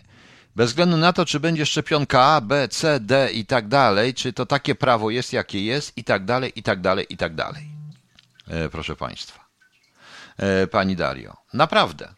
Bez 0.55 0.69
względu 0.69 0.97
na 0.97 1.13
to, 1.13 1.25
czy 1.25 1.39
będzie 1.39 1.65
szczepionka 1.65 2.21
A, 2.21 2.41
B, 2.41 2.67
C, 2.67 2.99
D 2.99 3.31
i 3.31 3.45
tak 3.45 3.67
dalej, 3.67 4.13
czy 4.13 4.33
to 4.33 4.45
takie 4.45 4.75
prawo 4.75 5.09
jest, 5.09 5.33
jakie 5.33 5.65
jest 5.65 5.97
i 5.97 6.03
tak 6.03 6.25
dalej, 6.25 6.51
i 6.55 6.63
tak 6.63 6.81
dalej, 6.81 7.05
i 7.09 7.17
tak 7.17 7.35
dalej. 7.35 7.67
E, 8.47 8.69
proszę 8.69 8.95
Państwa. 8.95 9.45
E, 10.37 10.67
pani 10.67 10.95
Dario, 10.95 11.37
naprawdę. 11.53 12.13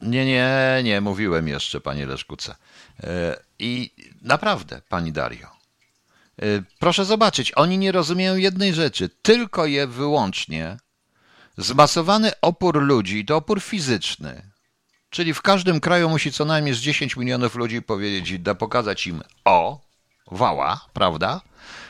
Nie, 0.00 0.26
nie, 0.26 0.80
nie, 0.84 1.00
mówiłem 1.00 1.48
jeszcze, 1.48 1.80
Panie 1.80 2.06
Leszkuce. 2.06 2.54
E, 3.02 3.36
I 3.58 3.94
naprawdę, 4.22 4.82
Pani 4.88 5.12
Dario. 5.12 5.54
Proszę 6.78 7.04
zobaczyć, 7.04 7.52
oni 7.56 7.78
nie 7.78 7.92
rozumieją 7.92 8.36
jednej 8.36 8.74
rzeczy, 8.74 9.08
tylko 9.08 9.66
je 9.66 9.86
wyłącznie 9.86 10.76
zmasowany 11.56 12.32
opór 12.40 12.82
ludzi, 12.82 13.24
to 13.24 13.36
opór 13.36 13.62
fizyczny, 13.62 14.42
czyli 15.14 15.34
w 15.34 15.42
każdym 15.42 15.80
kraju 15.80 16.08
musi 16.08 16.32
co 16.32 16.44
najmniej 16.44 16.74
z 16.74 16.78
10 16.78 17.16
milionów 17.16 17.54
ludzi 17.54 17.82
powiedzieć, 17.82 18.38
da 18.38 18.54
pokazać 18.54 19.06
im 19.06 19.22
o, 19.44 19.80
wała, 20.30 20.80
prawda? 20.92 21.40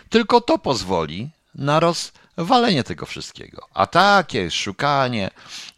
Tylko 0.09 0.41
to 0.41 0.59
pozwoli 0.59 1.31
na 1.55 1.81
roz, 1.81 2.13
walenie 2.37 2.85
tego 2.85 3.07
wszystkiego. 3.07 3.69
A 3.75 3.87
takie 3.87 4.51
szukanie, 4.51 5.31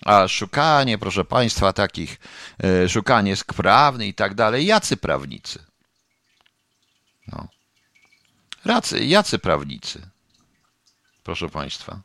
a 0.05 0.29
szukanie, 0.29 0.99
proszę 0.99 1.25
Państwa, 1.25 1.73
takich, 1.73 2.19
e, 2.65 2.89
szukanie 2.89 3.37
sprawny 3.37 4.07
i 4.07 4.15
tak 4.15 4.35
dalej, 4.35 4.67
jacy 4.67 4.97
prawnicy? 4.97 5.65
No. 7.33 7.49
Racy, 8.65 9.05
jacy 9.05 9.39
prawnicy? 9.39 10.09
proszę 11.23 11.49
Państwa. 11.49 12.01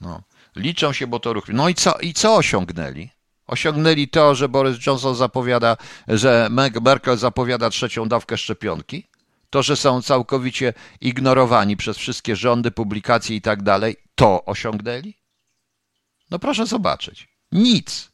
No. 0.00 0.22
Liczą 0.56 0.92
się, 0.92 1.06
bo 1.06 1.20
to 1.20 1.32
ruch. 1.32 1.48
No 1.48 1.68
i 1.68 1.74
co, 1.74 1.98
i 1.98 2.14
co 2.14 2.36
osiągnęli? 2.36 3.13
Osiągnęli 3.46 4.08
to, 4.08 4.34
że 4.34 4.48
Boris 4.48 4.86
Johnson 4.86 5.14
zapowiada, 5.14 5.76
że 6.08 6.48
Merkel 6.82 7.16
zapowiada 7.16 7.70
trzecią 7.70 8.08
dawkę 8.08 8.38
szczepionki? 8.38 9.06
To, 9.50 9.62
że 9.62 9.76
są 9.76 10.02
całkowicie 10.02 10.72
ignorowani 11.00 11.76
przez 11.76 11.96
wszystkie 11.96 12.36
rządy, 12.36 12.70
publikacje 12.70 13.36
i 13.36 13.40
tak 13.40 13.62
dalej, 13.62 13.96
to 14.14 14.44
osiągnęli? 14.44 15.14
No 16.30 16.38
proszę 16.38 16.66
zobaczyć. 16.66 17.28
Nic. 17.52 18.13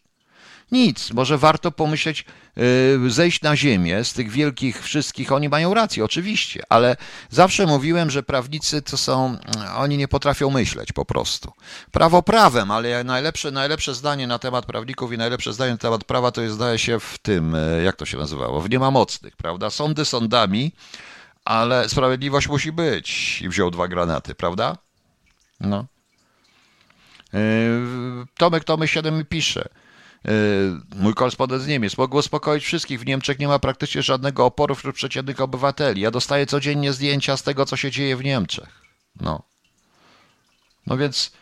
Nic. 0.73 1.13
Może 1.13 1.39
warto 1.39 1.71
pomyśleć, 1.71 2.25
yy, 2.57 3.11
zejść 3.11 3.43
na 3.43 3.57
ziemię 3.57 4.05
z 4.05 4.13
tych 4.13 4.31
wielkich 4.31 4.83
wszystkich. 4.83 5.33
Oni 5.33 5.49
mają 5.49 5.75
rację, 5.75 6.05
oczywiście, 6.05 6.63
ale 6.69 6.97
zawsze 7.31 7.67
mówiłem, 7.67 8.11
że 8.11 8.23
prawnicy 8.23 8.83
to 8.83 8.97
są, 8.97 9.37
oni 9.77 9.97
nie 9.97 10.09
potrafią 10.09 10.51
myśleć 10.51 10.93
po 10.93 11.05
prostu. 11.05 11.53
Prawo 11.91 12.23
prawem, 12.23 12.71
ale 12.71 13.05
najlepsze, 13.05 13.51
najlepsze 13.51 13.95
zdanie 13.95 14.27
na 14.27 14.39
temat 14.39 14.67
prawników 14.67 15.13
i 15.13 15.19
najlepsze 15.19 15.53
zdanie 15.53 15.73
na 15.73 15.79
temat 15.79 16.05
prawa 16.05 16.31
to 16.31 16.43
jest, 16.43 16.55
zdaje 16.55 16.79
się, 16.79 17.01
w 17.01 17.19
tym, 17.19 17.57
yy, 17.77 17.83
jak 17.83 17.97
to 17.97 18.07
się 18.07 18.19
nazywało, 18.19 18.61
w 18.61 18.71
nie 18.71 18.79
ma 18.79 18.91
mocnych, 18.91 19.37
prawda? 19.37 19.71
Sądy 19.71 20.05
sądami, 20.05 20.73
ale 21.45 21.89
sprawiedliwość 21.89 22.49
musi 22.49 22.73
być. 22.73 23.43
I 23.43 23.49
wziął 23.49 23.71
dwa 23.71 23.89
granaty, 23.89 24.35
prawda? 24.35 24.77
No. 25.61 25.87
Yy, 27.33 27.41
Tomek 28.39 28.65
Tomek 28.65 28.91
7 28.91 29.19
mi 29.19 29.25
pisze. 29.25 29.69
Yy, 30.25 30.33
mój 30.97 31.15
korespondent 31.15 31.63
z 31.63 31.67
Niemiec. 31.67 31.99
Mogę 31.99 32.19
uspokoić 32.19 32.65
wszystkich. 32.65 33.01
W 33.01 33.07
Niemczech 33.07 33.39
nie 33.39 33.49
ma 33.49 33.59
praktycznie 33.59 34.03
żadnego 34.03 34.45
oporu 34.47 34.75
wśród 34.75 34.97
przeciętnych 34.97 35.41
obywateli. 35.41 36.01
Ja 36.01 36.11
dostaję 36.11 36.47
codziennie 36.47 36.93
zdjęcia 36.93 37.37
z 37.37 37.43
tego, 37.43 37.67
co 37.67 37.77
się 37.77 37.91
dzieje 37.91 38.17
w 38.17 38.25
Niemczech. 38.25 38.83
No. 39.21 39.43
No 40.87 40.97
więc, 40.97 41.33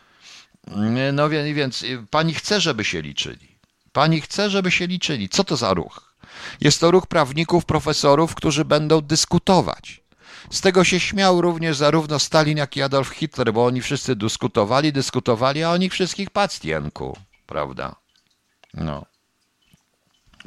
yy, 0.67 1.11
no 1.13 1.29
więc 1.29 1.85
pani 2.09 2.33
chce, 2.33 2.61
żeby 2.61 2.83
się 2.83 3.01
liczyli. 3.01 3.59
Pani 3.91 4.21
chce, 4.21 4.49
żeby 4.49 4.71
się 4.71 4.87
liczyli. 4.87 5.29
Co 5.29 5.43
to 5.43 5.57
za 5.57 5.73
ruch? 5.73 6.15
Jest 6.61 6.79
to 6.79 6.91
ruch 6.91 7.07
prawników, 7.07 7.65
profesorów, 7.65 8.35
którzy 8.35 8.65
będą 8.65 9.01
dyskutować. 9.01 10.01
Z 10.49 10.61
tego 10.61 10.83
się 10.83 10.99
śmiał 10.99 11.41
również 11.41 11.77
zarówno 11.77 12.19
Stalin, 12.19 12.57
jak 12.57 12.77
i 12.77 12.81
Adolf 12.81 13.09
Hitler, 13.09 13.53
bo 13.53 13.65
oni 13.65 13.81
wszyscy 13.81 14.15
dyskutowali, 14.15 14.93
dyskutowali, 14.93 15.63
a 15.63 15.71
o 15.71 15.77
nich 15.77 15.93
wszystkich 15.93 16.29
pacjenku, 16.29 17.17
prawda? 17.45 17.95
No. 18.73 19.05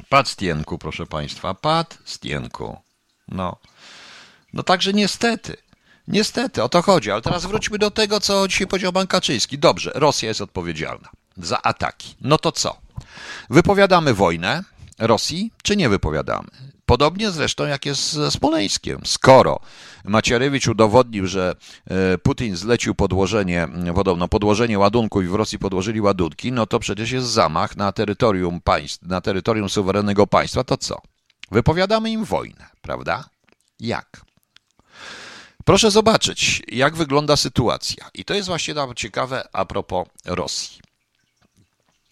Pacjenku, 0.09 0.77
proszę 0.77 1.05
Państwa, 1.05 1.53
pacjenku. 1.53 2.77
No. 3.27 3.57
No 4.53 4.63
także 4.63 4.93
niestety, 4.93 5.57
niestety, 6.07 6.63
o 6.63 6.69
to 6.69 6.81
chodzi. 6.81 7.11
Ale 7.11 7.21
teraz 7.21 7.45
wróćmy 7.45 7.77
do 7.77 7.91
tego, 7.91 8.19
co 8.19 8.47
dzisiaj 8.47 8.67
powiedział 8.67 8.91
Ban 8.91 9.07
Kaczyński. 9.07 9.57
Dobrze, 9.57 9.91
Rosja 9.95 10.29
jest 10.29 10.41
odpowiedzialna 10.41 11.09
za 11.37 11.61
ataki. 11.61 12.15
No 12.21 12.37
to 12.37 12.51
co? 12.51 12.77
Wypowiadamy 13.49 14.13
wojnę 14.13 14.63
Rosji, 14.99 15.51
czy 15.63 15.75
nie 15.75 15.89
wypowiadamy? 15.89 16.72
Podobnie 16.85 17.31
zresztą 17.31 17.65
jak 17.65 17.85
jest 17.85 18.13
ze 18.13 18.31
Smoleńskiem. 18.31 19.01
Skoro 19.05 19.59
Macierewicz 20.05 20.67
udowodnił, 20.67 21.27
że 21.27 21.55
e, 21.87 22.17
Putin 22.17 22.55
zlecił 22.55 22.95
podłożenie, 22.95 23.67
podobno 23.95 24.27
podłożenie 24.27 24.79
ładunków 24.79 25.23
i 25.23 25.27
w 25.27 25.35
Rosji 25.35 25.59
podłożyli 25.59 26.01
ładunki, 26.01 26.51
no 26.51 26.65
to 26.65 26.79
przecież 26.79 27.11
jest 27.11 27.27
zamach 27.27 27.77
na 27.77 27.91
terytorium 27.91 28.61
państw, 28.61 29.01
na 29.01 29.21
terytorium 29.21 29.69
suwerennego 29.69 30.27
państwa, 30.27 30.63
to 30.63 30.77
co? 30.77 31.01
Wypowiadamy 31.51 32.11
im 32.11 32.25
wojnę, 32.25 32.65
prawda? 32.81 33.29
Jak? 33.79 34.21
Proszę 35.65 35.91
zobaczyć, 35.91 36.61
jak 36.67 36.95
wygląda 36.95 37.35
sytuacja. 37.35 38.09
I 38.13 38.25
to 38.25 38.33
jest 38.33 38.47
właśnie 38.47 38.73
nawet 38.73 38.97
ciekawe 38.97 39.47
a 39.53 39.65
propos 39.65 40.07
Rosji. 40.25 40.79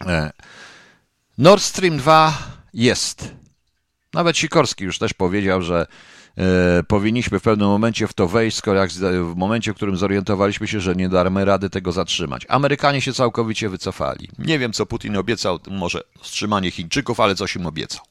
E, 0.06 0.32
Nord 1.38 1.64
Stream 1.64 1.98
2 1.98 2.38
jest 2.74 3.41
nawet 4.14 4.38
Sikorski 4.38 4.84
już 4.84 5.00
też 5.00 5.14
powiedział, 5.14 5.62
że 5.62 5.88
e, 6.38 6.84
powinniśmy 6.84 7.40
w 7.40 7.44
pewnym 7.44 7.68
momencie 7.68 8.08
w 8.08 8.14
to 8.14 8.28
wejść, 8.28 8.58
skoro 8.58 8.80
jak 8.80 8.92
w 8.92 9.36
momencie, 9.36 9.74
w 9.74 9.76
którym 9.76 9.98
zorientowaliśmy 9.98 10.68
się, 10.68 10.80
że 10.80 10.96
nie 10.96 11.10
damy 11.10 11.46
rady 11.46 11.70
tego 11.70 11.92
zatrzymać. 11.92 12.46
Amerykanie 12.50 13.02
się 13.02 13.14
całkowicie 13.14 13.70
wycofali. 13.70 14.30
Nie 14.40 14.60
wiem, 14.60 14.74
co 14.74 14.86
Putin 14.86 15.18
obiecał, 15.18 15.60
może 15.70 16.02
wstrzymanie 16.20 16.72
Chińczyków, 16.72 17.20
ale 17.20 17.36
coś 17.36 17.56
im 17.56 17.66
obiecał. 17.66 18.06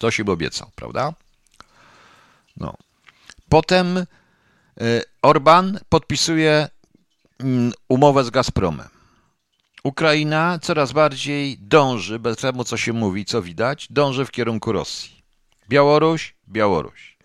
Coś 0.00 0.18
im 0.18 0.28
obiecał, 0.28 0.70
prawda? 0.74 1.12
No. 2.56 2.74
Potem 3.48 3.98
e, 3.98 4.04
Orban 5.22 5.78
podpisuje 5.88 6.68
mm, 7.38 7.72
umowę 7.88 8.24
z 8.24 8.30
Gazpromem. 8.30 8.91
Ukraina 9.84 10.58
coraz 10.62 10.92
bardziej 10.92 11.58
dąży, 11.58 12.18
bez 12.18 12.36
temu 12.36 12.64
co 12.64 12.76
się 12.76 12.92
mówi, 12.92 13.24
co 13.24 13.42
widać, 13.42 13.86
dąży 13.90 14.24
w 14.24 14.30
kierunku 14.30 14.72
Rosji. 14.72 15.22
Białoruś, 15.68 16.34
Białoruś. 16.48 17.16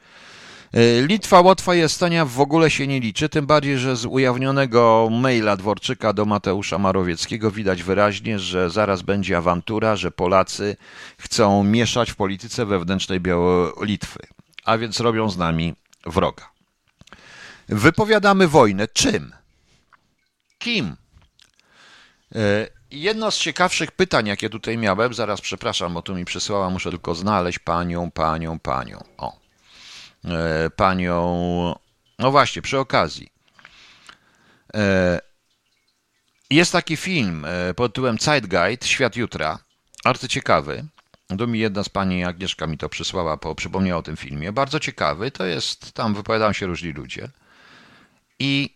E, 0.74 1.02
Litwa, 1.02 1.42
Łotwa 1.42 1.76
i 1.76 1.80
Estonia 1.80 2.26
w 2.26 2.40
ogóle 2.40 2.72
się 2.72 2.88
nie 2.88 3.00
liczy, 3.00 3.30
tym 3.30 3.46
bardziej, 3.46 3.78
że 3.78 3.96
z 3.96 4.06
ujawnionego 4.06 5.10
maila 5.12 5.58
Dworczyka 5.58 6.14
do 6.14 6.26
Mateusza 6.26 6.78
Marowieckiego 6.78 7.52
widać 7.52 7.84
wyraźnie, 7.84 8.40
że 8.40 8.70
zaraz 8.70 9.02
będzie 9.02 9.38
awantura, 9.38 9.96
że 9.96 10.12
Polacy 10.12 10.78
chcą 11.18 11.64
mieszać 11.64 12.12
w 12.12 12.16
polityce 12.16 12.66
wewnętrznej 12.66 13.20
Biało 13.20 13.74
Litwy, 13.82 14.20
a 14.66 14.78
więc 14.78 15.00
robią 15.00 15.30
z 15.30 15.38
nami 15.38 15.74
wroga. 16.06 16.50
Wypowiadamy 17.70 18.48
wojnę. 18.48 18.88
Czym? 18.88 19.34
Kim? 20.60 20.96
E, 22.36 22.68
jedno 22.92 23.32
z 23.32 23.38
ciekawszych 23.38 23.92
pytań, 23.92 24.28
jakie 24.28 24.50
tutaj 24.50 24.78
miałem, 24.78 25.14
zaraz 25.14 25.42
przepraszam, 25.42 25.94
bo 25.94 26.02
tu 26.02 26.16
mi 26.16 26.26
przysłała, 26.26 26.70
muszę 26.70 26.90
tylko 26.90 27.16
znaleźć 27.16 27.60
panią, 27.60 28.12
panią, 28.12 28.60
panią. 28.60 29.04
O, 29.18 29.40
e, 30.26 30.70
panią. 30.70 31.76
No 32.20 32.32
właśnie, 32.32 32.62
przy 32.62 32.80
okazji. 32.80 33.30
E, 34.74 35.20
jest 36.50 36.72
taki 36.72 36.98
film 36.98 37.46
pod 37.76 37.94
tytułem 37.94 38.18
Zeitgeist, 38.18 38.86
Świat 38.86 39.16
Jutra, 39.16 39.60
arcyciekawy. 40.04 40.86
Do 41.30 41.48
mi 41.48 41.60
jedna 41.60 41.84
z 41.84 41.90
pani 41.90 42.24
Agnieszka 42.24 42.68
mi 42.68 42.78
to 42.78 42.90
przysłała, 42.90 43.38
po, 43.38 43.56
przypomniała 43.56 44.00
o 44.00 44.04
tym 44.04 44.18
filmie. 44.18 44.52
Bardzo 44.52 44.80
ciekawy, 44.80 45.32
to 45.32 45.46
jest, 45.46 45.92
tam 45.92 46.14
wypowiadają 46.14 46.54
się 46.54 46.66
różni 46.66 46.92
ludzie. 46.92 47.30
I 48.40 48.76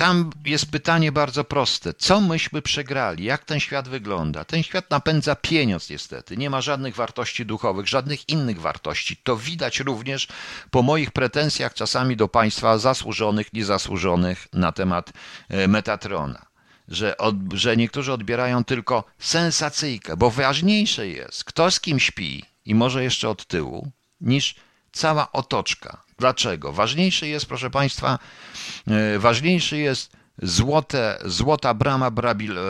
tam 0.00 0.30
jest 0.44 0.70
pytanie 0.70 1.12
bardzo 1.12 1.44
proste. 1.44 1.94
Co 1.94 2.20
myśmy 2.20 2.62
przegrali? 2.62 3.24
Jak 3.24 3.44
ten 3.44 3.60
świat 3.60 3.88
wygląda? 3.88 4.44
Ten 4.44 4.62
świat 4.62 4.90
napędza 4.90 5.36
pieniądz 5.36 5.90
niestety. 5.90 6.36
Nie 6.36 6.50
ma 6.50 6.60
żadnych 6.60 6.94
wartości 6.94 7.46
duchowych, 7.46 7.88
żadnych 7.88 8.28
innych 8.28 8.60
wartości. 8.60 9.16
To 9.16 9.36
widać 9.36 9.80
również 9.80 10.28
po 10.70 10.82
moich 10.82 11.10
pretensjach 11.10 11.74
czasami 11.74 12.16
do 12.16 12.28
państwa 12.28 12.78
zasłużonych, 12.78 13.52
niezasłużonych 13.52 14.46
na 14.52 14.72
temat 14.72 15.12
e, 15.48 15.68
Metatrona. 15.68 16.46
Że, 16.88 17.16
od, 17.16 17.36
że 17.52 17.76
niektórzy 17.76 18.12
odbierają 18.12 18.64
tylko 18.64 19.04
sensacyjkę, 19.18 20.16
bo 20.16 20.30
ważniejsze 20.30 21.08
jest, 21.08 21.44
kto 21.44 21.70
z 21.70 21.80
kim 21.80 22.00
śpi 22.00 22.44
i 22.64 22.74
może 22.74 23.04
jeszcze 23.04 23.28
od 23.28 23.46
tyłu, 23.46 23.90
niż 24.20 24.54
cała 24.92 25.32
otoczka. 25.32 26.02
Dlaczego? 26.20 26.72
Ważniejszy 26.72 27.28
jest, 27.28 27.46
proszę 27.46 27.70
Państwa, 27.70 28.18
e, 28.86 29.18
ważniejszy 29.18 29.78
jest 29.78 30.12
złote, 30.42 31.18
złota, 31.24 31.74
brama 31.74 32.10
Brabil, 32.10 32.58
e, 32.58 32.62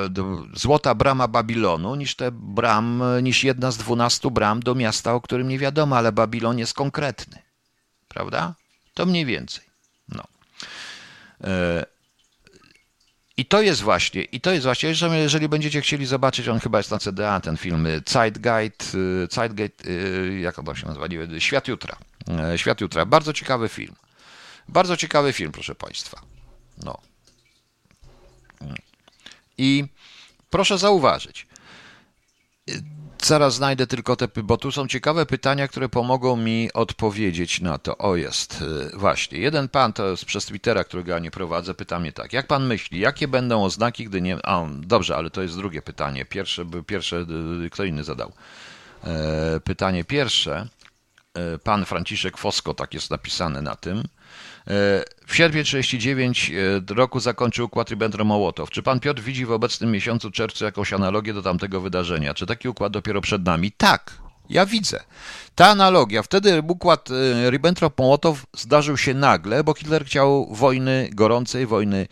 złota 0.55 0.94
brama 0.94 1.28
Babilonu 1.28 1.94
niż 1.94 2.14
te 2.16 2.30
bram, 2.32 3.03
niż 3.22 3.44
jedna 3.44 3.70
z 3.70 3.76
dwunastu 3.76 4.30
bram 4.30 4.61
do 4.61 4.74
miasta, 4.74 5.14
o 5.14 5.20
którym 5.20 5.48
nie 5.48 5.59
wiadomo, 5.59 5.96
ale 5.96 6.12
Babilon 6.12 6.59
jest 6.59 6.74
konkretny. 6.74 7.38
Prawda? 8.09 8.55
To 8.94 9.07
mniej 9.07 9.26
więcej. 9.26 9.64
No. 10.09 10.24
E, 11.44 11.86
i 13.36 13.46
to 13.46 13.62
jest 13.62 13.80
właśnie, 13.80 14.22
i 14.22 14.40
to 14.40 14.53
jest 14.53 14.64
właśnie, 14.64 14.94
że 14.94 15.18
jeżeli 15.18 15.48
będziecie 15.48 15.80
chcieli 15.80 16.07
zobaczyć, 16.07 16.48
on 16.48 16.61
chyba 16.61 16.78
jest 16.78 16.90
na 16.90 16.98
CDA, 16.98 17.40
ten 17.40 17.57
film 17.57 17.88
Zeitgeist, 18.07 18.96
Zeitgeist 19.30 19.82
jak 20.40 20.59
on 20.59 20.74
się 20.74 20.86
nazywa, 20.86 21.07
Świat 21.38 21.68
Jutra. 21.68 21.96
Świat 22.57 22.81
Jutra. 22.81 23.07
Bardzo 23.07 23.33
ciekawy 23.33 23.68
film. 23.68 23.95
Bardzo 24.68 24.97
ciekawy 24.97 25.33
film, 25.33 25.53
proszę 25.53 25.74
Państwa. 25.74 26.20
No. 26.83 27.01
I 29.59 29.85
proszę 30.51 30.78
zauważyć, 30.78 31.47
Zaraz 33.22 33.55
znajdę 33.55 33.87
tylko 33.87 34.16
te, 34.16 34.28
bo 34.43 34.57
tu 34.57 34.72
są 34.72 34.89
ciekawe 34.89 35.26
pytania, 35.26 35.68
które 35.68 35.89
pomogą 35.89 36.37
mi 36.37 36.72
odpowiedzieć 36.72 37.61
na 37.61 37.78
to. 37.78 37.99
O, 37.99 38.16
jest, 38.16 38.62
y, 38.95 38.99
właśnie. 38.99 39.39
Jeden 39.39 39.68
pan, 39.68 39.93
to 39.93 40.11
jest 40.11 40.24
przez 40.24 40.47
Twittera, 40.47 40.85
którego 40.85 41.12
ja 41.12 41.18
nie 41.18 41.31
prowadzę, 41.31 41.74
pyta 41.74 42.01
mnie 42.01 42.12
tak. 42.12 42.33
Jak 42.33 42.47
pan 42.47 42.66
myśli, 42.66 43.01
jakie 43.01 43.28
będą 43.28 43.64
oznaki, 43.64 44.05
gdy 44.05 44.20
nie... 44.20 44.47
A, 44.47 44.66
dobrze, 44.81 45.16
ale 45.16 45.31
to 45.31 45.43
jest 45.43 45.57
drugie 45.57 45.83
pytanie. 45.83 46.24
Pierwsze, 46.24 46.64
pierwsze 46.87 47.26
kto 47.70 47.85
inny 47.85 48.05
zadał. 48.05 48.33
E, 49.05 49.61
pytanie 49.64 50.05
pierwsze, 50.05 50.57
e, 50.57 50.80
pan 51.64 51.85
Franciszek 51.85 52.39
Fosko, 52.39 52.74
tak 52.74 52.95
jest 52.95 53.11
napisane 53.11 53.62
na 53.62 53.76
tym. 53.76 54.05
W 55.26 55.35
sierpniu 55.35 55.64
1939 55.64 56.53
roku 56.89 57.20
zakończył 57.20 57.66
układ 57.66 57.91
Ribbentrop-Mołotow. 57.91 58.70
Czy 58.70 58.83
pan 58.83 59.01
Piotr 59.01 59.22
widzi 59.22 59.47
w 59.47 59.53
obecnym 59.53 59.91
miesiącu 59.91 60.31
czerwcu 60.31 60.64
jakąś 60.64 60.93
analogię 60.93 61.35
do 61.35 61.43
tamtego 61.43 61.81
wydarzenia? 61.81 62.35
Czy 62.35 62.47
taki 62.47 62.68
układ 62.68 62.93
dopiero 62.93 63.20
przed 63.20 63.45
nami? 63.45 63.72
Tak, 63.72 64.12
ja 64.49 64.66
widzę. 64.66 65.05
Ta 65.55 65.66
analogia, 65.68 66.22
wtedy 66.22 66.62
układ 66.68 67.09
Ribbentrop-Mołotow 67.51 68.35
zdarzył 68.57 68.97
się 68.97 69.14
nagle, 69.14 69.64
bo 69.64 69.74
Hitler 69.74 70.05
chciał 70.05 70.55
wojny 70.55 71.11
gorącej, 71.12 71.66
wojny 71.66 72.09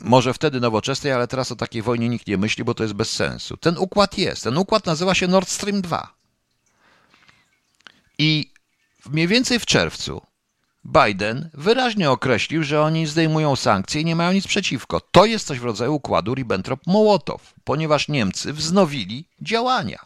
może 0.00 0.34
wtedy 0.34 0.60
nowoczesnej, 0.60 1.12
ale 1.12 1.28
teraz 1.28 1.52
o 1.52 1.56
takiej 1.56 1.82
wojnie 1.82 2.08
nikt 2.08 2.26
nie 2.26 2.38
myśli, 2.38 2.64
bo 2.64 2.74
to 2.74 2.82
jest 2.82 2.94
bez 2.94 3.12
sensu. 3.12 3.56
Ten 3.56 3.78
układ 3.78 4.18
jest. 4.18 4.44
Ten 4.44 4.58
układ 4.58 4.86
nazywa 4.86 5.14
się 5.14 5.28
Nord 5.28 5.48
Stream 5.48 5.82
2. 5.82 6.19
I 8.20 8.52
mniej 9.06 9.28
więcej 9.28 9.58
w 9.58 9.66
czerwcu 9.66 10.22
Biden 10.84 11.50
wyraźnie 11.54 12.10
określił, 12.10 12.64
że 12.64 12.82
oni 12.82 13.06
zdejmują 13.06 13.56
sankcje 13.56 14.00
i 14.00 14.04
nie 14.04 14.16
mają 14.16 14.32
nic 14.32 14.46
przeciwko. 14.46 15.00
To 15.00 15.24
jest 15.24 15.46
coś 15.46 15.58
w 15.58 15.64
rodzaju 15.64 15.94
układu 15.94 16.34
Ribbentrop-Mołotow, 16.34 17.38
ponieważ 17.64 18.08
Niemcy 18.08 18.52
wznowili 18.52 19.28
działania. 19.42 19.98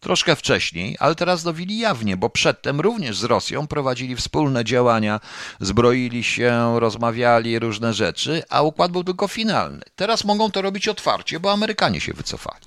Troszkę 0.00 0.36
wcześniej, 0.36 0.96
ale 1.00 1.14
teraz 1.14 1.40
wznowili 1.40 1.78
jawnie, 1.78 2.16
bo 2.16 2.30
przedtem 2.30 2.80
również 2.80 3.18
z 3.18 3.24
Rosją 3.24 3.66
prowadzili 3.66 4.16
wspólne 4.16 4.64
działania, 4.64 5.20
zbroili 5.60 6.24
się, 6.24 6.80
rozmawiali 6.80 7.58
różne 7.58 7.94
rzeczy, 7.94 8.42
a 8.50 8.62
układ 8.62 8.92
był 8.92 9.04
tylko 9.04 9.28
finalny. 9.28 9.82
Teraz 9.96 10.24
mogą 10.24 10.50
to 10.50 10.62
robić 10.62 10.88
otwarcie, 10.88 11.40
bo 11.40 11.52
Amerykanie 11.52 12.00
się 12.00 12.12
wycofali. 12.12 12.66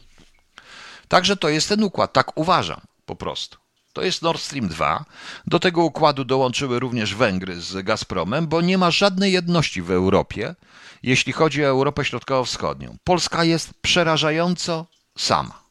Także 1.08 1.38
to 1.38 1.50
jest 1.50 1.70
ten 1.70 1.84
układ, 1.84 2.14
tak 2.14 2.38
uważam 2.38 2.82
po 3.06 3.16
prostu. 3.16 3.62
To 3.94 4.02
jest 4.04 4.22
Nord 4.22 4.42
Stream 4.42 4.68
2. 4.68 5.06
Do 5.48 5.60
tego 5.60 5.84
układu 5.84 6.24
dołączyły 6.24 6.80
również 6.80 7.16
Węgry 7.16 7.62
z 7.62 7.86
Gazpromem, 7.86 8.48
bo 8.48 8.62
nie 8.62 8.78
ma 8.78 8.92
żadnej 8.92 9.32
jedności 9.32 9.82
w 9.82 9.92
Europie, 9.92 10.56
jeśli 11.04 11.34
chodzi 11.34 11.64
o 11.64 11.68
Europę 11.68 12.06
Środkowo-Wschodnią. 12.06 12.98
Polska 13.04 13.44
jest 13.44 13.74
przerażająco 13.82 14.86
sama. 15.18 15.64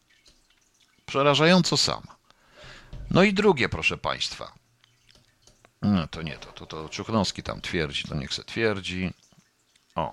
Przerażająco 1.07 1.77
sama. 1.77 2.17
No 3.11 3.23
i 3.23 3.33
drugie, 3.35 3.69
proszę 3.69 3.97
Państwa. 3.97 4.53
No 5.83 6.07
to 6.07 6.23
nie, 6.23 6.39
to, 6.39 6.53
to, 6.53 6.67
to 6.67 6.89
Czuchnowski 6.89 7.43
tam 7.43 7.61
twierdzi, 7.61 8.09
to 8.09 8.15
niech 8.15 8.35
se 8.35 8.45
twierdzi. 8.45 9.13
O, 9.95 10.13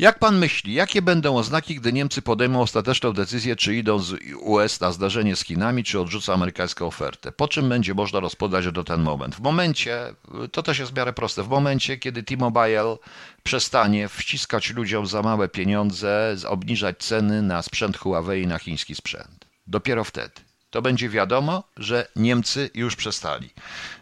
jak 0.00 0.18
pan 0.18 0.38
myśli, 0.38 0.74
jakie 0.74 1.02
będą 1.02 1.36
oznaki, 1.36 1.74
gdy 1.74 1.92
Niemcy 1.92 2.22
podejmą 2.22 2.60
ostateczną 2.60 3.12
decyzję, 3.12 3.56
czy 3.56 3.76
idą 3.76 3.98
z 3.98 4.14
US 4.40 4.80
na 4.80 4.92
zdarzenie 4.92 5.36
z 5.36 5.44
Chinami, 5.44 5.84
czy 5.84 6.00
odrzucą 6.00 6.32
amerykańską 6.32 6.86
ofertę? 6.86 7.32
Po 7.32 7.48
czym 7.48 7.68
będzie 7.68 7.94
można 7.94 8.20
rozpoznać 8.20 8.72
do 8.72 8.84
ten 8.84 9.02
moment? 9.02 9.34
W 9.34 9.40
momencie, 9.40 10.14
to 10.52 10.62
też 10.62 10.78
jest 10.78 10.92
w 10.92 10.96
miarę 10.96 11.12
proste, 11.12 11.42
w 11.42 11.48
momencie, 11.48 11.98
kiedy 11.98 12.22
T-Mobile 12.22 12.96
przestanie 13.42 14.08
wciskać 14.08 14.70
ludziom 14.70 15.06
za 15.06 15.22
małe 15.22 15.48
pieniądze, 15.48 16.36
obniżać 16.46 16.98
ceny 16.98 17.42
na 17.42 17.62
sprzęt 17.62 17.98
Huawei 17.98 18.42
i 18.42 18.46
na 18.46 18.58
chiński 18.58 18.94
sprzęt. 18.94 19.44
Dopiero 19.66 20.04
wtedy. 20.04 20.34
To 20.70 20.82
będzie 20.82 21.08
wiadomo, 21.08 21.64
że 21.76 22.08
Niemcy 22.16 22.70
już 22.74 22.96
przestali. 22.96 23.50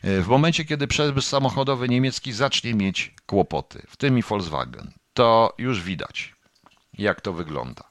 W 0.02 0.26
momencie, 0.26 0.64
kiedy 0.64 0.86
przemysł 0.86 1.28
samochodowy 1.28 1.88
niemiecki 1.88 2.32
zacznie 2.32 2.74
mieć 2.74 3.14
kłopoty, 3.26 3.82
w 3.88 3.96
tym 3.96 4.18
i 4.18 4.22
Volkswagen, 4.22 4.92
to 5.18 5.54
już 5.58 5.82
widać, 5.82 6.34
jak 6.98 7.20
to 7.20 7.32
wygląda. 7.32 7.84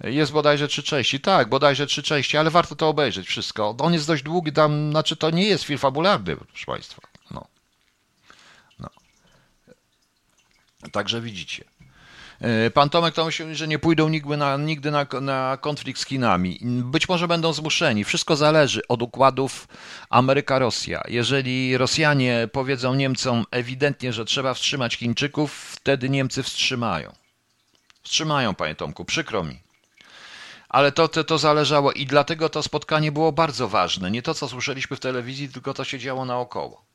Jest 0.00 0.32
bodajże 0.32 0.68
trzy 0.68 0.82
części. 0.82 1.20
Tak, 1.20 1.48
bodajże 1.48 1.86
trzy 1.86 2.02
części, 2.02 2.36
ale 2.36 2.50
warto 2.50 2.76
to 2.76 2.88
obejrzeć 2.88 3.26
wszystko. 3.26 3.76
On 3.78 3.92
jest 3.92 4.06
dość 4.06 4.22
długi, 4.22 4.52
tam, 4.52 4.90
znaczy 4.90 5.16
to 5.16 5.30
nie 5.30 5.46
jest 5.46 5.64
film 5.64 5.78
fabularny, 5.78 6.36
proszę 6.36 6.66
Państwa. 6.66 7.02
No. 7.30 7.46
no. 8.78 8.88
Także 10.92 11.20
widzicie. 11.20 11.64
E, 12.42 12.70
pan 12.70 12.90
Tomek 12.90 13.14
to 13.14 13.24
myśli, 13.24 13.56
że 13.56 13.68
nie 13.68 13.78
pójdą 13.78 14.08
nigdy, 14.08 14.36
na, 14.36 14.56
nigdy 14.56 14.90
na, 14.90 15.06
na 15.20 15.58
konflikt 15.60 16.00
z 16.00 16.06
Chinami. 16.06 16.58
Być 16.64 17.08
może 17.08 17.28
będą 17.28 17.52
zmuszeni. 17.52 18.04
Wszystko 18.04 18.36
zależy 18.36 18.82
od 18.88 19.02
układów 19.02 19.68
Ameryka-Rosja. 20.10 21.00
Jeżeli 21.08 21.76
Rosjanie 21.76 22.48
powiedzą 22.52 22.94
Niemcom 22.94 23.44
ewidentnie, 23.50 24.12
że 24.12 24.24
trzeba 24.24 24.54
wstrzymać 24.54 24.94
Chińczyków, 24.96 25.52
wtedy 25.52 26.08
Niemcy 26.08 26.42
wstrzymają. 26.42 27.12
Wstrzymają, 28.02 28.54
panie 28.54 28.74
Tomku, 28.74 29.04
przykro 29.04 29.44
mi. 29.44 29.60
Ale 30.68 30.92
to, 30.92 31.08
to, 31.08 31.24
to 31.24 31.38
zależało 31.38 31.92
i 31.92 32.06
dlatego 32.06 32.48
to 32.48 32.62
spotkanie 32.62 33.12
było 33.12 33.32
bardzo 33.32 33.68
ważne. 33.68 34.10
Nie 34.10 34.22
to, 34.22 34.34
co 34.34 34.48
słyszeliśmy 34.48 34.96
w 34.96 35.00
telewizji, 35.00 35.48
tylko 35.48 35.74
to 35.74 35.84
się 35.84 35.98
działo 35.98 36.24
naokoło 36.24 36.91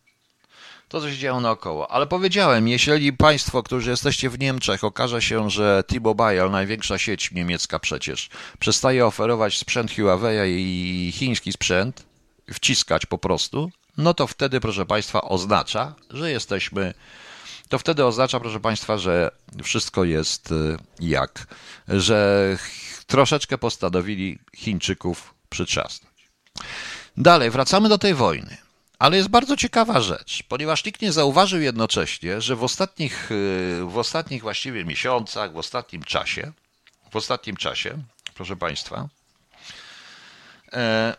to, 0.89 1.01
co 1.01 1.11
się 1.11 1.17
działo 1.17 1.41
naokoło. 1.41 1.91
Ale 1.91 2.07
powiedziałem, 2.07 2.67
jeśli 2.67 3.13
Państwo, 3.13 3.63
którzy 3.63 3.89
jesteście 3.89 4.29
w 4.29 4.39
Niemczech, 4.39 4.83
okaże 4.83 5.21
się, 5.21 5.49
że 5.49 5.83
T-Mobile, 5.87 6.49
największa 6.49 6.97
sieć 6.97 7.31
niemiecka 7.31 7.79
przecież, 7.79 8.29
przestaje 8.59 9.05
oferować 9.05 9.57
sprzęt 9.57 9.95
Huawei 9.95 10.63
i 11.07 11.11
chiński 11.11 11.53
sprzęt, 11.53 12.05
wciskać 12.53 13.05
po 13.05 13.17
prostu, 13.17 13.71
no 13.97 14.13
to 14.13 14.27
wtedy, 14.27 14.59
proszę 14.59 14.85
Państwa, 14.85 15.21
oznacza, 15.21 15.95
że 16.09 16.31
jesteśmy. 16.31 16.93
To 17.69 17.79
wtedy 17.79 18.05
oznacza, 18.05 18.39
proszę 18.39 18.59
Państwa, 18.59 18.97
że 18.97 19.31
wszystko 19.63 20.03
jest 20.03 20.51
y, 20.51 20.77
jak, 20.99 21.47
że 21.87 22.57
troszeczkę 23.07 23.57
postanowili 23.57 24.39
Chińczyków 24.55 25.33
przytrzasnąć. 25.49 26.29
Dalej, 27.17 27.49
wracamy 27.49 27.89
do 27.89 27.97
tej 27.97 28.13
wojny. 28.13 28.66
Ale 28.99 29.17
jest 29.17 29.29
bardzo 29.29 29.57
ciekawa 29.57 30.01
rzecz, 30.01 30.43
ponieważ 30.43 30.85
nikt 30.85 31.01
nie 31.01 31.11
zauważył 31.11 31.61
jednocześnie, 31.61 32.41
że 32.41 32.55
w 32.55 32.63
ostatnich, 32.63 33.31
y, 33.31 33.79
w 33.85 33.97
ostatnich 33.97 34.41
właściwie 34.41 34.85
miesiącach, 34.85 35.53
w 35.53 35.57
ostatnim 35.57 36.03
czasie, 36.03 36.51
w 37.11 37.15
ostatnim 37.15 37.55
czasie, 37.55 38.03
proszę 38.33 38.55
Państwa, 38.55 39.07
e, 40.73 41.15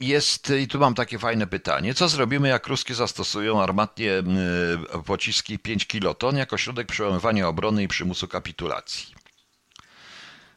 jest, 0.00 0.52
i 0.60 0.68
tu 0.68 0.78
mam 0.78 0.94
takie 0.94 1.18
fajne 1.18 1.46
pytanie, 1.46 1.94
co 1.94 2.08
zrobimy, 2.08 2.48
jak 2.48 2.66
ruskie 2.66 2.94
zastosują 2.94 3.62
armatnie 3.62 4.12
y, 4.12 5.02
pociski 5.06 5.58
5 5.58 5.86
kiloton 5.86 6.36
jako 6.36 6.58
środek 6.58 6.86
przełamywania 6.86 7.48
obrony 7.48 7.82
i 7.82 7.88
przymusu 7.88 8.28
kapitulacji? 8.28 9.15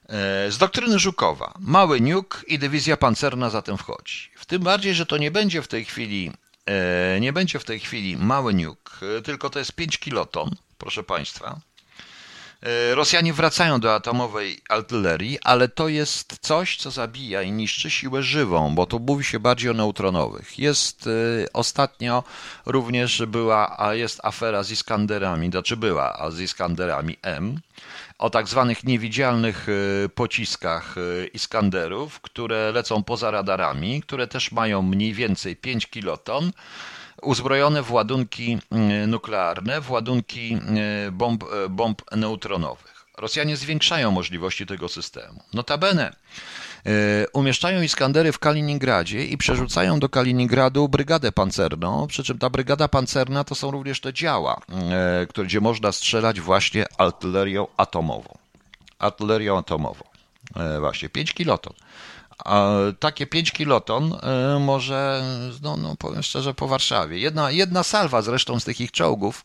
E, 0.09 0.51
z 0.51 0.57
doktryny 0.57 0.99
Żukowa. 0.99 1.53
Mały 1.59 2.01
niuk 2.01 2.45
i 2.47 2.59
dywizja 2.59 2.97
pancerna 2.97 3.49
zatem 3.49 3.77
wchodzi. 3.77 4.29
W 4.35 4.45
tym 4.45 4.63
bardziej, 4.63 4.95
że 4.95 5.05
to 5.05 5.17
nie 5.17 5.31
będzie 5.31 5.61
w 5.61 5.67
tej 5.67 5.85
chwili 5.85 6.31
e, 6.65 7.19
nie 7.19 7.33
będzie 7.33 7.59
w 7.59 7.65
tej 7.65 7.79
chwili 7.79 8.17
mały 8.17 8.53
niuk, 8.53 8.99
e, 9.17 9.21
tylko 9.21 9.49
to 9.49 9.59
jest 9.59 9.73
5 9.73 9.97
kiloton, 9.97 10.55
proszę 10.77 11.03
Państwa. 11.03 11.59
Rosjanie 12.93 13.33
wracają 13.33 13.79
do 13.79 13.95
atomowej 13.95 14.61
artylerii, 14.69 15.39
ale 15.43 15.67
to 15.67 15.87
jest 15.87 16.37
coś, 16.41 16.77
co 16.77 16.91
zabija 16.91 17.41
i 17.41 17.51
niszczy 17.51 17.89
siłę 17.89 18.23
żywą, 18.23 18.75
bo 18.75 18.85
tu 18.85 18.99
mówi 18.99 19.23
się 19.23 19.39
bardziej 19.39 19.71
o 19.71 19.73
neutronowych. 19.73 20.59
Jest 20.59 21.09
ostatnio 21.53 22.23
również 22.65 23.25
była, 23.25 23.75
a 23.79 23.93
jest 23.93 24.19
afera 24.23 24.63
z 24.63 24.71
Iskanderami, 24.71 25.49
znaczy 25.49 25.77
była, 25.77 26.19
a 26.19 26.31
z 26.31 26.39
Iskanderami 26.39 27.17
M, 27.21 27.59
o 28.19 28.29
tak 28.29 28.47
zwanych 28.47 28.83
niewidzialnych 28.83 29.67
e, 29.69 30.09
pociskach 30.09 30.95
e, 30.97 31.27
Iskanderów, 31.27 32.21
które 32.21 32.71
lecą 32.71 33.03
poza 33.03 33.31
radarami, 33.31 34.01
które 34.01 34.27
też 34.27 34.51
mają 34.51 34.81
mniej 34.81 35.13
więcej 35.13 35.55
5 35.55 35.87
kiloton, 35.87 36.51
uzbrojone 37.21 37.83
w 37.83 37.91
ładunki 37.91 38.57
mm, 38.71 39.09
nuklearne, 39.09 39.81
w 39.81 39.91
ładunki 39.91 40.57
e, 41.07 41.11
bomb, 41.11 41.43
bomb 41.69 42.01
neutronowych. 42.11 42.98
Rosjanie 43.19 43.57
zwiększają 43.57 44.11
możliwości 44.11 44.65
tego 44.65 44.89
systemu. 44.89 45.43
Notabene 45.53 46.13
E, 46.85 47.25
umieszczają 47.33 47.81
Iskandery 47.81 48.31
w 48.31 48.39
Kaliningradzie 48.39 49.25
i 49.25 49.37
przerzucają 49.37 49.99
do 49.99 50.09
Kaliningradu 50.09 50.89
brygadę 50.89 51.31
pancerną, 51.31 52.07
przy 52.07 52.23
czym 52.23 52.37
ta 52.37 52.49
brygada 52.49 52.87
pancerna 52.87 53.43
to 53.43 53.55
są 53.55 53.71
również 53.71 54.01
te 54.01 54.13
działa, 54.13 54.61
e, 55.37 55.43
gdzie 55.43 55.61
można 55.61 55.91
strzelać 55.91 56.41
właśnie 56.41 56.85
artylerią 56.97 57.67
atomową. 57.77 58.37
Artylerią 58.99 59.57
atomową. 59.57 60.03
E, 60.55 60.79
właśnie 60.79 61.09
5 61.09 61.33
kiloton. 61.33 61.73
A 62.45 62.69
takie 62.99 63.27
5 63.27 63.51
kiloton 63.51 64.15
może, 64.59 65.23
no, 65.61 65.77
no 65.77 65.95
powiem 65.95 66.23
szczerze, 66.23 66.53
po 66.53 66.67
Warszawie. 66.67 67.19
Jedna, 67.19 67.51
jedna 67.51 67.83
salwa 67.83 68.21
zresztą 68.21 68.59
z 68.59 68.63
tych 68.63 68.81
ich 68.81 68.91
czołgów 68.91 69.43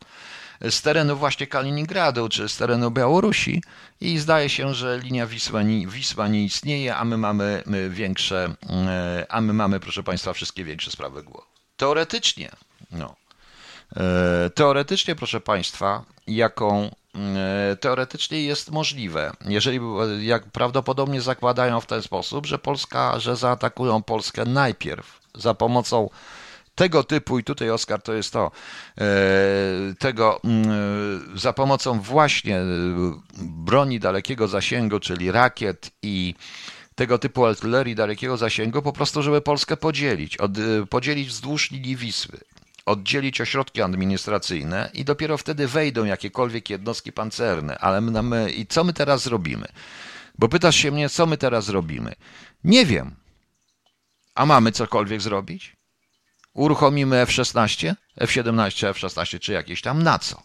z 0.70 0.82
terenu 0.82 1.16
właśnie 1.16 1.46
Kaliningradu 1.46 2.28
czy 2.28 2.48
z 2.48 2.56
terenu 2.56 2.90
Białorusi 2.90 3.62
i 4.00 4.18
zdaje 4.18 4.48
się, 4.48 4.74
że 4.74 4.98
linia 4.98 5.26
Wisła 5.26 5.62
nie, 5.62 5.86
Wisła 5.86 6.28
nie 6.28 6.44
istnieje, 6.44 6.96
a 6.96 7.04
my 7.04 7.18
mamy 7.18 7.62
większe, 7.90 8.54
e, 8.70 9.26
a 9.28 9.40
my 9.40 9.52
mamy, 9.52 9.80
proszę 9.80 10.02
Państwa, 10.02 10.32
wszystkie 10.32 10.64
większe 10.64 10.90
sprawy 10.90 11.22
głowy. 11.22 11.46
Teoretycznie, 11.76 12.50
no, 12.90 13.16
e, 13.96 14.50
teoretycznie, 14.50 15.14
proszę 15.14 15.40
Państwa, 15.40 16.04
jaką 16.26 16.90
e, 17.14 17.76
teoretycznie 17.76 18.42
jest 18.42 18.70
możliwe, 18.70 19.32
jeżeli 19.44 19.80
jak 20.20 20.44
prawdopodobnie 20.44 21.20
zakładają 21.20 21.80
w 21.80 21.86
ten 21.86 22.02
sposób, 22.02 22.46
że 22.46 22.58
Polska, 22.58 23.20
że 23.20 23.36
zaatakują 23.36 24.02
Polskę 24.02 24.44
najpierw 24.44 25.20
za 25.34 25.54
pomocą 25.54 26.10
tego 26.74 27.04
typu, 27.04 27.38
i 27.38 27.44
tutaj 27.44 27.70
Oskar 27.70 28.02
to 28.02 28.14
jest 28.14 28.32
to, 28.32 28.50
e, 29.00 29.04
tego 29.98 30.40
mm, 30.44 31.38
za 31.38 31.52
pomocą 31.52 32.00
właśnie 32.00 32.56
e, 32.56 32.64
broni 33.38 34.00
dalekiego 34.00 34.48
zasięgu, 34.48 35.00
czyli 35.00 35.30
rakiet 35.30 35.90
i 36.02 36.34
tego 36.94 37.18
typu 37.18 37.46
artylerii 37.46 37.94
dalekiego 37.94 38.36
zasięgu, 38.36 38.82
po 38.82 38.92
prostu, 38.92 39.22
żeby 39.22 39.40
Polskę 39.40 39.76
podzielić, 39.76 40.36
od, 40.36 40.58
e, 40.58 40.86
podzielić 40.90 41.28
wzdłuż 41.28 41.70
linii 41.70 41.96
Wisły, 41.96 42.38
oddzielić 42.86 43.40
ośrodki 43.40 43.82
administracyjne 43.82 44.90
i 44.94 45.04
dopiero 45.04 45.38
wtedy 45.38 45.68
wejdą 45.68 46.04
jakiekolwiek 46.04 46.70
jednostki 46.70 47.12
pancerne. 47.12 47.78
Ale 47.78 48.00
my, 48.00 48.22
my, 48.22 48.50
i 48.50 48.66
co 48.66 48.84
my 48.84 48.92
teraz 48.92 49.22
zrobimy? 49.22 49.66
Bo 50.38 50.48
pytasz 50.48 50.76
się 50.76 50.90
mnie, 50.90 51.08
co 51.08 51.26
my 51.26 51.36
teraz 51.36 51.68
robimy? 51.68 52.14
Nie 52.64 52.86
wiem. 52.86 53.14
A 54.34 54.46
mamy 54.46 54.72
cokolwiek 54.72 55.20
zrobić? 55.20 55.73
Uruchomimy 56.54 57.20
F-16, 57.20 57.94
F-17, 58.16 58.88
F-16 58.88 59.38
czy 59.38 59.52
jakieś 59.52 59.82
tam. 59.82 60.02
Na 60.02 60.18
co? 60.18 60.42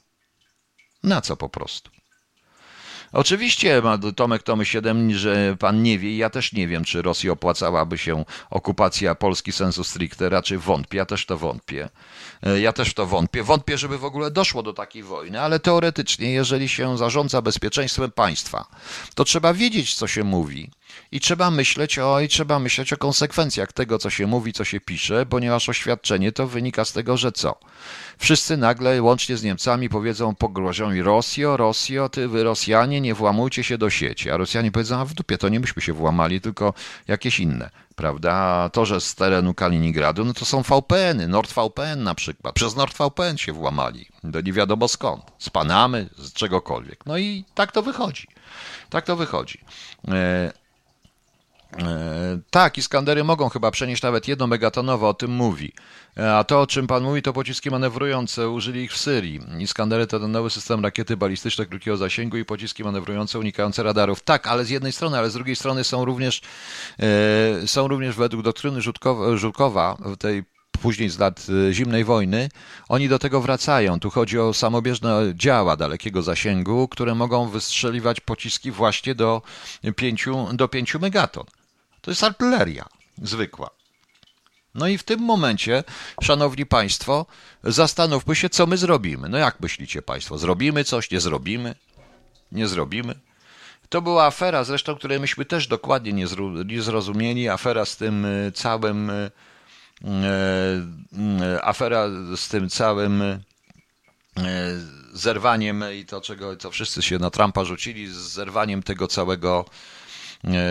Na 1.04 1.22
co 1.22 1.38
po 1.38 1.50
prostu? 1.50 1.92
Oczywiście, 3.12 3.82
Tomek 4.16 4.44
Tomy 4.44 4.66
7, 4.66 5.14
że 5.14 5.56
pan 5.60 5.84
nie 5.84 6.00
wie, 6.00 6.18
ja 6.18 6.30
też 6.30 6.54
nie 6.54 6.68
wiem, 6.68 6.84
czy 6.84 7.02
Rosji 7.02 7.30
opłacałaby 7.30 7.98
się 7.98 8.26
okupacja 8.50 9.16
Polski 9.16 9.52
sensu 9.52 9.84
stricte, 9.84 10.30
raczej 10.30 10.58
wątpię, 10.58 10.98
ja 10.98 11.06
też 11.06 11.26
to 11.26 11.38
wątpię. 11.38 11.90
E, 12.44 12.60
ja 12.60 12.74
też 12.74 12.94
to 12.94 13.06
wątpię. 13.06 13.44
Wątpię, 13.44 13.78
żeby 13.78 13.98
w 13.98 14.06
ogóle 14.06 14.32
doszło 14.32 14.64
do 14.64 14.74
takiej 14.74 15.04
wojny, 15.04 15.42
ale 15.42 15.60
teoretycznie, 15.60 16.32
jeżeli 16.32 16.70
się 16.70 16.98
zarządza 16.98 17.42
bezpieczeństwem 17.42 18.12
państwa, 18.12 18.66
to 19.16 19.24
trzeba 19.24 19.54
wiedzieć, 19.54 19.96
co 19.96 20.08
się 20.08 20.24
mówi 20.24 20.72
i 21.12 21.20
trzeba 21.20 21.52
myśleć 21.52 22.00
o, 22.00 22.20
i 22.20 22.28
trzeba 22.28 22.60
myśleć 22.60 22.94
o 22.94 22.98
konsekwencjach 22.98 23.74
tego, 23.74 24.00
co 24.00 24.10
się 24.10 24.28
mówi, 24.28 24.54
co 24.54 24.64
się 24.64 24.80
pisze, 24.80 25.26
ponieważ 25.26 25.70
oświadczenie 25.70 26.32
to 26.32 26.48
wynika 26.48 26.86
z 26.86 26.94
tego, 26.94 27.18
że 27.18 27.32
co? 27.32 27.60
Wszyscy 28.18 28.58
nagle, 28.58 29.02
łącznie 29.02 29.38
z 29.38 29.44
Niemcami, 29.44 29.90
powiedzą, 29.90 30.36
pogrożą 30.36 30.94
i 30.94 31.02
Rosjo, 31.02 31.58
Rosjo, 31.58 32.10
ty 32.10 32.28
wy 32.28 32.44
Rosjanie, 32.44 33.02
nie 33.02 33.14
włamujcie 33.14 33.64
się 33.64 33.78
do 33.78 33.90
sieci. 33.90 34.32
A 34.32 34.38
Rosjanie 34.38 34.72
powiedzą, 34.72 35.00
a 35.00 35.06
w 35.06 35.14
dupie, 35.14 35.38
to 35.38 35.50
nie 35.50 35.60
myśmy 35.60 35.82
się 35.82 35.94
włamali, 35.94 36.42
tylko 36.42 36.74
jakieś 37.08 37.40
inne, 37.40 37.70
prawda? 37.96 38.70
To, 38.74 38.86
że 38.86 39.02
z 39.02 39.16
terenu 39.16 39.54
Kaliningradu, 39.54 40.26
no 40.26 40.34
to 40.34 40.46
są 40.46 40.64
VPN-y, 40.64 41.28
NordVPN 41.28 42.04
na 42.04 42.16
przykład. 42.16 42.56
Przez 42.56 42.76
NordVPN 42.76 43.38
się 43.38 43.54
włamali, 43.54 44.06
do 44.24 44.42
nie 44.42 44.54
wiadomo 44.54 44.88
skąd, 44.88 45.24
z 45.40 45.50
Panamy, 45.50 46.10
z 46.18 46.34
czegokolwiek. 46.34 47.06
No 47.06 47.18
i 47.18 47.46
tak 47.56 47.72
to 47.72 47.82
wychodzi. 47.82 48.28
Tak 48.90 49.06
to 49.06 49.16
wychodzi. 49.16 49.60
E, 51.78 52.40
tak, 52.50 52.78
Iskandery 52.78 53.24
mogą 53.24 53.50
chyba 53.50 53.72
przenieść 53.72 54.02
nawet 54.04 54.28
jedno 54.28 54.48
megatonowe, 54.48 55.08
o 55.08 55.14
tym 55.14 55.32
mówi. 55.32 55.74
E, 56.18 56.36
a 56.36 56.44
to, 56.44 56.62
o 56.62 56.68
czym 56.68 56.88
pan 56.88 57.04
mówi, 57.04 57.22
to 57.22 57.34
pociski 57.34 57.70
manewrujące, 57.70 58.50
użyli 58.50 58.84
ich 58.84 58.94
w 58.94 58.98
Syrii. 58.98 59.40
Iskandery 59.60 60.08
to 60.08 60.20
ten 60.20 60.32
nowy 60.32 60.50
system 60.50 60.84
rakiety 60.84 61.18
balistyczne 61.18 61.66
krótkiego 61.66 61.98
zasięgu 61.98 62.38
i 62.38 62.46
pociski 62.46 62.84
manewrujące 62.84 63.40
unikające 63.40 63.84
radarów. 63.84 64.22
Tak, 64.22 64.48
ale 64.48 64.66
z 64.66 64.70
jednej 64.70 64.92
strony, 64.92 65.18
ale 65.18 65.30
z 65.30 65.34
drugiej 65.34 65.56
strony 65.56 65.84
są 65.84 66.06
również, 66.06 66.42
e, 67.00 67.68
są 67.68 67.88
również 67.88 68.16
według 68.16 68.44
doktryny 68.44 68.82
Żulkowa, 69.36 69.98
tej 70.20 70.44
później 70.82 71.10
z 71.10 71.20
lat 71.20 71.48
zimnej 71.72 72.04
wojny, 72.04 72.50
oni 72.90 73.10
do 73.10 73.20
tego 73.20 73.42
wracają. 73.42 74.00
Tu 74.00 74.10
chodzi 74.10 74.40
o 74.40 74.54
samobieżne 74.54 75.34
działa 75.36 75.76
dalekiego 75.76 76.22
zasięgu, 76.22 76.88
które 76.88 77.16
mogą 77.16 77.50
wystrzeliwać 77.50 78.20
pociski 78.20 78.72
właśnie 78.72 79.16
do 79.16 79.42
5, 79.96 80.26
do 80.54 80.68
5 80.68 80.96
megaton. 80.96 81.44
To 82.02 82.12
jest 82.12 82.24
artyleria 82.24 82.86
zwykła. 83.22 83.70
No 84.76 84.88
i 84.88 84.98
w 84.98 85.04
tym 85.04 85.20
momencie, 85.20 85.84
szanowni 86.24 86.66
państwo, 86.66 87.26
zastanówmy 87.64 88.36
się, 88.36 88.50
co 88.50 88.68
my 88.68 88.78
zrobimy. 88.78 89.30
No 89.30 89.38
jak 89.38 89.60
myślicie 89.60 90.02
państwo? 90.02 90.38
Zrobimy 90.38 90.84
coś, 90.84 91.12
nie 91.12 91.20
zrobimy? 91.20 91.76
Nie 92.52 92.68
zrobimy? 92.68 93.16
To 93.90 94.02
była 94.02 94.26
afera, 94.26 94.64
zresztą, 94.64 94.96
której 94.96 95.20
myśmy 95.20 95.46
też 95.46 95.68
dokładnie 95.68 96.14
nie, 96.14 96.26
nie 96.66 96.82
zrozumieli. 96.82 97.50
Afera 97.50 97.86
z 97.86 97.98
tym 97.98 98.26
e, 98.26 98.52
całym. 98.52 99.10
E, 99.10 99.32
e, 100.06 101.66
afera 101.66 102.08
z 102.36 102.48
tym 102.48 102.70
całym 102.70 103.24
zerwaniem 105.14 105.84
i 105.96 106.06
to, 106.06 106.22
czego 106.22 106.56
co 106.56 106.72
wszyscy 106.72 107.02
się 107.02 107.20
na 107.20 107.30
Trumpa 107.30 107.66
rzucili, 107.66 108.08
z 108.08 108.16
zerwaniem 108.16 108.84
tego 108.84 109.08
całego 109.08 109.66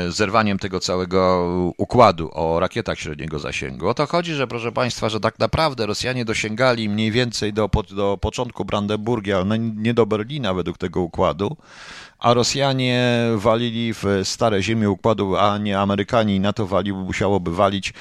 zerwaniem 0.08 0.58
tego 0.58 0.80
całego 0.80 1.44
układu 1.76 2.30
o 2.32 2.60
rakietach 2.60 2.98
średniego 2.98 3.38
zasięgu. 3.38 3.88
O 3.88 3.94
to 3.94 4.06
chodzi, 4.06 4.34
że 4.34 4.46
proszę 4.46 4.72
Państwa, 4.72 5.08
że 5.08 5.20
tak 5.20 5.38
naprawdę 5.38 5.86
Rosjanie 5.86 6.24
dosięgali 6.24 6.88
mniej 6.88 7.10
więcej 7.10 7.52
do, 7.52 7.70
do 7.90 8.18
początku 8.20 8.64
Brandenburgia, 8.64 9.44
no 9.44 9.56
nie 9.56 9.94
do 9.94 10.06
Berlina 10.06 10.54
według 10.54 10.78
tego 10.78 11.00
układu, 11.00 11.56
a 12.18 12.34
Rosjanie 12.34 13.02
walili 13.36 13.94
w 13.94 14.04
stare 14.24 14.62
ziemie 14.62 14.90
układu, 14.90 15.36
a 15.36 15.58
nie 15.58 15.78
Amerykanie 15.78 16.36
i 16.36 16.40
NATO 16.40 16.66
wali, 16.66 16.92
musiałoby 16.92 17.54
walić 17.54 17.92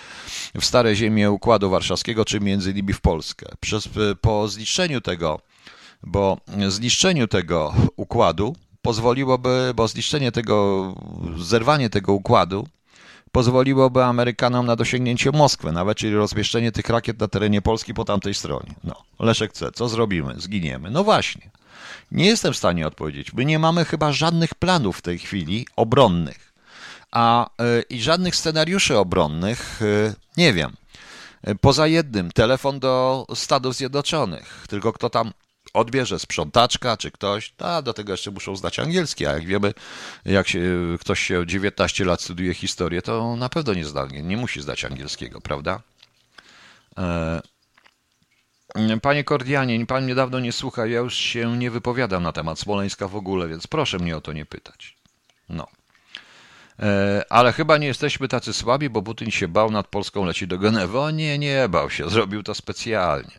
w 0.55 0.65
stare 0.65 0.95
ziemie 0.95 1.31
układu 1.31 1.69
warszawskiego, 1.69 2.25
czy 2.25 2.39
między 2.39 2.71
innymi 2.71 2.93
w 2.93 3.01
Polskę. 3.01 3.45
Przez, 3.59 3.89
po 4.21 4.47
zniszczeniu 4.47 5.01
tego, 5.01 5.39
bo 6.03 6.37
zniszczeniu 6.67 7.27
tego 7.27 7.73
układu 7.95 8.55
pozwoliłoby, 8.87 9.71
bo 9.75 9.87
zniszczenie 9.87 10.31
tego, 10.31 10.95
zerwanie 11.37 11.89
tego 11.89 12.13
układu 12.13 12.67
pozwoliłoby 13.31 14.03
Amerykanom 14.03 14.65
na 14.65 14.75
dosięgnięcie 14.75 15.31
Moskwy, 15.31 15.71
nawet 15.71 15.97
czyli 15.97 16.15
rozmieszczenie 16.15 16.71
tych 16.71 16.89
rakiet 16.89 17.19
na 17.19 17.27
terenie 17.27 17.61
Polski 17.61 17.93
po 17.93 18.05
tamtej 18.05 18.33
stronie. 18.33 18.73
No, 18.83 18.95
Leszek 19.19 19.51
chce, 19.51 19.71
co 19.71 19.89
zrobimy? 19.89 20.33
Zginiemy. 20.37 20.91
No 20.91 21.03
właśnie. 21.03 21.49
Nie 22.11 22.25
jestem 22.25 22.53
w 22.53 22.57
stanie 22.57 22.87
odpowiedzieć. 22.87 23.33
My 23.33 23.45
nie 23.45 23.59
mamy 23.59 23.85
chyba 23.85 24.11
żadnych 24.11 24.55
planów 24.55 24.97
w 24.97 25.01
tej 25.01 25.19
chwili 25.19 25.67
obronnych, 25.75 26.53
a 27.11 27.49
yy, 27.59 27.83
i 27.89 28.01
żadnych 28.01 28.35
scenariuszy 28.35 28.97
obronnych, 28.97 29.79
yy, 29.81 30.13
nie 30.37 30.53
wiem. 30.53 30.75
Yy, 31.47 31.55
poza 31.55 31.87
jednym, 31.87 32.31
telefon 32.31 32.79
do 32.79 33.25
Stanów 33.35 33.75
Zjednoczonych. 33.75 34.65
Tylko 34.69 34.93
kto 34.93 35.09
tam 35.09 35.31
odbierze 35.77 36.19
sprzątaczka 36.19 36.97
czy 36.97 37.11
ktoś, 37.11 37.53
a 37.57 37.81
do 37.81 37.93
tego 37.93 38.13
jeszcze 38.13 38.31
muszą 38.31 38.55
zdać 38.55 38.79
angielski, 38.79 39.25
a 39.25 39.33
jak 39.33 39.45
wiemy, 39.45 39.73
jak 40.25 40.47
się, 40.47 40.61
ktoś 41.01 41.19
się 41.19 41.47
19 41.47 42.05
lat 42.05 42.21
studiuje 42.21 42.53
historię, 42.53 43.01
to 43.01 43.35
na 43.35 43.49
pewno 43.49 43.73
nie 43.73 43.85
zda, 43.85 44.05
nie 44.05 44.37
musi 44.37 44.61
zdać 44.61 44.85
angielskiego, 44.85 45.41
prawda? 45.41 45.81
E, 46.97 47.41
panie 49.01 49.23
Kordianie, 49.23 49.85
pan 49.85 50.03
mnie 50.03 50.15
dawno 50.15 50.39
nie 50.39 50.51
słucha, 50.51 50.85
ja 50.85 50.99
już 50.99 51.15
się 51.15 51.57
nie 51.57 51.71
wypowiadam 51.71 52.23
na 52.23 52.31
temat 52.31 52.59
Smoleńska 52.59 53.07
w 53.07 53.15
ogóle, 53.15 53.47
więc 53.47 53.67
proszę 53.67 53.97
mnie 53.97 54.17
o 54.17 54.21
to 54.21 54.33
nie 54.33 54.45
pytać. 54.45 54.97
No. 55.49 55.67
E, 56.79 57.25
ale 57.29 57.53
chyba 57.53 57.77
nie 57.77 57.87
jesteśmy 57.87 58.27
tacy 58.27 58.53
słabi, 58.53 58.89
bo 58.89 59.01
Putin 59.01 59.31
się 59.31 59.47
bał, 59.47 59.71
nad 59.71 59.87
Polską 59.87 60.25
leci 60.25 60.47
do 60.47 60.57
Genewy. 60.57 60.99
O 60.99 61.11
nie, 61.11 61.39
nie 61.39 61.69
bał 61.69 61.89
się, 61.89 62.09
zrobił 62.09 62.43
to 62.43 62.55
specjalnie. 62.55 63.37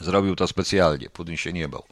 Zrobił 0.00 0.36
to 0.36 0.46
specjalnie, 0.46 1.10
Putin 1.10 1.36
się 1.36 1.52
nie 1.52 1.68
bał. 1.68 1.84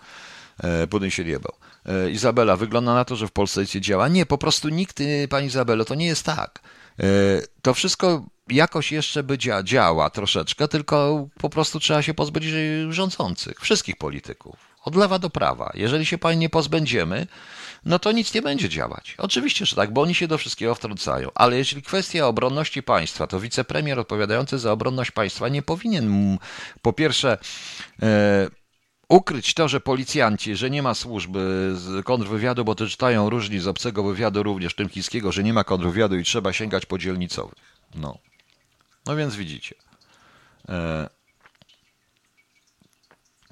E, 0.59 0.87
Putin 0.87 1.11
się 1.11 1.25
nie 1.25 1.41
bał. 1.41 1.53
E, 1.87 2.11
Izabela, 2.11 2.57
wygląda 2.57 2.95
na 2.95 3.05
to, 3.05 3.17
że 3.17 3.29
w 3.29 3.33
Polsce 3.33 3.61
nie 3.75 3.81
działa. 3.81 4.09
Nie, 4.09 4.27
po 4.27 4.39
prostu 4.39 4.69
nikt, 4.69 5.01
e, 5.01 5.29
pani 5.29 5.47
Izabelo, 5.47 5.85
to 5.85 5.95
nie 5.95 6.07
jest 6.07 6.23
tak. 6.23 6.61
To 7.63 7.75
wszystko 7.75 8.25
jakoś 8.49 8.93
jeszcze 8.93 9.23
by 9.23 9.39
dzia 9.39 9.63
działa 9.63 10.11
troszeczkę, 10.11 10.69
tylko 10.69 11.29
po 11.41 11.51
prostu 11.51 11.81
trzeba 11.81 12.03
się 12.03 12.15
pozbyć 12.15 12.45
rządzących, 12.91 13.61
wszystkich 13.61 13.97
polityków, 13.97 14.57
od 14.85 14.97
lewa 14.97 15.19
do 15.19 15.31
prawa. 15.31 15.73
Jeżeli 15.75 16.07
się 16.07 16.19
pani 16.19 16.39
nie 16.39 16.49
pozbędziemy, 16.49 17.27
no 17.85 17.99
to 17.99 18.13
nic 18.13 18.35
nie 18.35 18.43
będzie 18.43 18.69
działać. 18.69 19.15
Oczywiście, 19.19 19.67
że 19.67 19.77
tak, 19.77 19.93
bo 19.93 20.03
oni 20.03 20.15
się 20.15 20.29
do 20.29 20.39
wszystkiego 20.39 20.75
wtrącają. 20.75 21.31
Ale 21.35 21.57
jeśli 21.57 21.83
kwestia 21.83 22.27
obronności 22.27 22.83
państwa, 22.83 23.27
to 23.27 23.41
wicepremier 23.41 23.99
odpowiadający 23.99 24.59
za 24.59 24.73
obronność 24.73 25.11
państwa 25.11 25.49
nie 25.49 25.63
powinien 25.63 26.39
po 26.83 26.93
pierwsze 26.93 27.39
e, 28.03 28.49
ukryć 29.09 29.55
to, 29.55 29.69
że 29.69 29.81
policjanci, 29.81 30.57
że 30.57 30.71
nie 30.71 30.83
ma 30.83 30.95
służby 30.95 31.73
z 31.77 32.05
kontrwywiadu, 32.05 32.65
bo 32.65 32.75
to 32.75 32.87
czytają 32.87 33.31
różni 33.31 33.59
z 33.59 33.67
obcego 33.67 34.03
wywiadu, 34.03 34.43
również 34.43 34.75
tym 34.75 34.89
chińskiego, 34.89 35.33
że 35.33 35.43
nie 35.43 35.53
ma 35.53 35.65
kontrwywiadu 35.65 36.17
i 36.17 36.25
trzeba 36.25 36.53
sięgać 36.53 36.87
po 36.87 36.99
dzielnicowych. 36.99 37.55
No. 37.95 38.19
No 39.07 39.17
więc 39.17 39.37
widzicie. 39.37 39.75
E, 40.69 41.09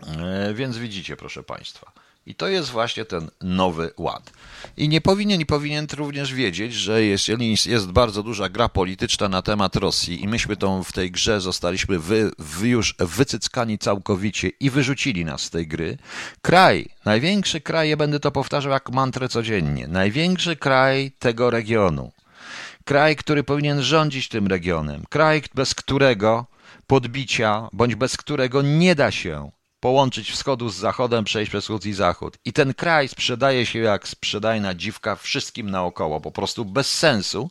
e, 0.06 0.54
więc 0.54 0.78
widzicie, 0.78 1.16
proszę 1.16 1.42
Państwa. 1.42 2.05
I 2.26 2.34
to 2.34 2.48
jest 2.48 2.70
właśnie 2.70 3.04
ten 3.04 3.30
nowy 3.42 3.90
ład. 3.96 4.32
I 4.76 4.88
nie 4.88 5.00
powinien 5.00 5.40
i 5.40 5.46
powinien 5.46 5.86
również 5.96 6.34
wiedzieć, 6.34 6.74
że 6.74 7.04
jeżeli 7.04 7.56
jest 7.66 7.86
bardzo 7.86 8.22
duża 8.22 8.48
gra 8.48 8.68
polityczna 8.68 9.28
na 9.28 9.42
temat 9.42 9.76
Rosji 9.76 10.22
i 10.22 10.28
myśmy 10.28 10.56
tą 10.56 10.84
w 10.84 10.92
tej 10.92 11.10
grze 11.10 11.40
zostaliśmy 11.40 11.98
wy, 11.98 12.30
wy 12.38 12.68
już 12.68 12.94
wycyckani 12.98 13.78
całkowicie 13.78 14.48
i 14.48 14.70
wyrzucili 14.70 15.24
nas 15.24 15.42
z 15.42 15.50
tej 15.50 15.66
gry, 15.66 15.98
kraj, 16.42 16.88
największy 17.04 17.60
kraj, 17.60 17.88
ja 17.88 17.96
będę 17.96 18.20
to 18.20 18.30
powtarzał 18.32 18.72
jak 18.72 18.90
mantrę 18.90 19.28
codziennie, 19.28 19.88
największy 19.88 20.56
kraj 20.56 21.12
tego 21.18 21.50
regionu, 21.50 22.12
kraj, 22.84 23.16
który 23.16 23.44
powinien 23.44 23.82
rządzić 23.82 24.28
tym 24.28 24.46
regionem, 24.46 25.04
kraj, 25.08 25.42
bez 25.54 25.74
którego 25.74 26.46
podbicia, 26.86 27.68
bądź 27.72 27.94
bez 27.94 28.16
którego 28.16 28.62
nie 28.62 28.94
da 28.94 29.10
się 29.10 29.50
połączyć 29.86 30.30
wschodu 30.30 30.68
z 30.68 30.76
zachodem, 30.76 31.24
przejść 31.24 31.50
przez 31.50 31.64
wschód 31.64 31.86
i 31.86 31.92
zachód. 31.92 32.38
I 32.44 32.52
ten 32.52 32.74
kraj 32.74 33.08
sprzedaje 33.08 33.66
się 33.66 33.78
jak 33.78 34.08
sprzedajna 34.08 34.74
dziwka 34.74 35.16
wszystkim 35.16 35.70
naokoło, 35.70 36.20
po 36.20 36.32
prostu 36.32 36.64
bez 36.64 36.94
sensu, 36.94 37.50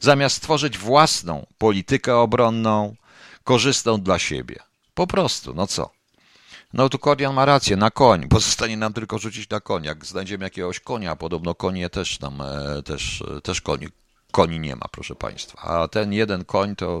zamiast 0.00 0.36
stworzyć 0.36 0.78
własną 0.78 1.46
politykę 1.58 2.16
obronną, 2.16 2.94
korzystną 3.44 4.00
dla 4.00 4.18
siebie. 4.18 4.56
Po 4.94 5.06
prostu, 5.06 5.54
no 5.54 5.66
co? 5.66 5.90
No 6.72 6.88
tu 6.88 6.98
Korian 6.98 7.34
ma 7.34 7.44
rację, 7.44 7.76
na 7.76 7.90
koń. 7.90 8.28
Pozostanie 8.28 8.76
nam 8.76 8.92
tylko 8.92 9.18
rzucić 9.18 9.50
na 9.50 9.60
koń. 9.60 9.84
Jak 9.84 10.06
znajdziemy 10.06 10.44
jakiegoś 10.44 10.80
konia, 10.80 11.16
podobno 11.16 11.54
konie 11.54 11.90
też 11.90 12.18
tam, 12.18 12.40
e, 12.40 12.82
też, 12.82 13.22
e, 13.36 13.40
też 13.40 13.60
koni, 13.60 13.88
koni 14.32 14.60
nie 14.60 14.76
ma, 14.76 14.86
proszę 14.92 15.14
Państwa. 15.14 15.62
A 15.62 15.88
ten 15.88 16.12
jeden 16.12 16.44
koń, 16.44 16.76
to, 16.76 17.00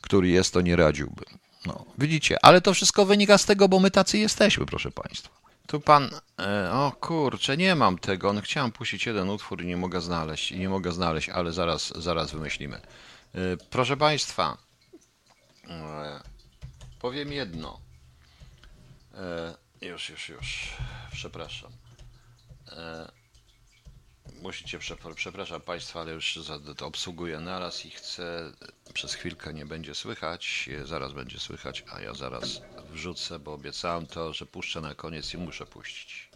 który 0.00 0.28
jest, 0.28 0.52
to 0.52 0.60
nie 0.60 0.76
radziłbym. 0.76 1.41
No, 1.66 1.84
widzicie, 1.98 2.36
ale 2.44 2.60
to 2.60 2.74
wszystko 2.74 3.06
wynika 3.06 3.38
z 3.38 3.44
tego, 3.44 3.68
bo 3.68 3.80
my 3.80 3.90
tacy 3.90 4.18
jesteśmy, 4.18 4.66
proszę 4.66 4.90
Państwa. 4.90 5.42
Tu 5.66 5.80
pan, 5.80 6.10
e, 6.38 6.72
o 6.72 6.92
kurczę, 7.00 7.56
nie 7.56 7.74
mam 7.74 7.98
tego. 7.98 8.32
No, 8.32 8.40
chciałem 8.40 8.72
puścić 8.72 9.06
jeden 9.06 9.30
utwór 9.30 9.62
i 9.62 9.66
nie 9.66 9.76
mogę 9.76 10.00
znaleźć, 10.00 10.52
i 10.52 10.58
nie 10.58 10.68
mogę 10.68 10.92
znaleźć, 10.92 11.28
ale 11.28 11.52
zaraz, 11.52 11.92
zaraz 12.02 12.32
wymyślimy. 12.32 12.76
E, 12.76 12.80
proszę 13.70 13.96
Państwa, 13.96 14.56
e, 15.68 16.20
powiem 17.00 17.32
jedno. 17.32 17.80
Już, 19.82 20.08
już, 20.08 20.28
już, 20.28 20.76
przepraszam. 21.12 21.72
Musicie, 24.42 24.78
przepraszam 25.16 25.60
Państwa, 25.60 26.00
ale 26.00 26.12
już 26.12 26.38
obsługuję 26.80 27.40
naraz 27.40 27.86
i 27.86 27.90
chcę, 27.90 28.52
przez 28.94 29.14
chwilkę 29.14 29.54
nie 29.54 29.66
będzie 29.66 29.94
słychać, 29.94 30.68
zaraz 30.84 31.12
będzie 31.12 31.38
słychać, 31.40 31.84
a 31.92 32.00
ja 32.00 32.14
zaraz 32.14 32.60
wrzucę, 32.90 33.38
bo 33.38 33.52
obiecałem 33.52 34.06
to, 34.06 34.32
że 34.32 34.46
puszczę 34.46 34.80
na 34.80 34.94
koniec 34.94 35.34
i 35.34 35.38
muszę 35.38 35.66
puścić. 35.66 36.30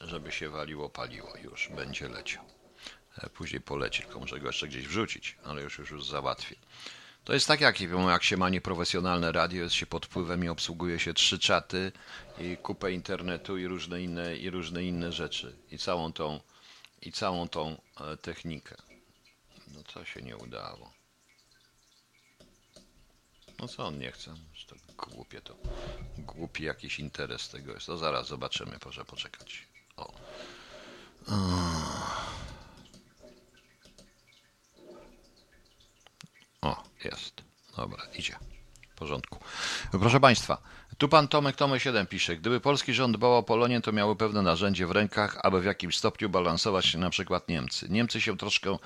Żeby 0.00 0.32
się 0.32 0.50
waliło, 0.50 0.88
paliło, 0.88 1.36
już 1.36 1.68
będzie 1.68 2.08
leciał. 2.08 2.44
E, 3.18 3.30
później 3.30 3.60
poleci, 3.60 4.02
tylko 4.02 4.20
muszę 4.20 4.40
go 4.40 4.46
jeszcze 4.46 4.68
gdzieś 4.68 4.86
wrzucić, 4.86 5.36
ale 5.44 5.62
już, 5.62 5.78
już, 5.78 5.90
już 5.90 6.06
załatwię. 6.06 6.56
To 7.24 7.34
jest 7.34 7.48
tak, 7.48 7.60
jak, 7.60 7.80
jak 7.80 8.22
się 8.22 8.36
ma 8.36 8.48
nieprofesjonalne 8.48 9.32
radio, 9.32 9.62
jest 9.62 9.74
się 9.74 9.86
pod 9.86 10.06
wpływem 10.06 10.44
i 10.44 10.48
obsługuje 10.48 10.98
się 10.98 11.14
trzy 11.14 11.38
czaty 11.38 11.92
i 12.38 12.56
kupę 12.56 12.92
internetu 12.92 13.58
i 13.58 13.66
różne 13.66 14.02
inne, 14.02 14.36
i 14.36 14.50
różne 14.50 14.84
inne 14.84 15.12
rzeczy. 15.12 15.56
I 15.70 15.78
całą 15.78 16.12
tą 16.12 16.40
i 17.02 17.12
całą 17.12 17.48
tą 17.48 17.80
e, 18.00 18.16
technikę. 18.16 18.76
No 19.74 19.82
co 19.82 20.04
się 20.04 20.22
nie 20.22 20.36
udało. 20.36 20.92
No 23.58 23.68
co 23.68 23.86
on 23.86 23.98
nie 23.98 24.12
chce? 24.12 24.34
To 24.66 24.76
głupie 24.96 25.40
to. 25.40 25.56
Głupi 26.18 26.64
jakiś 26.64 26.98
interes 26.98 27.48
tego 27.48 27.72
jest. 27.72 27.86
To 27.86 27.98
zaraz 27.98 28.28
zobaczymy, 28.28 28.78
proszę 28.78 29.04
poczekać. 29.04 29.68
O. 29.96 30.14
O, 31.26 31.34
jest. 37.04 37.42
Dobra, 37.76 38.02
idzie. 38.18 38.36
W 38.94 38.98
porządku. 38.98 39.38
Proszę 39.90 40.20
Państwa, 40.20 40.62
tu 40.98 41.08
pan 41.08 41.28
Tomek 41.28 41.56
Tomek 41.56 41.82
7 41.82 42.06
pisze, 42.06 42.36
gdyby 42.36 42.60
polski 42.60 42.94
rząd 42.94 43.16
dbał 43.16 43.36
o 43.36 43.42
Polonię, 43.42 43.80
to 43.80 43.92
miały 43.92 44.16
pewne 44.16 44.42
narzędzie 44.42 44.86
w 44.86 44.90
rękach, 44.90 45.38
aby 45.42 45.60
w 45.60 45.64
jakimś 45.64 45.96
stopniu 45.96 46.28
balansować 46.28 46.94
na 46.94 47.10
przykład 47.10 47.48
Niemcy. 47.48 47.86
Niemcy 47.88 48.20
się 48.20 48.36
troszkę 48.36 48.78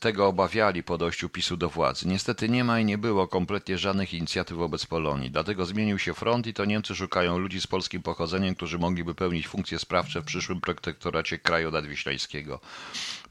tego 0.00 0.26
obawiali 0.26 0.82
po 0.82 0.98
dojściu 0.98 1.28
PiSu 1.28 1.56
do 1.56 1.68
władzy. 1.68 2.08
Niestety 2.08 2.48
nie 2.48 2.64
ma 2.64 2.80
i 2.80 2.84
nie 2.84 2.98
było 2.98 3.28
kompletnie 3.28 3.78
żadnych 3.78 4.14
inicjatyw 4.14 4.56
wobec 4.56 4.86
Polonii. 4.86 5.30
Dlatego 5.30 5.66
zmienił 5.66 5.98
się 5.98 6.14
front 6.14 6.46
i 6.46 6.54
to 6.54 6.64
Niemcy 6.64 6.94
szukają 6.94 7.38
ludzi 7.38 7.60
z 7.60 7.66
polskim 7.66 8.02
pochodzeniem, 8.02 8.54
którzy 8.54 8.78
mogliby 8.78 9.14
pełnić 9.14 9.48
funkcje 9.48 9.78
sprawcze 9.78 10.20
w 10.20 10.24
przyszłym 10.24 10.60
protektoracie 10.60 11.38
kraju 11.38 11.70
nadwiślańskiego. 11.70 12.60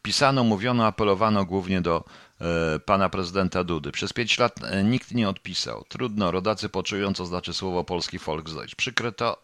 Pisano, 0.02 0.44
mówiono, 0.44 0.86
apelowano 0.86 1.46
głównie 1.46 1.82
do 1.82 2.04
pana 2.86 3.10
prezydenta 3.10 3.64
Dudy. 3.64 3.92
Przez 3.92 4.14
pięć 4.14 4.40
lat 4.40 4.64
e, 4.64 4.84
nikt 4.84 5.12
nie 5.12 5.30
odpisał. 5.30 5.86
Trudno, 5.88 6.32
rodacy 6.32 6.70
poczują, 6.70 7.14
co 7.14 7.26
znaczy 7.26 7.54
słowo 7.54 7.84
polski 7.84 8.20
Volksdeutsch. 8.20 8.76
Przykre 8.76 9.12
to, 9.12 9.44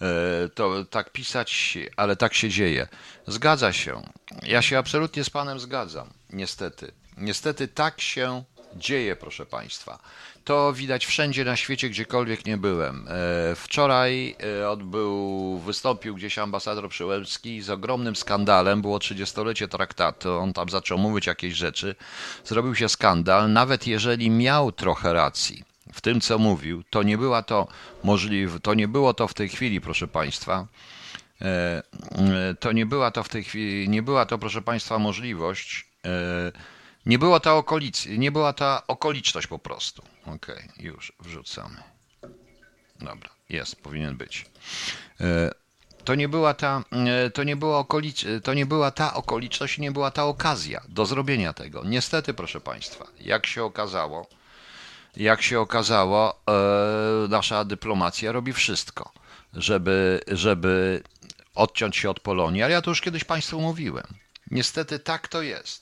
e, 0.00 0.48
to 0.48 0.84
tak 0.84 1.12
pisać, 1.12 1.78
ale 1.96 2.16
tak 2.16 2.34
się 2.34 2.48
dzieje. 2.48 2.88
Zgadza 3.26 3.72
się. 3.72 4.02
Ja 4.42 4.62
się 4.62 4.78
absolutnie 4.78 5.24
z 5.24 5.30
panem 5.30 5.60
zgadzam. 5.60 6.10
Niestety. 6.30 6.92
Niestety 7.16 7.68
tak 7.68 8.00
się 8.00 8.44
dzieje, 8.76 9.16
proszę 9.16 9.46
państwa. 9.46 9.98
To 10.44 10.72
widać 10.72 11.06
wszędzie 11.06 11.44
na 11.44 11.56
świecie, 11.56 11.88
gdziekolwiek 11.90 12.46
nie 12.46 12.56
byłem. 12.56 13.08
E, 13.08 13.54
wczoraj 13.54 14.36
e, 14.60 14.70
odbył, 14.70 15.58
wystąpił 15.58 16.14
gdzieś 16.14 16.38
ambasador 16.38 16.88
Przyłębski 16.88 17.62
z 17.62 17.70
ogromnym 17.70 18.16
skandalem. 18.16 18.82
Było 18.82 18.98
30-lecie 18.98 19.68
traktatu. 19.68 20.38
On 20.38 20.52
tam 20.52 20.68
zaczął 20.68 20.98
mówić 20.98 21.26
jakieś 21.26 21.54
rzeczy. 21.54 21.94
Zrobił 22.44 22.74
się 22.74 22.88
skandal, 22.88 23.52
nawet 23.52 23.86
jeżeli 23.86 24.30
miał 24.30 24.72
trochę 24.72 25.12
racji 25.12 25.64
w 25.92 26.00
tym, 26.00 26.20
co 26.20 26.38
mówił, 26.38 26.82
to 26.90 27.02
nie 27.02 27.18
była 27.18 27.42
to 27.42 27.68
możliwe, 28.04 28.60
to 28.60 28.74
nie 28.74 28.88
było 28.88 29.14
to 29.14 29.28
w 29.28 29.34
tej 29.34 29.48
chwili, 29.48 29.80
proszę 29.80 30.08
Państwa. 30.08 30.66
E, 31.40 31.82
to 32.60 32.72
nie 32.72 32.86
była 32.86 33.10
to 33.10 33.22
w 33.22 33.28
tej 33.28 33.44
chwili, 33.44 33.88
nie 33.88 34.02
była 34.02 34.26
to, 34.26 34.38
proszę 34.38 34.62
Państwa, 34.62 34.98
możliwość 34.98 35.86
nie 37.06 37.18
była 37.18 37.40
ta 37.40 37.54
okolic, 37.54 38.06
nie 38.06 38.32
była 38.32 38.52
ta 38.52 38.82
okoliczność 38.86 39.46
po 39.46 39.58
prostu. 39.58 40.02
Okay, 40.26 40.68
już 40.76 41.12
wrzucamy. 41.20 41.76
Dobra, 43.00 43.30
jest, 43.48 43.82
powinien 43.82 44.16
być. 44.16 44.46
E, 45.20 45.50
to 46.04 46.14
nie 46.14 46.28
była 46.28 46.54
ta, 46.54 46.84
e, 47.06 47.30
to 47.30 47.44
nie 47.44 47.56
była 47.56 47.78
okolic, 47.78 48.24
to 48.44 48.54
nie 48.54 48.66
była 48.66 48.90
ta 48.90 49.14
okoliczność, 49.14 49.78
nie 49.78 49.92
była 49.92 50.10
ta 50.10 50.24
okazja 50.24 50.80
do 50.88 51.06
zrobienia 51.06 51.52
tego. 51.52 51.82
Niestety, 51.84 52.34
proszę 52.34 52.60
Państwa, 52.60 53.06
jak 53.20 53.46
się 53.46 53.64
okazało, 53.64 54.26
jak 55.16 55.42
się 55.42 55.60
okazało, 55.60 56.40
e, 56.48 57.28
nasza 57.28 57.64
dyplomacja 57.64 58.32
robi 58.32 58.52
wszystko, 58.52 59.12
żeby, 59.52 60.20
żeby 60.28 61.02
odciąć 61.54 61.96
się 61.96 62.10
od 62.10 62.20
Polonii, 62.20 62.62
ale 62.62 62.72
ja 62.72 62.82
to 62.82 62.90
już 62.90 63.00
kiedyś 63.00 63.24
Państwu 63.24 63.60
mówiłem. 63.60 64.06
Niestety 64.50 64.98
tak 64.98 65.28
to 65.28 65.42
jest. 65.42 65.81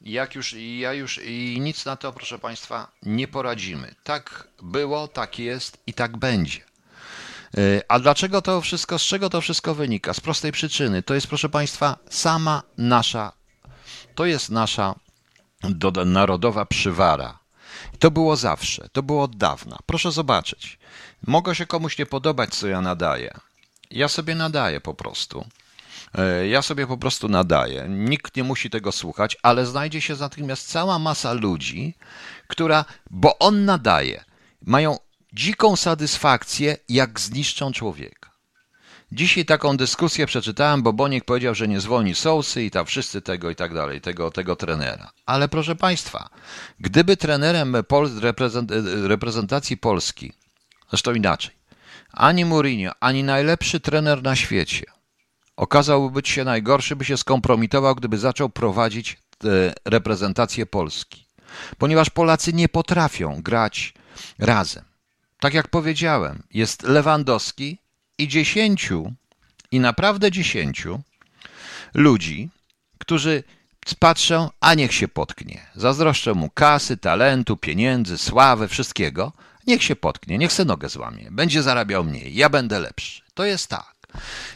Jak 0.00 0.34
już, 0.34 0.52
ja 0.78 0.92
już 0.92 1.20
i 1.24 1.60
nic 1.60 1.84
na 1.84 1.96
to, 1.96 2.12
proszę 2.12 2.38
Państwa, 2.38 2.90
nie 3.02 3.28
poradzimy. 3.28 3.94
Tak 4.04 4.48
było, 4.62 5.08
tak 5.08 5.38
jest 5.38 5.78
i 5.86 5.94
tak 5.94 6.16
będzie. 6.16 6.60
E, 7.56 7.82
a 7.88 7.98
dlaczego 7.98 8.42
to 8.42 8.60
wszystko, 8.60 8.98
z 8.98 9.02
czego 9.02 9.30
to 9.30 9.40
wszystko 9.40 9.74
wynika? 9.74 10.14
Z 10.14 10.20
prostej 10.20 10.52
przyczyny. 10.52 11.02
To 11.02 11.14
jest, 11.14 11.26
proszę 11.26 11.48
Państwa, 11.48 11.96
sama 12.10 12.62
nasza, 12.78 13.32
to 14.14 14.26
jest 14.26 14.50
nasza 14.50 14.94
narodowa 16.06 16.64
przywara. 16.64 17.38
To 17.98 18.10
było 18.10 18.36
zawsze, 18.36 18.88
to 18.92 19.02
było 19.02 19.22
od 19.22 19.36
dawna. 19.36 19.78
Proszę 19.86 20.12
zobaczyć. 20.12 20.78
Mogę 21.26 21.54
się 21.54 21.66
komuś 21.66 21.98
nie 21.98 22.06
podobać, 22.06 22.54
co 22.54 22.68
ja 22.68 22.80
nadaję. 22.80 23.34
Ja 23.90 24.08
sobie 24.08 24.34
nadaję 24.34 24.80
po 24.80 24.94
prostu. 24.94 25.46
E, 26.14 26.48
ja 26.48 26.62
sobie 26.62 26.86
po 26.86 26.98
prostu 26.98 27.28
nadaję. 27.28 27.86
Nikt 27.88 28.36
nie 28.36 28.44
musi 28.44 28.70
tego 28.70 28.92
słuchać, 28.92 29.36
ale 29.42 29.66
znajdzie 29.66 30.00
się 30.00 30.16
natomiast 30.20 30.68
cała 30.68 30.98
masa 30.98 31.32
ludzi, 31.32 31.94
która, 32.46 32.84
bo 33.10 33.38
on 33.38 33.64
nadaje, 33.64 34.24
mają 34.62 34.96
dziką 35.32 35.76
satysfakcję, 35.76 36.76
jak 36.88 37.20
zniszczą 37.20 37.72
człowieka. 37.72 38.28
Dzisiaj 39.12 39.44
taką 39.44 39.76
dyskusję 39.76 40.26
przeczytałem, 40.26 40.82
bo 40.82 40.92
Boniek 40.92 41.24
powiedział, 41.24 41.54
że 41.54 41.68
nie 41.68 41.80
zwolni 41.80 42.14
Sousy 42.14 42.62
i 42.62 42.70
tam 42.70 42.86
wszyscy 42.86 43.22
tego 43.22 43.50
i 43.50 43.56
tak 43.56 43.74
dalej, 43.74 44.00
tego, 44.00 44.30
tego 44.30 44.56
trenera. 44.56 45.10
Ale 45.26 45.48
proszę 45.48 45.76
Państwa, 45.76 46.28
gdyby 46.80 47.16
trenerem 47.16 47.76
Pol 47.88 48.10
reprezentacji 49.02 49.76
Polski, 49.76 50.32
zresztą 50.90 51.14
inaczej, 51.14 51.54
ani 52.12 52.44
Mourinho, 52.44 52.92
ani 53.00 53.24
najlepszy 53.24 53.80
trener 53.80 54.22
na 54.22 54.36
świecie 54.36 54.97
okazałby 55.58 56.10
być 56.10 56.28
się 56.28 56.44
najgorszy, 56.44 56.96
by 56.96 57.04
się 57.04 57.16
skompromitował, 57.16 57.94
gdyby 57.94 58.18
zaczął 58.18 58.48
prowadzić 58.48 59.18
reprezentację 59.84 60.66
Polski. 60.66 61.26
Ponieważ 61.78 62.10
Polacy 62.10 62.52
nie 62.52 62.68
potrafią 62.68 63.42
grać 63.42 63.94
razem. 64.38 64.84
Tak 65.40 65.54
jak 65.54 65.68
powiedziałem, 65.68 66.42
jest 66.54 66.82
Lewandowski 66.82 67.78
i 68.18 68.28
dziesięciu, 68.28 69.12
i 69.70 69.80
naprawdę 69.80 70.30
dziesięciu 70.30 71.00
ludzi, 71.94 72.48
którzy 72.98 73.42
patrzą, 73.98 74.50
a 74.60 74.74
niech 74.74 74.94
się 74.94 75.08
potknie. 75.08 75.66
Zazdroszczę 75.74 76.34
mu 76.34 76.50
kasy, 76.50 76.96
talentu, 76.96 77.56
pieniędzy, 77.56 78.18
sławy, 78.18 78.68
wszystkiego. 78.68 79.32
Niech 79.66 79.82
się 79.82 79.96
potknie, 79.96 80.38
niech 80.38 80.52
se 80.52 80.64
nogę 80.64 80.88
złamie. 80.88 81.30
Będzie 81.30 81.62
zarabiał 81.62 82.04
mniej, 82.04 82.34
ja 82.34 82.48
będę 82.48 82.80
lepszy. 82.80 83.22
To 83.34 83.44
jest 83.44 83.70
tak. 83.70 83.97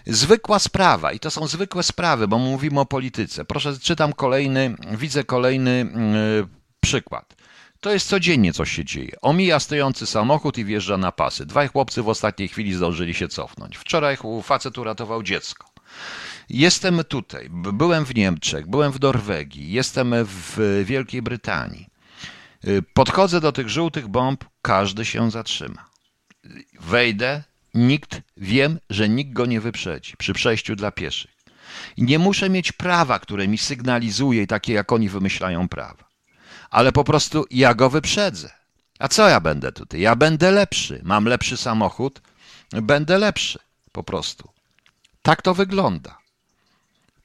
Zwykła 0.06 0.58
sprawa, 0.58 1.12
i 1.12 1.20
to 1.20 1.30
są 1.30 1.46
zwykłe 1.46 1.82
sprawy, 1.82 2.28
bo 2.28 2.38
mówimy 2.38 2.80
o 2.80 2.86
polityce. 2.86 3.44
Proszę, 3.44 3.78
czytam 3.78 4.12
kolejny, 4.12 4.76
widzę 4.90 5.24
kolejny 5.24 5.86
yy, 6.38 6.48
przykład. 6.80 7.34
To 7.80 7.92
jest 7.92 8.08
codziennie 8.08 8.52
coś 8.52 8.72
się 8.72 8.84
dzieje. 8.84 9.16
Omija 9.20 9.60
stojący 9.60 10.06
samochód 10.06 10.58
i 10.58 10.64
wjeżdża 10.64 10.96
na 10.96 11.12
pasy. 11.12 11.46
Dwaj 11.46 11.68
chłopcy 11.68 12.02
w 12.02 12.08
ostatniej 12.08 12.48
chwili 12.48 12.74
zdążyli 12.74 13.14
się 13.14 13.28
cofnąć. 13.28 13.76
Wczoraj 13.76 14.16
facet 14.42 14.78
uratował 14.78 15.22
dziecko. 15.22 15.66
Jestem 16.48 17.04
tutaj, 17.04 17.48
byłem 17.50 18.04
w 18.04 18.14
Niemczech, 18.14 18.66
byłem 18.66 18.92
w 18.92 19.00
Norwegii, 19.00 19.72
jestem 19.72 20.14
w 20.24 20.82
Wielkiej 20.84 21.22
Brytanii. 21.22 21.86
Y, 22.66 22.82
podchodzę 22.94 23.40
do 23.40 23.52
tych 23.52 23.68
żółtych 23.68 24.08
bomb, 24.08 24.44
każdy 24.62 25.04
się 25.04 25.30
zatrzyma. 25.30 25.90
Wejdę, 26.80 27.42
nikt, 27.74 28.20
wiem, 28.36 28.78
że 28.90 29.08
nikt 29.08 29.32
go 29.32 29.46
nie 29.46 29.60
wyprzedzi 29.60 30.16
przy 30.16 30.32
przejściu 30.32 30.76
dla 30.76 30.90
pieszych. 30.90 31.30
I 31.96 32.02
nie 32.02 32.18
muszę 32.18 32.50
mieć 32.50 32.72
prawa, 32.72 33.18
które 33.18 33.48
mi 33.48 33.58
sygnalizuje, 33.58 34.46
takie 34.46 34.72
jak 34.72 34.92
oni 34.92 35.08
wymyślają 35.08 35.68
prawa. 35.68 36.04
Ale 36.70 36.92
po 36.92 37.04
prostu 37.04 37.44
ja 37.50 37.74
go 37.74 37.90
wyprzedzę. 37.90 38.50
A 38.98 39.08
co 39.08 39.28
ja 39.28 39.40
będę 39.40 39.72
tutaj? 39.72 40.00
Ja 40.00 40.16
będę 40.16 40.50
lepszy. 40.50 41.00
Mam 41.02 41.24
lepszy 41.24 41.56
samochód, 41.56 42.20
będę 42.70 43.18
lepszy. 43.18 43.58
Po 43.92 44.02
prostu. 44.02 44.48
Tak 45.22 45.42
to 45.42 45.54
wygląda. 45.54 46.18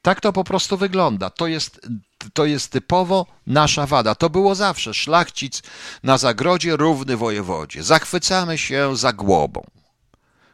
Tak 0.01 0.21
to 0.21 0.33
po 0.33 0.43
prostu 0.43 0.77
wygląda. 0.77 1.29
To 1.29 1.47
jest, 1.47 1.87
to 2.33 2.45
jest 2.45 2.71
typowo 2.71 3.25
nasza 3.47 3.85
wada. 3.85 4.15
To 4.15 4.29
było 4.29 4.55
zawsze. 4.55 4.93
Szlachcic 4.93 5.61
na 6.03 6.17
zagrodzie 6.17 6.75
równy 6.75 7.17
wojewodzie. 7.17 7.83
Zachwycamy 7.83 8.57
się 8.57 8.95
za 8.95 9.13
głową. 9.13 9.76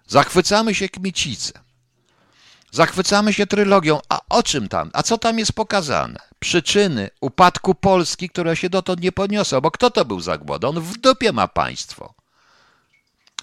Zachwycamy 0.07 0.75
się 0.75 0.89
kmiecicem. 0.89 1.63
Zachwycamy 2.71 3.33
się 3.33 3.47
trylogią. 3.47 3.99
A 4.09 4.19
o 4.29 4.43
czym 4.43 4.67
tam? 4.67 4.89
A 4.93 5.03
co 5.03 5.17
tam 5.17 5.39
jest 5.39 5.53
pokazane? 5.53 6.19
Przyczyny 6.39 7.09
upadku 7.21 7.75
Polski, 7.75 8.29
które 8.29 8.55
się 8.55 8.69
dotąd 8.69 9.01
nie 9.01 9.11
podniosą. 9.11 9.61
Bo 9.61 9.71
kto 9.71 9.91
to 9.91 10.05
był 10.05 10.19
za 10.21 10.37
głod? 10.37 10.63
On 10.63 10.81
w 10.81 10.97
dupie 10.97 11.31
ma 11.31 11.47
państwo. 11.47 12.13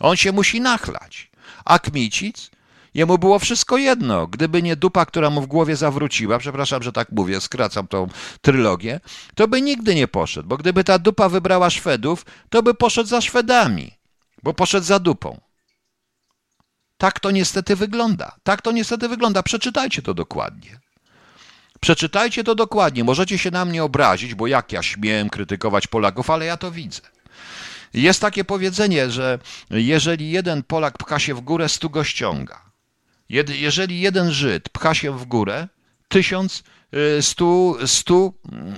On 0.01 0.17
się 0.17 0.33
musi 0.33 0.61
nachlać. 0.61 1.31
A 1.65 1.79
Kmicic? 1.79 2.51
Jemu 2.95 3.19
było 3.19 3.39
wszystko 3.39 3.77
jedno. 3.77 4.27
Gdyby 4.27 4.63
nie 4.63 4.77
dupa, 4.77 5.07
która 5.07 5.31
mu 5.31 5.43
w 5.43 5.47
głowie 5.47 5.77
zawróciła, 5.77 6.39
przepraszam, 6.39 6.83
że 6.83 6.93
tak 6.93 7.13
mówię, 7.13 7.41
skracam 7.41 7.87
tą 7.87 8.09
trylogię, 8.41 9.01
to 9.35 9.49
by 9.49 9.63
nigdy 9.63 9.95
nie 9.95 10.09
poszedł. 10.09 10.49
Bo 10.49 10.57
gdyby 10.57 10.85
ta 10.85 10.99
dupa 10.99 11.29
wybrała 11.29 11.71
Szwedów, 11.71 12.27
to 12.49 12.63
by 12.63 12.75
poszedł 12.75 13.09
za 13.09 13.21
Szwedami. 13.21 13.99
Bo 14.43 14.55
poszedł 14.55 14.87
za 14.87 14.99
dupą. 14.99 15.41
Tak 17.01 17.21
to 17.21 17.31
niestety 17.31 17.77
wygląda. 17.77 18.37
Tak 18.43 18.63
to 18.63 18.73
niestety 18.73 19.09
wygląda. 19.09 19.43
Przeczytajcie 19.43 20.03
to 20.03 20.15
dokładnie. 20.15 20.81
Przeczytajcie 21.81 22.45
to 22.45 22.55
dokładnie. 22.55 23.05
Możecie 23.05 23.39
się 23.39 23.51
na 23.51 23.65
mnie 23.65 23.85
obrazić, 23.85 24.35
bo 24.35 24.47
jak 24.47 24.73
ja 24.73 24.83
śmiem 24.83 25.31
krytykować 25.31 25.87
Polaków, 25.87 26.31
ale 26.31 26.45
ja 26.45 26.57
to 26.57 26.71
widzę. 26.71 27.01
Jest 27.95 28.21
takie 28.21 28.45
powiedzenie, 28.45 29.11
że 29.11 29.39
jeżeli 29.71 30.31
jeden 30.31 30.63
Polak 30.63 30.99
pcha 30.99 31.19
się 31.19 31.35
w 31.35 31.41
górę, 31.41 31.69
stu 31.69 31.91
go 31.91 32.05
ściąga. 32.05 32.63
Jeżeli 33.49 34.01
jeden 34.01 34.33
Żyd 34.33 34.69
pcha 34.69 34.95
się 34.95 35.19
w 35.19 35.25
górę, 35.25 35.69
tysiąc, 36.09 36.63
y, 37.19 37.23
stu, 37.23 37.77
stu 37.87 38.35
mm, 38.53 38.75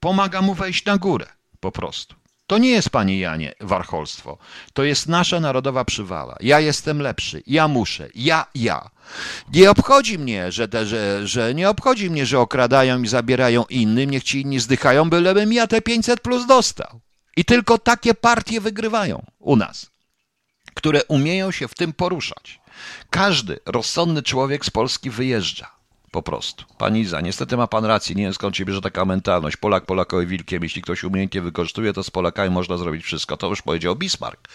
pomaga 0.00 0.42
mu 0.42 0.54
wejść 0.54 0.84
na 0.84 0.98
górę 0.98 1.26
po 1.60 1.72
prostu. 1.72 2.14
To 2.46 2.58
nie 2.58 2.70
jest, 2.70 2.90
panie 2.90 3.18
Janie, 3.18 3.54
warcholstwo. 3.60 4.38
To 4.72 4.84
jest 4.84 5.08
nasza 5.08 5.40
narodowa 5.40 5.84
przywala. 5.84 6.36
Ja 6.40 6.60
jestem 6.60 7.02
lepszy, 7.02 7.42
ja 7.46 7.68
muszę, 7.68 8.08
ja, 8.14 8.46
ja. 8.54 8.90
Nie 9.52 9.70
obchodzi 9.70 10.18
mnie, 10.18 10.52
że, 10.52 10.68
te, 10.68 10.86
że, 10.86 11.26
że 11.26 11.54
nie 11.54 11.70
obchodzi 11.70 12.10
mnie, 12.10 12.26
że 12.26 12.40
okradają 12.40 13.02
i 13.02 13.08
zabierają 13.08 13.64
innym, 13.70 14.10
niech 14.10 14.24
ci 14.24 14.40
inni 14.40 14.60
zdychają, 14.60 15.10
bylebym 15.10 15.52
ja 15.52 15.66
te 15.66 15.82
500 15.82 16.20
plus 16.20 16.46
dostał. 16.46 17.00
I 17.36 17.44
tylko 17.44 17.78
takie 17.78 18.14
partie 18.14 18.60
wygrywają 18.60 19.26
u 19.38 19.56
nas, 19.56 19.90
które 20.74 21.04
umieją 21.04 21.50
się 21.50 21.68
w 21.68 21.74
tym 21.74 21.92
poruszać. 21.92 22.60
Każdy 23.10 23.58
rozsądny 23.66 24.22
człowiek 24.22 24.64
z 24.64 24.70
Polski 24.70 25.10
wyjeżdża. 25.10 25.75
Po 26.16 26.22
prostu. 26.22 26.64
Pani 26.78 27.00
Iza, 27.00 27.20
niestety 27.20 27.56
ma 27.56 27.66
pan 27.66 27.84
rację, 27.84 28.14
nie 28.14 28.22
wiem 28.22 28.34
skąd 28.34 28.56
się 28.56 28.64
bierze 28.64 28.80
taka 28.80 29.04
mentalność. 29.04 29.56
Polak 29.56 29.86
Polakowi 29.86 30.26
wilkiem, 30.26 30.62
jeśli 30.62 30.82
ktoś 30.82 31.04
umiejętnie 31.04 31.40
wykorzystuje, 31.40 31.92
to 31.92 32.02
z 32.02 32.10
Polakami 32.10 32.50
można 32.50 32.76
zrobić 32.76 33.04
wszystko. 33.04 33.36
To 33.36 33.48
już 33.48 33.62
powiedział 33.62 33.96
Bismarck. 33.96 34.48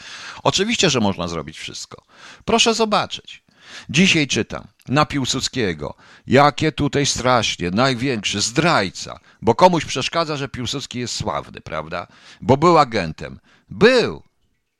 Oczywiście, 0.43 0.89
że 0.89 0.99
można 0.99 1.28
zrobić 1.28 1.59
wszystko. 1.59 2.03
Proszę 2.45 2.74
zobaczyć. 2.74 3.43
Dzisiaj 3.89 4.28
czytam 4.28 4.68
na 4.88 5.05
Piłsudskiego, 5.05 5.95
jakie 6.28 6.72
tutaj 6.72 7.05
strasznie, 7.05 7.72
największy 7.72 8.41
zdrajca, 8.41 9.20
bo 9.41 9.55
komuś 9.55 9.86
przeszkadza, 9.86 10.38
że 10.38 10.47
Piłsudski 10.47 10.99
jest 10.99 11.16
sławny, 11.16 11.62
prawda? 11.62 12.07
Bo 12.41 12.57
był 12.57 12.78
agentem. 12.78 13.39
Był, 13.70 14.24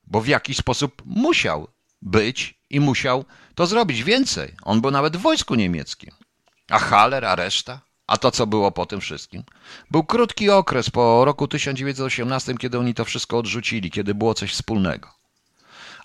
bo 0.06 0.20
w 0.20 0.26
jakiś 0.26 0.56
sposób 0.56 1.02
musiał 1.06 1.68
być 2.02 2.54
i 2.70 2.80
musiał 2.80 3.24
to 3.54 3.66
zrobić 3.66 4.04
więcej. 4.04 4.54
On 4.62 4.80
był 4.80 4.90
nawet 4.90 5.16
w 5.16 5.20
wojsku 5.20 5.54
niemieckim. 5.54 6.21
A 6.70 6.78
Haller, 6.78 7.24
a 7.24 7.36
reszta? 7.36 7.80
A 8.06 8.16
to, 8.16 8.30
co 8.30 8.46
było 8.46 8.72
po 8.72 8.86
tym 8.86 9.00
wszystkim? 9.00 9.42
Był 9.90 10.04
krótki 10.04 10.50
okres 10.50 10.90
po 10.90 11.24
roku 11.24 11.48
1918, 11.48 12.54
kiedy 12.54 12.78
oni 12.78 12.94
to 12.94 13.04
wszystko 13.04 13.38
odrzucili, 13.38 13.90
kiedy 13.90 14.14
było 14.14 14.34
coś 14.34 14.52
wspólnego. 14.52 15.08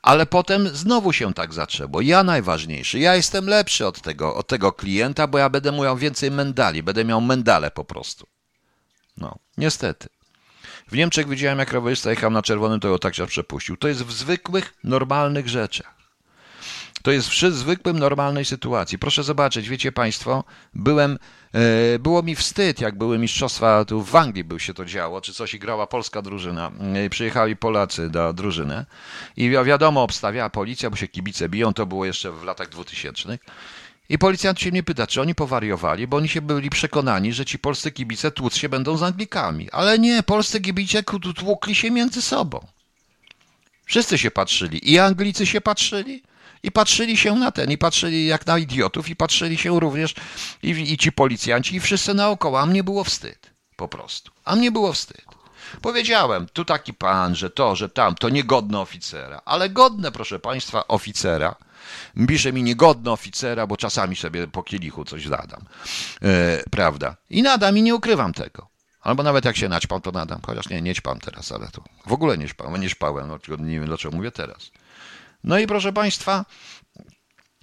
Ale 0.01 0.25
potem 0.25 0.69
znowu 0.69 1.13
się 1.13 1.33
tak 1.33 1.53
zaczęło. 1.53 2.01
Ja 2.01 2.23
najważniejszy, 2.23 2.99
ja 2.99 3.15
jestem 3.15 3.47
lepszy 3.47 3.87
od 3.87 4.01
tego, 4.01 4.35
od 4.35 4.47
tego 4.47 4.73
klienta, 4.73 5.27
bo 5.27 5.37
ja 5.37 5.49
będę 5.49 5.71
miał 5.71 5.97
więcej 5.97 6.31
mendali, 6.31 6.83
będę 6.83 7.05
miał 7.05 7.21
mendale 7.21 7.71
po 7.71 7.83
prostu. 7.83 8.27
No, 9.17 9.35
niestety. 9.57 10.09
W 10.87 10.95
Niemczech 10.95 11.27
widziałem, 11.27 11.59
jak 11.59 11.71
rowerzysta 11.71 12.09
jechał 12.09 12.31
na 12.31 12.41
czerwonym, 12.41 12.79
to 12.79 12.89
go 12.89 12.99
tak 12.99 13.15
się 13.15 13.27
przepuścił. 13.27 13.77
To 13.77 13.87
jest 13.87 14.03
w 14.03 14.11
zwykłych, 14.11 14.73
normalnych 14.83 15.49
rzeczach. 15.49 15.96
To 17.01 17.11
jest 17.11 17.29
w 17.29 17.53
zwykłym, 17.53 17.99
normalnej 17.99 18.45
sytuacji. 18.45 18.99
Proszę 18.99 19.23
zobaczyć, 19.23 19.69
wiecie 19.69 19.91
Państwo, 19.91 20.43
byłem, 20.73 21.19
e, 21.53 21.99
było 21.99 22.23
mi 22.23 22.35
wstyd, 22.35 22.81
jak 22.81 22.97
były 22.97 23.17
mistrzostwa, 23.17 23.85
tu 23.85 24.03
w 24.03 24.15
Anglii 24.15 24.43
by 24.43 24.59
się 24.59 24.73
to 24.73 24.85
działo, 24.85 25.21
czy 25.21 25.33
coś 25.33 25.53
i 25.53 25.59
grała 25.59 25.87
polska 25.87 26.21
drużyna. 26.21 26.71
E, 27.05 27.09
przyjechali 27.09 27.55
Polacy 27.55 28.09
do 28.09 28.33
drużyny 28.33 28.85
i 29.37 29.49
wiadomo, 29.49 30.03
obstawiała 30.03 30.49
policja, 30.49 30.89
bo 30.89 30.95
się 30.95 31.07
kibice 31.07 31.49
biją, 31.49 31.73
to 31.73 31.85
było 31.85 32.05
jeszcze 32.05 32.31
w 32.31 32.43
latach 32.43 32.69
dwutysięcznych. 32.69 33.41
I 34.09 34.17
policjant 34.17 34.59
się 34.59 34.71
mnie 34.71 34.83
pyta, 34.83 35.07
czy 35.07 35.21
oni 35.21 35.35
powariowali, 35.35 36.07
bo 36.07 36.17
oni 36.17 36.29
się 36.29 36.41
byli 36.41 36.69
przekonani, 36.69 37.33
że 37.33 37.45
ci 37.45 37.59
polscy 37.59 37.91
kibice 37.91 38.31
tłuc 38.31 38.55
się 38.55 38.69
będą 38.69 38.97
z 38.97 39.03
Anglikami. 39.03 39.71
Ale 39.71 39.99
nie, 39.99 40.23
polscy 40.23 40.61
kibice 40.61 41.03
tłukli 41.35 41.75
się 41.75 41.91
między 41.91 42.21
sobą. 42.21 42.67
Wszyscy 43.85 44.17
się 44.17 44.31
patrzyli. 44.31 44.91
I 44.91 44.99
Anglicy 44.99 45.45
się 45.45 45.61
patrzyli, 45.61 46.23
i 46.63 46.71
patrzyli 46.71 47.17
się 47.17 47.35
na 47.35 47.51
ten, 47.51 47.71
i 47.71 47.77
patrzyli 47.77 48.25
jak 48.25 48.45
na 48.45 48.57
idiotów, 48.57 49.09
i 49.09 49.15
patrzyli 49.15 49.57
się 49.57 49.79
również 49.79 50.15
i, 50.63 50.69
i 50.69 50.97
ci 50.97 51.11
policjanci, 51.11 51.75
i 51.75 51.79
wszyscy 51.79 52.13
naokoło. 52.13 52.59
A 52.59 52.65
mnie 52.65 52.83
było 52.83 53.03
wstyd, 53.03 53.51
po 53.75 53.87
prostu. 53.87 54.31
A 54.45 54.55
mnie 54.55 54.71
było 54.71 54.93
wstyd. 54.93 55.25
Powiedziałem, 55.81 56.47
tu 56.53 56.65
taki 56.65 56.93
pan, 56.93 57.35
że 57.35 57.49
to, 57.49 57.75
że 57.75 57.89
tam, 57.89 58.15
to 58.15 58.29
niegodne 58.29 58.79
oficera. 58.79 59.41
Ale 59.45 59.69
godne, 59.69 60.11
proszę 60.11 60.39
państwa, 60.39 60.87
oficera. 60.87 61.55
Pisze 62.27 62.53
mi 62.53 62.63
niegodne 62.63 63.11
oficera, 63.11 63.67
bo 63.67 63.77
czasami 63.77 64.15
sobie 64.15 64.47
po 64.47 64.63
kielichu 64.63 65.05
coś 65.05 65.25
nadam. 65.25 65.65
E, 66.21 66.63
prawda? 66.71 67.15
I 67.29 67.43
nadam 67.43 67.77
i 67.77 67.81
nie 67.81 67.95
ukrywam 67.95 68.33
tego. 68.33 68.67
Albo 69.01 69.23
nawet 69.23 69.45
jak 69.45 69.57
się 69.57 69.69
naćpam, 69.69 70.01
to 70.01 70.11
nadam. 70.11 70.41
Chociaż 70.45 70.69
nie, 70.69 70.81
nie 70.81 70.95
ćpam 70.95 71.19
teraz, 71.19 71.51
ale 71.51 71.67
to 71.67 71.83
w 72.05 72.13
ogóle 72.13 72.37
nie 72.37 72.47
ćpam, 72.47 72.81
nie 72.81 72.89
ćpałem. 72.89 73.27
No, 73.27 73.39
nie 73.57 73.79
wiem, 73.79 73.85
dlaczego 73.85 74.15
mówię 74.15 74.31
teraz. 74.31 74.71
No 75.43 75.59
i 75.59 75.67
proszę 75.67 75.93
Państwa, 75.93 76.45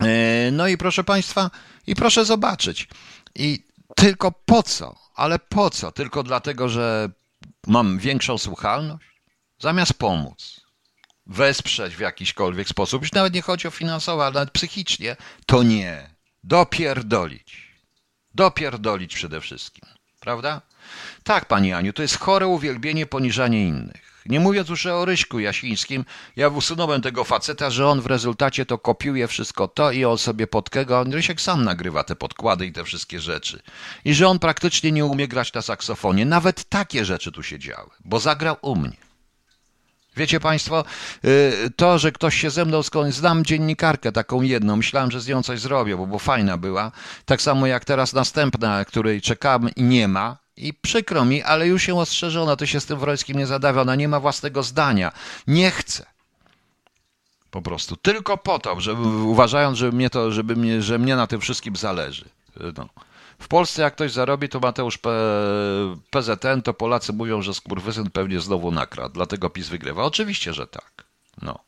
e, 0.00 0.50
no 0.52 0.68
i 0.68 0.76
proszę 0.76 1.04
Państwa, 1.04 1.50
i 1.86 1.94
proszę 1.94 2.24
zobaczyć. 2.24 2.88
I 3.34 3.64
tylko 3.96 4.32
po 4.32 4.62
co? 4.62 4.98
Ale 5.14 5.38
po 5.38 5.70
co? 5.70 5.92
Tylko 5.92 6.22
dlatego, 6.22 6.68
że 6.68 7.10
mam 7.66 7.98
większą 7.98 8.38
słuchalność? 8.38 9.04
Zamiast 9.58 9.94
pomóc, 9.94 10.60
wesprzeć 11.26 11.96
w 11.96 12.00
jakiśkolwiek 12.00 12.68
sposób, 12.68 13.02
już 13.02 13.12
nawet 13.12 13.34
nie 13.34 13.42
chodzi 13.42 13.68
o 13.68 13.70
finansowo, 13.70 14.24
ale 14.24 14.34
nawet 14.34 14.50
psychicznie, 14.50 15.16
to 15.46 15.62
nie. 15.62 16.14
Dopierdolić. 16.44 17.74
Dopierdolić 18.34 19.14
przede 19.14 19.40
wszystkim. 19.40 19.88
Prawda? 20.20 20.60
Tak, 21.22 21.44
Pani 21.44 21.72
Aniu, 21.72 21.92
to 21.92 22.02
jest 22.02 22.18
chore 22.18 22.46
uwielbienie, 22.46 23.06
poniżanie 23.06 23.66
innych. 23.66 24.13
Nie 24.26 24.40
mówiąc 24.40 24.68
już 24.68 24.86
o 24.86 25.04
Ryśku 25.04 25.38
Jasińskim, 25.38 26.04
ja 26.36 26.48
usunąłem 26.48 27.02
tego 27.02 27.24
faceta, 27.24 27.70
że 27.70 27.88
on 27.88 28.00
w 28.00 28.06
rezultacie 28.06 28.66
to 28.66 28.78
kopiuje 28.78 29.28
wszystko 29.28 29.68
to 29.68 29.90
i 29.90 30.04
on 30.04 30.18
sobie 30.18 30.46
podkego, 30.46 31.00
on 31.00 31.12
Rysiek 31.12 31.40
sam 31.40 31.64
nagrywa 31.64 32.04
te 32.04 32.16
podkłady 32.16 32.66
i 32.66 32.72
te 32.72 32.84
wszystkie 32.84 33.20
rzeczy. 33.20 33.62
I 34.04 34.14
że 34.14 34.28
on 34.28 34.38
praktycznie 34.38 34.92
nie 34.92 35.04
umie 35.04 35.28
grać 35.28 35.52
na 35.52 35.62
saksofonie. 35.62 36.26
Nawet 36.26 36.64
takie 36.64 37.04
rzeczy 37.04 37.32
tu 37.32 37.42
się 37.42 37.58
działy, 37.58 37.90
bo 38.04 38.20
zagrał 38.20 38.56
u 38.62 38.76
mnie. 38.76 38.96
Wiecie 40.16 40.40
Państwo, 40.40 40.84
y, 41.24 41.70
to, 41.76 41.98
że 41.98 42.12
ktoś 42.12 42.40
się 42.40 42.50
ze 42.50 42.64
mną 42.64 42.82
skądś, 42.82 43.16
znam 43.16 43.44
dziennikarkę 43.44 44.12
taką 44.12 44.42
jedną, 44.42 44.76
myślałem, 44.76 45.10
że 45.10 45.20
z 45.20 45.28
nią 45.28 45.42
coś 45.42 45.60
zrobię, 45.60 45.96
bo, 45.96 46.06
bo 46.06 46.18
fajna 46.18 46.58
była. 46.58 46.92
Tak 47.24 47.42
samo 47.42 47.66
jak 47.66 47.84
teraz 47.84 48.12
następna, 48.12 48.84
której 48.84 49.20
czekam 49.20 49.68
i 49.76 49.82
nie 49.82 50.08
ma, 50.08 50.43
I 50.56 50.74
przykro 50.74 51.24
mi, 51.24 51.42
ale 51.42 51.66
już 51.66 51.82
się 51.82 51.98
ostrzeżono, 51.98 52.56
to 52.56 52.66
się 52.66 52.80
z 52.80 52.86
tym 52.86 52.98
Wrońskim 52.98 53.38
nie 53.38 53.46
zadawia, 53.46 53.80
ona 53.80 53.94
nie 53.94 54.08
ma 54.08 54.20
własnego 54.20 54.62
zdania. 54.62 55.12
Nie 55.46 55.70
chce. 55.70 56.06
Po 57.50 57.62
prostu. 57.62 57.96
Tylko 57.96 58.38
po 58.38 58.58
to, 58.58 58.80
żeby, 58.80 59.02
uważając, 59.08 59.78
że 59.78 59.92
mnie, 59.92 60.10
to, 60.10 60.32
żeby 60.32 60.56
mnie, 60.56 60.82
że 60.82 60.98
mnie 60.98 61.16
na 61.16 61.26
tym 61.26 61.40
wszystkim 61.40 61.76
zależy. 61.76 62.24
No. 62.76 62.88
W 63.38 63.48
Polsce 63.48 63.82
jak 63.82 63.94
ktoś 63.94 64.12
zarobi, 64.12 64.48
to 64.48 64.60
Mateusz 64.60 64.98
P... 64.98 65.10
PZN, 66.10 66.62
to 66.64 66.74
Polacy 66.74 67.12
mówią, 67.12 67.42
że 67.42 67.54
skurwysyn 67.54 68.10
pewnie 68.10 68.40
znowu 68.40 68.70
nakradł, 68.70 69.14
dlatego 69.14 69.50
PiS 69.50 69.68
wygrywa. 69.68 70.04
Oczywiście, 70.04 70.54
że 70.54 70.66
tak. 70.66 71.04
No. 71.42 71.58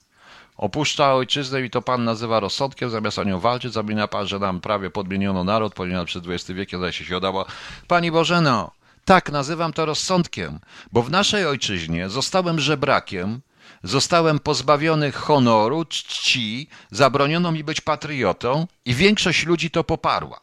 Opuszcza 0.57 1.15
ojczyznę 1.15 1.63
i 1.63 1.71
to 1.71 1.83
pan 1.83 2.05
nazywa 2.05 2.41
rozsądkiem, 2.41 2.91
zamiast 2.91 3.19
o 3.19 3.25
nią 3.25 3.41
walczyć, 3.41 3.73
zamina 3.73 4.09
pan, 4.09 4.27
że 4.27 4.39
nam 4.39 4.61
prawie 4.61 4.91
podmieniono 4.91 5.45
naród, 5.45 5.75
ponieważ 5.75 6.07
przez 6.07 6.23
XX 6.27 6.51
wiek 6.51 6.69
zdaje 6.69 6.93
się 6.93 7.05
się 7.05 7.17
udało. 7.17 7.47
Pani 7.89 8.11
Bożeno, 8.11 8.71
tak, 9.05 9.33
nazywam 9.33 9.73
to 9.73 9.87
rozsądkiem, 9.87 10.59
bo 10.93 11.03
w 11.03 11.11
naszej 11.11 11.47
ojczyźnie 11.47 12.09
zostałem 12.09 12.61
żebrakiem, 12.61 13.41
zostałem 13.83 14.39
pozbawiony 14.39 15.13
honoru, 15.13 15.85
czci, 15.85 16.69
zabroniono 16.91 17.53
mi 17.53 17.65
być 17.65 17.81
patriotą 17.81 18.67
i 18.85 18.95
większość 18.95 19.47
ludzi 19.47 19.71
to 19.71 19.85
poparła. 19.85 20.41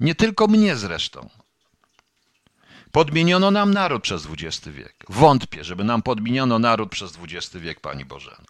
Nie 0.00 0.14
tylko 0.14 0.46
mnie 0.46 0.76
zresztą. 0.76 1.28
Podmieniono 2.92 3.50
nam 3.50 3.74
naród 3.74 4.02
przez 4.02 4.26
XX 4.26 4.68
wiek. 4.68 5.04
Wątpię, 5.08 5.64
żeby 5.64 5.84
nam 5.84 6.02
podmieniono 6.02 6.58
naród 6.58 6.90
przez 6.90 7.18
XX 7.22 7.56
wiek, 7.56 7.80
Pani 7.80 8.04
Bożeno. 8.04 8.44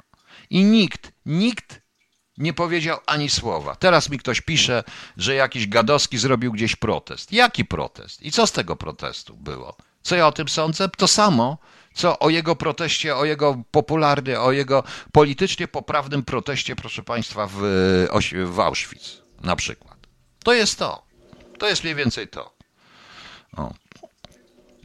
I 0.50 0.64
nikt, 0.64 1.12
nikt 1.26 1.82
nie 2.38 2.52
powiedział 2.52 2.98
ani 3.06 3.30
słowa. 3.30 3.76
Teraz 3.76 4.10
mi 4.10 4.18
ktoś 4.18 4.40
pisze, 4.40 4.84
że 5.16 5.34
jakiś 5.34 5.68
Gadowski 5.68 6.18
zrobił 6.18 6.52
gdzieś 6.52 6.76
protest. 6.76 7.32
Jaki 7.32 7.64
protest? 7.64 8.22
I 8.22 8.32
co 8.32 8.46
z 8.46 8.52
tego 8.52 8.76
protestu 8.76 9.36
było? 9.36 9.76
Co 10.02 10.16
ja 10.16 10.26
o 10.26 10.32
tym 10.32 10.48
sądzę? 10.48 10.88
To 10.88 11.08
samo, 11.08 11.58
co 11.94 12.18
o 12.18 12.30
jego 12.30 12.56
proteście, 12.56 13.16
o 13.16 13.24
jego 13.24 13.62
popularnym, 13.70 14.40
o 14.40 14.52
jego 14.52 14.84
politycznie 15.12 15.68
poprawnym 15.68 16.22
proteście, 16.22 16.76
proszę 16.76 17.02
Państwa, 17.02 17.46
w, 17.46 17.56
w 18.46 18.60
Auschwitz 18.60 19.22
na 19.40 19.56
przykład. 19.56 19.96
To 20.44 20.54
jest 20.54 20.78
to. 20.78 21.02
To 21.58 21.68
jest 21.68 21.82
mniej 21.82 21.94
więcej 21.94 22.28
to. 22.28 22.54
O. 23.56 23.81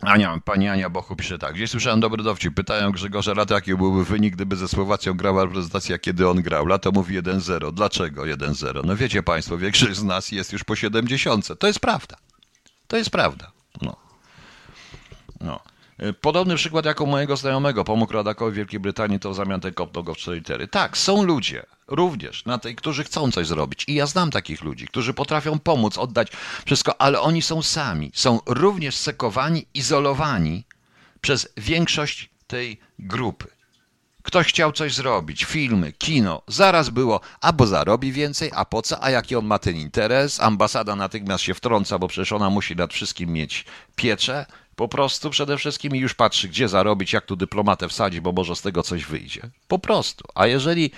Ania, 0.01 0.39
pani 0.45 0.67
Ania 0.67 0.89
Bochu 0.89 1.15
pisze 1.15 1.37
tak. 1.39 1.53
Gdzieś 1.53 1.71
słyszałem 1.71 1.99
dobry 1.99 2.23
dowcip. 2.23 2.53
Pytają 2.53 2.91
Grzegorza 2.91 3.33
Lata, 3.33 3.55
jaki 3.55 3.75
byłby 3.75 4.05
wynik, 4.05 4.35
gdyby 4.35 4.55
ze 4.55 4.67
Słowacją 4.67 5.13
grała 5.13 5.43
reprezentacja, 5.43 5.97
kiedy 5.97 6.29
on 6.29 6.41
grał. 6.41 6.65
Lato 6.65 6.91
mówi 6.91 7.21
1-0. 7.21 7.73
Dlaczego 7.73 8.21
1-0? 8.21 8.85
No 8.85 8.95
wiecie 8.95 9.23
państwo, 9.23 9.57
większość 9.57 9.95
z 9.95 10.03
nas 10.03 10.31
jest 10.31 10.53
już 10.53 10.63
po 10.63 10.75
70. 10.75 11.59
To 11.59 11.67
jest 11.67 11.79
prawda. 11.79 12.15
To 12.87 12.97
jest 12.97 13.09
prawda. 13.09 13.51
No. 13.81 13.95
No. 15.41 15.59
Y, 16.03 16.13
podobny 16.13 16.55
przykład 16.55 16.85
jako 16.85 17.05
mojego 17.05 17.37
znajomego 17.37 17.83
pomógł 17.83 18.13
Radakowi 18.13 18.51
w 18.51 18.55
Wielkiej 18.55 18.79
Brytanii, 18.79 19.19
to 19.19 19.31
w 19.31 19.35
zamian 19.35 19.61
tej 19.61 19.73
kopnął 19.73 20.03
go 20.03 20.13
w 20.13 20.17
4 20.17 20.37
litery. 20.37 20.67
Tak, 20.67 20.97
są 20.97 21.23
ludzie, 21.23 21.65
również 21.87 22.45
na 22.45 22.57
tej, 22.57 22.75
którzy 22.75 23.03
chcą 23.03 23.31
coś 23.31 23.47
zrobić. 23.47 23.85
I 23.87 23.93
ja 23.93 24.05
znam 24.05 24.31
takich 24.31 24.61
ludzi, 24.61 24.87
którzy 24.87 25.13
potrafią 25.13 25.59
pomóc, 25.59 25.97
oddać 25.97 26.31
wszystko, 26.65 27.01
ale 27.01 27.21
oni 27.21 27.41
są 27.41 27.61
sami. 27.61 28.11
Są 28.13 28.39
również 28.45 28.95
sekowani, 28.95 29.65
izolowani 29.73 30.63
przez 31.21 31.49
większość 31.57 32.29
tej 32.47 32.79
grupy. 32.99 33.47
Ktoś 34.23 34.47
chciał 34.47 34.71
coś 34.71 34.93
zrobić, 34.93 35.45
filmy, 35.45 35.91
kino, 35.91 36.41
zaraz 36.47 36.89
było, 36.89 37.19
albo 37.41 37.67
zarobi 37.67 38.11
więcej, 38.11 38.51
a 38.55 38.65
po 38.65 38.81
co, 38.81 39.03
a 39.03 39.09
jaki 39.09 39.35
on 39.35 39.45
ma 39.45 39.59
ten 39.59 39.75
interes, 39.75 40.41
ambasada 40.41 40.95
natychmiast 40.95 41.43
się 41.43 41.53
wtrąca, 41.53 41.99
bo 41.99 42.07
przecież 42.07 42.31
ona 42.31 42.49
musi 42.49 42.75
nad 42.75 42.93
wszystkim 42.93 43.33
mieć 43.33 43.65
pieczę, 43.95 44.45
po 44.77 44.87
prostu 44.87 45.29
przede 45.29 45.57
wszystkim 45.57 45.95
już 45.95 46.13
patrzy, 46.13 46.47
gdzie 46.47 46.67
zarobić, 46.67 47.13
jak 47.13 47.25
tu 47.25 47.35
dyplomatę 47.35 47.89
wsadzić, 47.89 48.19
bo 48.19 48.31
może 48.31 48.55
z 48.55 48.61
tego 48.61 48.83
coś 48.83 49.05
wyjdzie. 49.05 49.41
Po 49.67 49.79
prostu. 49.79 50.23
A 50.35 50.47
jeżeli. 50.47 50.91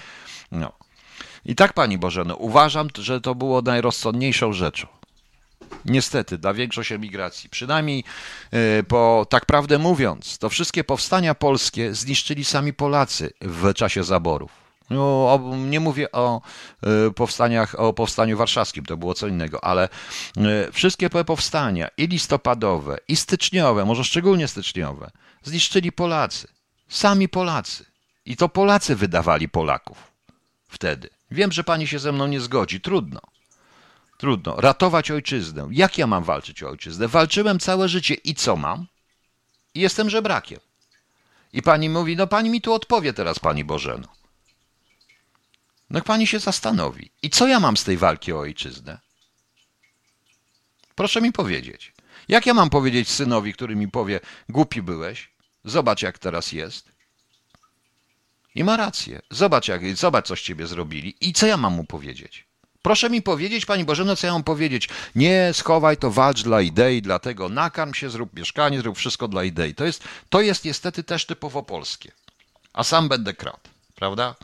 No. 0.52 0.72
I 1.46 1.56
tak, 1.56 1.74
Pani 1.74 1.98
Bożeno, 1.98 2.36
uważam, 2.36 2.88
że 2.98 3.22
to 3.22 3.36
było 3.36 3.62
najrozsądniejszą 3.62 4.54
rzeczą. 4.54 4.88
Niestety, 5.86 6.38
dla 6.38 6.54
większości 6.54 6.94
emigracji. 6.94 7.50
Przynajmniej, 7.50 8.04
yy, 8.52 8.84
po 8.88 9.26
tak 9.30 9.46
prawdę 9.46 9.78
mówiąc, 9.78 10.38
to 10.38 10.50
wszystkie 10.50 10.84
powstania 10.84 11.36
polskie 11.36 11.96
zniszczyli 11.96 12.46
sami 12.46 12.74
Polacy 12.74 13.34
w 13.42 13.74
czasie 13.74 14.04
zaborów. 14.04 14.69
No, 14.90 15.40
nie 15.58 15.80
mówię 15.80 16.12
o 16.12 16.42
y, 17.08 17.12
powstaniach, 17.12 17.80
o 17.80 17.94
powstaniu 17.94 18.38
warszawskim, 18.38 18.86
to 18.86 18.98
było 18.98 19.14
co 19.14 19.28
innego, 19.28 19.64
ale 19.64 19.90
y, 20.38 20.72
wszystkie 20.72 21.10
powstania, 21.10 21.88
i 21.98 22.08
listopadowe, 22.08 22.98
i 23.08 23.16
styczniowe, 23.16 23.86
może 23.86 24.04
szczególnie 24.04 24.48
styczniowe, 24.48 25.12
zniszczyli 25.44 25.92
Polacy. 25.92 26.48
Sami 26.90 27.30
Polacy. 27.30 27.86
I 28.26 28.38
to 28.38 28.50
Polacy 28.50 28.96
wydawali 28.96 29.50
Polaków 29.50 30.10
wtedy. 30.70 31.10
Wiem, 31.32 31.52
że 31.52 31.64
pani 31.64 31.88
się 31.88 32.00
ze 32.00 32.12
mną 32.12 32.28
nie 32.28 32.40
zgodzi. 32.40 32.82
Trudno. 32.82 33.22
Trudno. 34.18 34.56
Ratować 34.56 35.12
ojczyznę. 35.12 35.68
Jak 35.72 35.98
ja 35.98 36.08
mam 36.08 36.24
walczyć 36.24 36.64
o 36.64 36.70
ojczyznę? 36.70 37.08
Walczyłem 37.08 37.60
całe 37.60 37.90
życie 37.90 38.14
i 38.14 38.36
co 38.36 38.56
mam? 38.56 38.88
I 39.74 39.80
jestem 39.80 40.10
żebrakiem. 40.10 40.60
I 41.54 41.62
pani 41.62 41.90
mówi, 41.90 42.16
no 42.16 42.28
pani 42.28 42.50
mi 42.50 42.62
tu 42.62 42.74
odpowie 42.74 43.14
teraz, 43.14 43.40
pani 43.40 43.64
Bożeno. 43.64 44.08
No 45.90 46.02
pani 46.02 46.28
się 46.28 46.40
zastanowi. 46.40 47.12
I 47.22 47.30
co 47.30 47.48
ja 47.48 47.60
mam 47.60 47.78
z 47.78 47.84
tej 47.84 47.98
walki 47.98 48.34
o 48.34 48.40
ojczyznę? 48.40 48.98
Proszę 50.96 51.22
mi 51.22 51.32
powiedzieć. 51.32 51.94
Jak 52.28 52.46
ja 52.46 52.54
mam 52.54 52.70
powiedzieć 52.70 53.10
synowi, 53.10 53.54
który 53.54 53.76
mi 53.76 53.88
powie, 53.88 54.20
głupi 54.50 54.82
byłeś, 54.82 55.30
zobacz 55.66 56.02
jak 56.02 56.20
teraz 56.20 56.52
jest? 56.52 56.92
I 58.56 58.64
ma 58.64 58.78
rację. 58.78 59.22
Zobacz, 59.32 59.68
jak, 59.68 59.98
zobacz 59.98 60.28
co 60.28 60.36
z 60.36 60.42
ciebie 60.42 60.68
zrobili. 60.68 61.16
I 61.22 61.34
co 61.34 61.48
ja 61.48 61.58
mam 61.58 61.74
mu 61.74 61.84
powiedzieć? 61.84 62.46
Proszę 62.82 63.10
mi 63.10 63.22
powiedzieć, 63.22 63.66
Pani 63.66 63.86
Bożeno, 63.86 64.16
co 64.16 64.28
ja 64.28 64.34
mam 64.34 64.44
powiedzieć? 64.44 64.90
Nie, 65.16 65.50
schowaj 65.54 65.98
to, 65.98 66.12
walcz 66.12 66.44
dla 66.44 66.62
idei, 66.62 67.02
dlatego 67.02 67.50
nakarm 67.50 67.94
się, 67.94 68.10
zrób 68.10 68.34
mieszkanie, 68.34 68.80
zrób 68.80 68.98
wszystko 68.98 69.28
dla 69.28 69.44
idei. 69.44 69.76
To 69.76 69.86
jest, 69.86 70.04
to 70.30 70.42
jest 70.42 70.66
niestety 70.66 71.04
też 71.04 71.26
typowo 71.26 71.64
polskie. 71.64 72.12
A 72.74 72.84
sam 72.84 73.10
będę 73.10 73.34
krat, 73.34 73.70
prawda? 73.96 74.36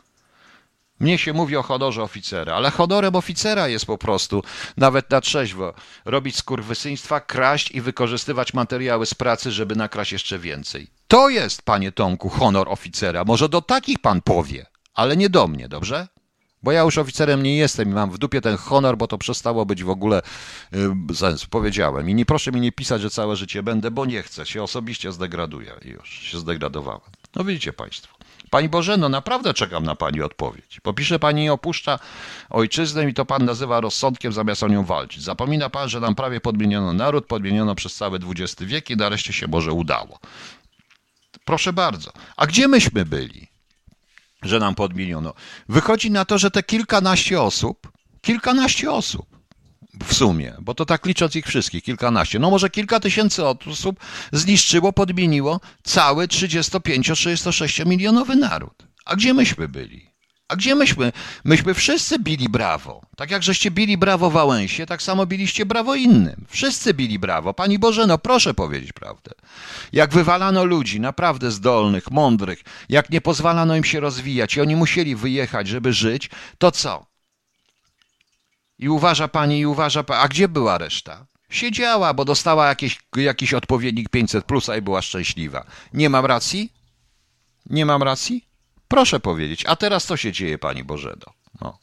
Mnie 1.00 1.18
się 1.18 1.32
mówi 1.32 1.56
o 1.56 1.62
honorze 1.62 2.02
oficera, 2.02 2.54
ale 2.54 2.70
honorem 2.70 3.16
oficera 3.16 3.68
jest 3.68 3.86
po 3.86 3.98
prostu, 3.98 4.42
nawet 4.76 5.10
na 5.10 5.20
trzeźwo, 5.20 5.74
robić 6.04 6.36
skurwysyństwa, 6.36 7.20
kraść 7.20 7.70
i 7.70 7.80
wykorzystywać 7.80 8.54
materiały 8.54 9.06
z 9.06 9.14
pracy, 9.14 9.52
żeby 9.52 9.76
nakraść 9.76 10.12
jeszcze 10.12 10.38
więcej. 10.38 10.90
To 11.08 11.28
jest, 11.28 11.62
panie 11.62 11.92
Tomku, 11.92 12.28
honor 12.28 12.68
oficera. 12.68 13.24
Może 13.24 13.48
do 13.48 13.62
takich 13.62 13.98
pan 13.98 14.22
powie, 14.22 14.66
ale 14.94 15.16
nie 15.16 15.30
do 15.30 15.48
mnie, 15.48 15.68
dobrze? 15.68 16.08
Bo 16.62 16.72
ja 16.72 16.82
już 16.82 16.98
oficerem 16.98 17.42
nie 17.42 17.56
jestem 17.56 17.90
i 17.90 17.92
mam 17.92 18.10
w 18.10 18.18
dupie 18.18 18.40
ten 18.40 18.56
honor, 18.56 18.96
bo 18.96 19.06
to 19.06 19.18
przestało 19.18 19.66
być 19.66 19.84
w 19.84 19.90
ogóle 19.90 20.22
yy, 20.72 21.14
sens. 21.14 21.46
Powiedziałem. 21.46 22.10
I 22.10 22.14
nie 22.14 22.26
proszę 22.26 22.52
mi 22.52 22.60
nie 22.60 22.72
pisać, 22.72 23.02
że 23.02 23.10
całe 23.10 23.36
życie 23.36 23.62
będę, 23.62 23.90
bo 23.90 24.06
nie 24.06 24.22
chcę. 24.22 24.46
Się 24.46 24.62
osobiście 24.62 25.12
zdegraduję. 25.12 25.72
Już 25.84 26.10
się 26.10 26.38
zdegradowałem. 26.38 27.00
No 27.34 27.44
widzicie 27.44 27.72
państwo. 27.72 28.15
Pani 28.50 28.68
Bożeno, 28.68 29.08
naprawdę 29.08 29.54
czekam 29.54 29.84
na 29.84 29.94
Pani 29.94 30.22
odpowiedź. 30.22 30.80
Po 30.82 30.94
pisze 30.94 31.18
Pani 31.18 31.50
opuszcza 31.50 31.98
ojczyznę 32.50 33.08
i 33.08 33.14
to 33.14 33.24
Pan 33.24 33.44
nazywa 33.44 33.80
rozsądkiem 33.80 34.32
zamiast 34.32 34.62
o 34.62 34.68
nią 34.68 34.84
walczyć. 34.84 35.22
Zapomina 35.22 35.70
Pan, 35.70 35.88
że 35.88 36.00
nam 36.00 36.14
prawie 36.14 36.40
podmieniono 36.40 36.92
naród, 36.92 37.26
podmieniono 37.26 37.74
przez 37.74 37.94
cały 37.94 38.18
XX 38.18 38.62
wiek 38.62 38.90
i 38.90 38.96
nareszcie 38.96 39.32
się 39.32 39.48
może 39.48 39.72
udało. 39.72 40.18
Proszę 41.44 41.72
bardzo. 41.72 42.12
A 42.36 42.46
gdzie 42.46 42.68
myśmy 42.68 43.04
byli, 43.04 43.48
że 44.42 44.58
nam 44.58 44.74
podmieniono? 44.74 45.34
Wychodzi 45.68 46.10
na 46.10 46.24
to, 46.24 46.38
że 46.38 46.50
te 46.50 46.62
kilkanaście 46.62 47.42
osób, 47.42 47.92
kilkanaście 48.22 48.92
osób 48.92 49.35
w 50.04 50.14
sumie, 50.14 50.54
bo 50.60 50.74
to 50.74 50.86
tak 50.86 51.06
licząc 51.06 51.36
ich 51.36 51.46
wszystkich, 51.46 51.84
kilkanaście, 51.84 52.38
no 52.38 52.50
może 52.50 52.70
kilka 52.70 53.00
tysięcy 53.00 53.46
osób 53.46 54.00
zniszczyło, 54.32 54.92
podmieniło 54.92 55.60
cały 55.82 56.26
35-36 56.26 57.86
milionowy 57.86 58.36
naród. 58.36 58.82
A 59.04 59.16
gdzie 59.16 59.34
myśmy 59.34 59.68
byli? 59.68 60.16
A 60.48 60.56
gdzie 60.56 60.74
myśmy? 60.74 61.12
Myśmy 61.44 61.74
wszyscy 61.74 62.18
bili 62.18 62.48
brawo. 62.48 63.02
Tak 63.16 63.30
jak 63.30 63.42
żeście 63.42 63.70
bili 63.70 63.98
brawo 63.98 64.30
Wałęsie, 64.30 64.86
tak 64.86 65.02
samo 65.02 65.26
biliście 65.26 65.66
brawo 65.66 65.94
innym. 65.94 66.46
Wszyscy 66.48 66.94
bili 66.94 67.18
brawo. 67.18 67.54
Pani 67.54 67.78
Boże, 67.78 68.06
no 68.06 68.18
proszę 68.18 68.54
powiedzieć 68.54 68.92
prawdę. 68.92 69.30
Jak 69.92 70.12
wywalano 70.12 70.64
ludzi 70.64 71.00
naprawdę 71.00 71.50
zdolnych, 71.50 72.10
mądrych, 72.10 72.62
jak 72.88 73.10
nie 73.10 73.20
pozwalano 73.20 73.76
im 73.76 73.84
się 73.84 74.00
rozwijać 74.00 74.56
i 74.56 74.60
oni 74.60 74.76
musieli 74.76 75.16
wyjechać, 75.16 75.68
żeby 75.68 75.92
żyć, 75.92 76.30
to 76.58 76.70
co? 76.70 77.06
I 78.78 78.88
uważa 78.88 79.28
pani, 79.28 79.58
i 79.58 79.66
uważa 79.66 80.02
pani, 80.04 80.20
a 80.24 80.28
gdzie 80.28 80.48
była 80.48 80.78
reszta? 80.78 81.26
Siedziała, 81.50 82.14
bo 82.14 82.24
dostała 82.24 82.68
jakieś, 82.68 82.98
jakiś 83.16 83.54
odpowiednik 83.54 84.08
500 84.08 84.44
plusa 84.44 84.76
i 84.76 84.82
była 84.82 85.02
szczęśliwa. 85.02 85.64
Nie 85.92 86.10
mam 86.10 86.26
racji? 86.26 86.72
Nie 87.66 87.86
mam 87.86 88.02
racji? 88.02 88.44
Proszę 88.88 89.20
powiedzieć. 89.20 89.64
A 89.66 89.76
teraz 89.76 90.04
co 90.04 90.16
się 90.16 90.32
dzieje, 90.32 90.58
pani 90.58 90.84
Bożedo? 90.84 91.32
No. 91.60 91.78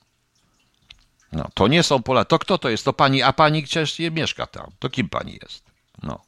No, 1.32 1.50
to 1.54 1.68
nie 1.68 1.84
są 1.84 2.04
Polacy. 2.04 2.30
To 2.30 2.40
kto 2.40 2.58
to 2.58 2.70
jest? 2.70 2.86
To 2.86 2.94
pani, 2.94 3.22
a 3.22 3.34
pani 3.34 3.64
przecież 3.64 4.00
mieszka 4.12 4.48
tam. 4.48 4.72
To 4.80 4.90
kim 4.90 5.10
pani 5.10 5.40
jest? 5.42 5.64
No. 6.04 6.22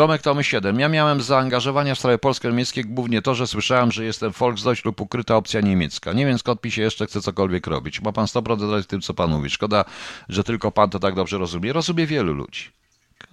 Tomek 0.00 0.22
Tomy 0.22 0.44
7. 0.44 0.80
Ja 0.80 0.88
miałem 0.88 1.22
zaangażowania 1.22 1.94
w 1.94 1.98
sprawy 1.98 2.18
polsko-niemieckie 2.18 2.84
głównie 2.84 3.22
to, 3.22 3.34
że 3.34 3.46
słyszałem, 3.46 3.92
że 3.92 4.04
jestem 4.04 4.30
Volksdeutsch 4.30 4.84
lub 4.84 5.00
ukryta 5.00 5.36
opcja 5.36 5.60
niemiecka. 5.60 6.12
Nie 6.12 6.26
wiem 6.26 6.38
skąd 6.38 6.64
mi 6.64 6.70
się 6.70 6.82
jeszcze 6.82 7.06
chce 7.06 7.20
cokolwiek 7.20 7.66
robić. 7.66 8.00
Ma 8.00 8.12
pan 8.12 8.26
100% 8.26 8.82
w 8.82 8.86
tym, 8.86 9.00
co 9.00 9.14
pan 9.14 9.30
mówi. 9.30 9.50
Szkoda, 9.50 9.84
że 10.28 10.44
tylko 10.44 10.72
pan 10.72 10.90
to 10.90 10.98
tak 10.98 11.14
dobrze 11.14 11.38
rozumie. 11.38 11.72
Rozumie 11.72 12.06
wielu 12.06 12.32
ludzi. 12.32 12.70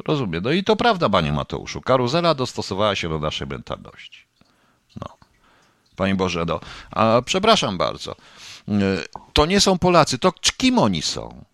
Rozumie. 0.07 0.41
No 0.41 0.51
i 0.51 0.63
to 0.63 0.75
prawda, 0.75 1.09
panie 1.09 1.33
Mateuszu. 1.33 1.81
Karuzela 1.81 2.33
dostosowała 2.33 2.95
się 2.95 3.09
do 3.09 3.19
naszej 3.19 3.47
mentalności. 3.47 4.25
No. 5.01 5.17
Panie 5.95 6.15
Boże, 6.15 6.45
no. 6.47 6.59
A, 6.91 7.21
przepraszam 7.25 7.77
bardzo. 7.77 8.11
Y, 8.11 8.73
to 9.33 9.45
nie 9.45 9.61
są 9.61 9.77
Polacy. 9.77 10.17
To 10.19 10.31
kim 10.57 10.79
oni 10.79 11.01
są? 11.01 11.45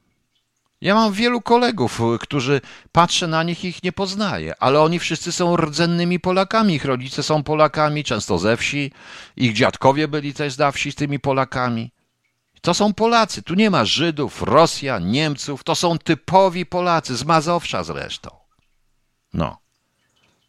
Ja 0.84 0.96
mam 0.96 1.14
wielu 1.14 1.42
kolegów, 1.42 2.02
którzy 2.20 2.62
patrzę 2.92 3.28
na 3.28 3.44
nich 3.44 3.64
i 3.64 3.68
ich 3.68 3.84
nie 3.84 3.92
poznaję, 3.92 4.54
ale 4.60 4.82
oni 4.82 5.00
wszyscy 5.00 5.32
są 5.32 5.58
rdzennymi 5.58 6.20
Polakami. 6.20 6.76
Ich 6.76 6.86
rodzice 6.86 7.24
są 7.24 7.44
Polakami, 7.44 8.04
często 8.04 8.38
ze 8.38 8.58
wsi. 8.58 8.92
Ich 9.38 9.54
dziadkowie 9.54 10.08
byli 10.08 10.34
też 10.34 10.54
z 10.54 10.76
wsi 10.76 10.92
z 10.92 10.96
tymi 10.96 11.20
Polakami. 11.20 11.92
To 12.62 12.74
są 12.74 12.94
Polacy. 12.94 13.42
Tu 13.42 13.54
nie 13.54 13.70
ma 13.70 13.86
Żydów, 13.86 14.42
Rosjan, 14.42 15.12
Niemców. 15.12 15.64
To 15.64 15.76
są 15.76 15.98
typowi 15.98 16.66
Polacy, 16.66 17.16
z 17.16 17.26
Mazowsza 17.26 17.84
zresztą. 17.84 18.30
No. 19.34 19.58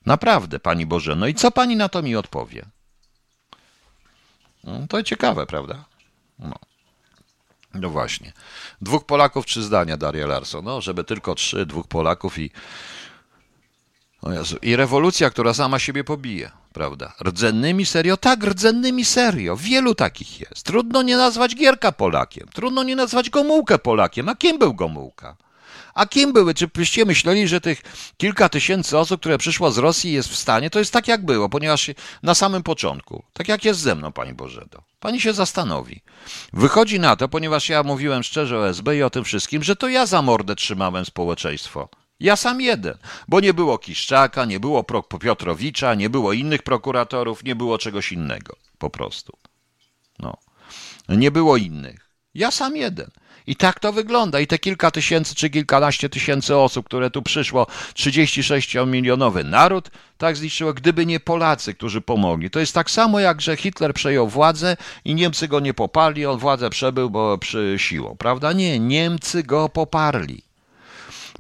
Naprawdę, 0.07 0.61
Pani 0.61 0.87
Boże. 0.87 1.17
No 1.17 1.27
i 1.27 1.35
co 1.35 1.51
Pani 1.51 1.77
na 1.77 1.89
to 1.89 2.03
mi 2.03 2.17
odpowie? 2.17 2.67
No, 4.65 4.87
to 4.89 5.03
ciekawe, 5.03 5.47
prawda? 5.47 5.85
No. 6.39 6.74
No 7.75 7.91
właśnie. 7.91 8.33
Dwóch 8.81 9.07
Polaków, 9.07 9.47
trzy 9.47 9.63
zdania, 9.63 9.97
Daria 9.97 10.27
Larson. 10.27 10.65
No, 10.65 10.81
żeby 10.81 11.05
tylko 11.05 11.35
trzy, 11.35 11.67
dwóch 11.67 11.87
Polaków 11.89 12.39
i. 12.39 12.51
O 14.23 14.33
Jezu. 14.33 14.57
I 14.63 14.77
rewolucja, 14.77 15.31
która 15.31 15.55
sama 15.55 15.79
siebie 15.79 16.05
pobije, 16.05 16.51
prawda? 16.73 17.13
Rdzennymi 17.25 17.87
serio? 17.87 18.17
Tak, 18.17 18.45
rdzennymi 18.45 19.05
serio. 19.05 19.57
Wielu 19.57 19.95
takich 19.95 20.41
jest. 20.41 20.63
Trudno 20.63 21.03
nie 21.03 21.17
nazwać 21.17 21.57
Gierka 21.57 21.93
Polakiem. 21.93 22.49
Trudno 22.55 22.83
nie 22.83 22.97
nazwać 22.97 23.31
Gomułkę 23.31 23.79
Polakiem. 23.79 24.29
A 24.29 24.35
kim 24.35 24.59
był 24.59 24.75
Gomułka? 24.75 25.37
A 25.95 26.07
kim 26.07 26.33
były? 26.33 26.55
Czy 26.55 26.69
byście 26.69 27.05
myśleli, 27.05 27.49
że 27.49 27.61
tych 27.61 27.83
kilka 28.17 28.49
tysięcy 28.49 28.99
osób, 28.99 29.21
które 29.21 29.39
przyszło 29.39 29.71
z 29.71 29.79
Rosji 29.79 30.13
jest 30.13 30.29
w 30.29 30.37
stanie? 30.37 30.71
To 30.71 30.79
jest 30.79 30.93
tak 30.93 31.09
jak 31.09 31.25
było, 31.25 31.49
ponieważ 31.49 31.91
na 32.23 32.35
samym 32.35 32.63
początku, 32.63 33.25
tak 33.33 33.49
jak 33.49 33.65
jest 33.65 33.81
ze 33.81 33.95
mną, 33.95 34.13
Pani 34.13 34.35
Bożedo, 34.35 34.83
Pani 35.01 35.21
się 35.21 35.33
zastanowi. 35.33 36.03
Wychodzi 36.53 37.01
na 37.01 37.17
to, 37.17 37.29
ponieważ 37.29 37.69
ja 37.69 37.83
mówiłem 37.83 38.23
szczerze 38.23 38.59
o 38.59 38.69
SB 38.69 38.97
i 38.97 39.03
o 39.03 39.11
tym 39.11 39.25
wszystkim, 39.25 39.63
że 39.63 39.77
to 39.77 39.89
ja 39.89 40.07
za 40.07 40.23
mordę 40.23 40.55
trzymałem 40.55 41.05
społeczeństwo. 41.05 41.89
Ja 42.21 42.37
sam 42.37 42.61
jeden, 42.61 42.99
bo 43.29 43.41
nie 43.41 43.55
było 43.55 43.79
Kiszczaka, 43.79 44.45
nie 44.45 44.61
było 44.61 44.85
Piotrowicza, 45.21 45.95
nie 45.95 46.11
było 46.11 46.33
innych 46.33 46.63
prokuratorów, 46.63 47.45
nie 47.45 47.57
było 47.57 47.79
czegoś 47.79 48.13
innego, 48.13 48.57
po 48.79 48.91
prostu. 48.91 49.39
No. 50.19 50.37
Nie 51.09 51.31
było 51.31 51.57
innych. 51.57 52.11
Ja 52.35 52.51
sam 52.51 52.77
jeden. 52.77 53.11
I 53.47 53.57
tak 53.57 53.81
to 53.81 53.93
wygląda. 53.93 54.41
I 54.41 54.47
te 54.47 54.59
kilka 54.59 54.91
tysięcy 54.91 55.35
czy 55.35 55.51
kilkanaście 55.51 56.09
tysięcy 56.09 56.57
osób, 56.57 56.87
które 56.87 57.11
tu 57.11 57.23
przyszło, 57.23 57.67
36-milionowy 57.95 59.45
naród, 59.45 59.91
tak 60.19 60.37
zliczyło, 60.37 60.75
gdyby 60.75 61.07
nie 61.07 61.21
Polacy, 61.21 61.75
którzy 61.75 62.01
pomogli. 62.01 62.51
To 62.51 62.61
jest 62.61 62.75
tak 62.75 62.91
samo, 62.91 63.21
jak 63.21 63.41
że 63.41 63.57
Hitler 63.57 63.95
przejął 63.95 64.29
władzę 64.29 64.77
i 65.05 65.15
Niemcy 65.15 65.49
go 65.49 65.61
nie 65.61 65.75
poparli, 65.75 66.27
on 66.27 66.39
władzę 66.39 66.71
przebył 66.71 67.11
bo 67.11 67.39
przy 67.39 67.75
siłą, 67.79 68.17
prawda? 68.17 68.53
Nie, 68.53 68.79
Niemcy 68.79 69.43
go 69.43 69.69
poparli. 69.69 70.43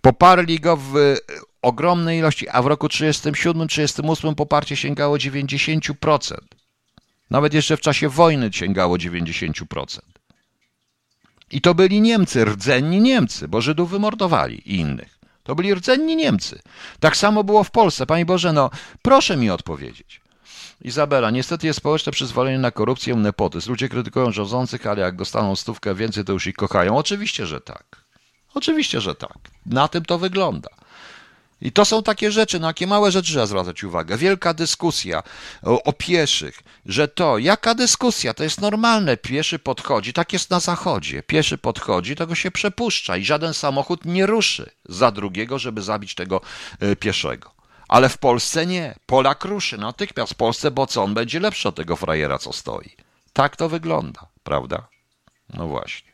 Poparli 0.02 0.60
go 0.60 0.76
w 0.76 1.16
ogromnej 1.62 2.18
ilości, 2.18 2.48
a 2.48 2.62
w 2.62 2.66
roku 2.66 2.86
37-38 2.86 4.34
poparcie 4.34 4.76
sięgało 4.76 5.16
90%. 5.16 6.34
Nawet 7.30 7.54
jeszcze 7.54 7.76
w 7.76 7.80
czasie 7.80 8.08
wojny 8.08 8.50
sięgało 8.52 8.96
90%. 8.96 10.13
I 11.50 11.60
to 11.60 11.74
byli 11.74 12.00
Niemcy, 12.00 12.44
rdzenni 12.44 13.00
Niemcy, 13.00 13.48
bo 13.48 13.60
Żydów 13.60 13.90
wymordowali 13.90 14.62
i 14.70 14.76
innych. 14.76 15.18
To 15.42 15.54
byli 15.54 15.74
rdzenni 15.74 16.16
Niemcy. 16.16 16.62
Tak 17.00 17.16
samo 17.16 17.44
było 17.44 17.64
w 17.64 17.70
Polsce. 17.70 18.06
Panie 18.06 18.26
Boże, 18.26 18.52
no 18.52 18.70
proszę 19.02 19.36
mi 19.36 19.50
odpowiedzieć. 19.50 20.20
Izabela, 20.80 21.30
niestety 21.30 21.66
jest 21.66 21.78
społeczne 21.78 22.12
przyzwolenie 22.12 22.58
na 22.58 22.70
korupcję, 22.70 23.14
nepotyzm. 23.14 23.70
Ludzie 23.70 23.88
krytykują 23.88 24.32
rządzących, 24.32 24.86
ale 24.86 25.00
jak 25.00 25.16
dostaną 25.16 25.56
stówkę 25.56 25.94
więcej, 25.94 26.24
to 26.24 26.32
już 26.32 26.46
ich 26.46 26.54
kochają. 26.54 26.96
Oczywiście, 26.96 27.46
że 27.46 27.60
tak. 27.60 28.04
Oczywiście, 28.54 29.00
że 29.00 29.14
tak. 29.14 29.38
Na 29.66 29.88
tym 29.88 30.04
to 30.04 30.18
wygląda. 30.18 30.68
I 31.64 31.72
to 31.72 31.84
są 31.84 32.02
takie 32.02 32.32
rzeczy, 32.32 32.60
na 32.60 32.66
jakie 32.66 32.86
małe 32.86 33.12
rzeczy 33.12 33.30
trzeba 33.30 33.46
zwracać 33.46 33.84
uwagę. 33.84 34.16
Wielka 34.16 34.54
dyskusja 34.54 35.22
o, 35.62 35.82
o, 35.82 35.92
pieszych, 35.92 36.62
że 36.86 37.08
to, 37.08 37.38
jaka 37.38 37.74
dyskusja, 37.74 38.34
to 38.34 38.44
jest 38.44 38.60
normalne, 38.60 39.16
pieszy 39.16 39.58
podchodzi, 39.58 40.12
tak 40.12 40.32
jest 40.32 40.50
na 40.50 40.60
zachodzie, 40.60 41.22
pieszy 41.22 41.58
podchodzi, 41.58 42.16
tego 42.16 42.34
się 42.34 42.50
przepuszcza 42.50 43.16
i 43.16 43.24
żaden 43.24 43.54
samochód 43.54 44.04
nie 44.04 44.26
ruszy 44.26 44.70
za 44.88 45.10
drugiego, 45.10 45.58
żeby 45.58 45.82
zabić 45.82 46.14
tego 46.14 46.40
y, 46.82 46.96
pieszego. 46.96 47.50
Ale 47.88 48.08
w 48.08 48.18
Polsce 48.18 48.66
nie. 48.66 48.94
Polak 49.06 49.44
ruszy 49.44 49.78
natychmiast 49.78 50.32
w 50.32 50.36
Polsce, 50.36 50.70
bo 50.70 50.86
co, 50.86 51.02
on 51.02 51.14
będzie 51.14 51.40
lepszy 51.40 51.68
od 51.68 51.74
tego 51.74 51.96
frajera, 51.96 52.38
co 52.38 52.52
stoi. 52.52 52.90
Tak 53.32 53.56
to 53.56 53.68
wygląda, 53.68 54.26
prawda? 54.42 54.88
No 55.54 55.68
właśnie. 55.68 56.12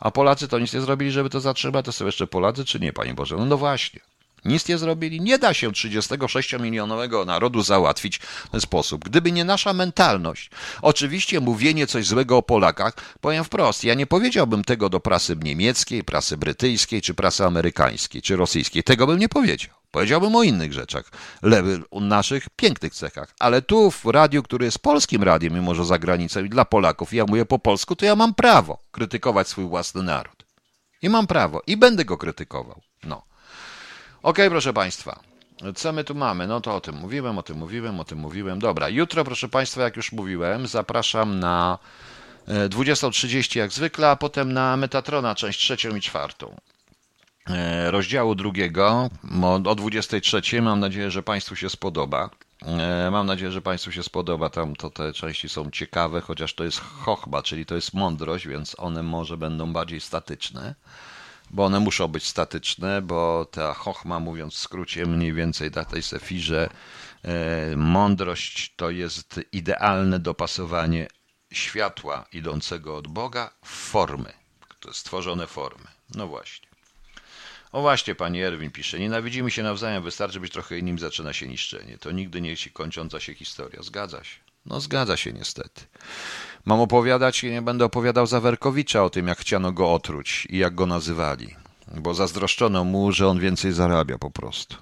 A 0.00 0.10
Polacy 0.10 0.48
to 0.48 0.58
nic 0.58 0.72
nie 0.72 0.80
zrobili, 0.80 1.10
żeby 1.10 1.30
to 1.30 1.40
zatrzymać, 1.40 1.84
to 1.84 1.92
są 1.92 2.06
jeszcze 2.06 2.26
Polacy, 2.26 2.64
czy 2.64 2.80
nie, 2.80 2.92
Panie 2.92 3.14
Boże? 3.14 3.36
No, 3.36 3.44
no 3.44 3.56
właśnie. 3.56 4.00
Nic 4.44 4.68
nie 4.68 4.78
zrobili. 4.78 5.20
Nie 5.20 5.38
da 5.38 5.54
się 5.54 5.70
36-milionowego 5.70 7.26
narodu 7.26 7.62
załatwić 7.62 8.18
w 8.18 8.48
ten 8.48 8.60
sposób. 8.60 9.04
Gdyby 9.04 9.32
nie 9.32 9.44
nasza 9.44 9.72
mentalność, 9.72 10.50
oczywiście 10.82 11.40
mówienie 11.40 11.86
coś 11.86 12.06
złego 12.06 12.36
o 12.36 12.42
Polakach, 12.42 12.94
powiem 13.20 13.44
wprost, 13.44 13.84
ja 13.84 13.94
nie 13.94 14.06
powiedziałbym 14.06 14.64
tego 14.64 14.88
do 14.88 15.00
prasy 15.00 15.36
niemieckiej, 15.42 16.04
prasy 16.04 16.36
brytyjskiej, 16.36 17.02
czy 17.02 17.14
prasy 17.14 17.44
amerykańskiej, 17.44 18.22
czy 18.22 18.36
rosyjskiej. 18.36 18.82
Tego 18.82 19.06
bym 19.06 19.18
nie 19.18 19.28
powiedział. 19.28 19.74
Powiedziałbym 19.90 20.36
o 20.36 20.42
innych 20.42 20.72
rzeczach, 20.72 21.10
o 21.90 22.00
naszych 22.00 22.48
pięknych 22.56 22.94
cechach. 22.94 23.34
Ale 23.38 23.62
tu 23.62 23.90
w 23.90 24.04
radiu, 24.04 24.42
który 24.42 24.64
jest 24.64 24.78
polskim 24.78 25.22
radiem, 25.22 25.54
mimo 25.54 25.74
że 25.74 25.84
za 25.84 25.98
granicą 25.98 26.44
i 26.44 26.48
dla 26.48 26.64
Polaków, 26.64 27.12
ja 27.12 27.24
mówię 27.28 27.44
po 27.44 27.58
polsku, 27.58 27.96
to 27.96 28.04
ja 28.04 28.16
mam 28.16 28.34
prawo 28.34 28.78
krytykować 28.90 29.48
swój 29.48 29.64
własny 29.64 30.02
naród. 30.02 30.44
I 31.02 31.08
mam 31.08 31.26
prawo. 31.26 31.62
I 31.66 31.76
będę 31.76 32.04
go 32.04 32.18
krytykował. 32.18 32.80
No. 33.04 33.22
OK, 34.24 34.38
proszę 34.48 34.72
Państwa. 34.72 35.20
Co 35.74 35.92
my 35.92 36.04
tu 36.04 36.14
mamy? 36.14 36.46
No 36.46 36.60
to 36.60 36.74
o 36.74 36.80
tym 36.80 36.94
mówiłem, 36.94 37.38
o 37.38 37.42
tym 37.42 37.58
mówiłem, 37.58 38.00
o 38.00 38.04
tym 38.04 38.18
mówiłem. 38.18 38.58
Dobra, 38.58 38.88
jutro, 38.88 39.24
proszę 39.24 39.48
Państwa, 39.48 39.82
jak 39.82 39.96
już 39.96 40.12
mówiłem, 40.12 40.66
zapraszam 40.66 41.40
na 41.40 41.78
20.30 42.48 43.56
e, 43.56 43.60
jak 43.60 43.72
zwykle, 43.72 44.10
a 44.10 44.16
potem 44.16 44.52
na 44.52 44.76
Metatrona, 44.76 45.34
część 45.34 45.58
trzecią 45.60 45.96
i 45.96 46.00
czwartą. 46.00 46.56
E, 47.50 47.90
rozdziału 47.90 48.34
drugiego 48.34 49.10
o 49.66 49.74
23. 49.74 50.62
Mam 50.62 50.80
nadzieję, 50.80 51.10
że 51.10 51.22
Państwu 51.22 51.56
się 51.56 51.70
spodoba. 51.70 52.30
E, 52.62 53.10
mam 53.10 53.26
nadzieję, 53.26 53.50
że 53.50 53.62
Państwu 53.62 53.92
się 53.92 54.02
spodoba. 54.02 54.50
Tam 54.50 54.76
to 54.76 54.90
te 54.90 55.12
części 55.12 55.48
są 55.48 55.70
ciekawe, 55.70 56.20
chociaż 56.20 56.54
to 56.54 56.64
jest 56.64 56.80
chochba, 56.80 57.42
czyli 57.42 57.66
to 57.66 57.74
jest 57.74 57.94
mądrość, 57.94 58.46
więc 58.46 58.76
one 58.78 59.02
może 59.02 59.36
będą 59.36 59.72
bardziej 59.72 60.00
statyczne 60.00 60.74
bo 61.50 61.64
one 61.64 61.80
muszą 61.80 62.08
być 62.08 62.26
statyczne, 62.26 63.02
bo 63.02 63.44
ta 63.44 63.74
chochma, 63.74 64.20
mówiąc 64.20 64.54
w 64.54 64.58
skrócie, 64.58 65.06
mniej 65.06 65.32
więcej 65.32 65.70
na 65.70 65.84
tej 65.84 66.02
sefirze, 66.02 66.70
e, 67.22 67.76
mądrość 67.76 68.74
to 68.76 68.90
jest 68.90 69.40
idealne 69.52 70.18
dopasowanie 70.18 71.08
światła 71.52 72.26
idącego 72.32 72.96
od 72.96 73.08
Boga 73.08 73.50
w 73.64 73.68
formy, 73.68 74.32
stworzone 74.92 75.46
formy. 75.46 75.86
No 76.14 76.26
właśnie. 76.26 76.68
O 77.72 77.80
właśnie, 77.80 78.14
pani 78.14 78.42
Erwin 78.42 78.70
pisze, 78.70 78.98
nienawidzimy 78.98 79.50
się 79.50 79.62
nawzajem, 79.62 80.02
wystarczy 80.02 80.40
być 80.40 80.52
trochę 80.52 80.78
innym, 80.78 80.98
zaczyna 80.98 81.32
się 81.32 81.48
niszczenie. 81.48 81.98
To 81.98 82.10
nigdy 82.10 82.40
nie 82.40 82.50
jest 82.50 82.62
kończąca 82.72 83.20
się 83.20 83.34
historia. 83.34 83.82
Zgadza 83.82 84.24
się. 84.24 84.53
No 84.66 84.80
zgadza 84.80 85.16
się 85.16 85.32
niestety. 85.32 85.80
Mam 86.64 86.80
opowiadać 86.80 87.44
i 87.44 87.50
nie 87.50 87.62
będę 87.62 87.84
opowiadał 87.84 88.26
Zawerkowicza 88.26 89.04
o 89.04 89.10
tym, 89.10 89.28
jak 89.28 89.38
chciano 89.38 89.72
go 89.72 89.92
otruć 89.92 90.46
i 90.50 90.58
jak 90.58 90.74
go 90.74 90.86
nazywali, 90.86 91.54
bo 91.96 92.14
zazdroszczono 92.14 92.84
mu, 92.84 93.12
że 93.12 93.28
on 93.28 93.40
więcej 93.40 93.72
zarabia 93.72 94.18
po 94.18 94.30
prostu. 94.30 94.76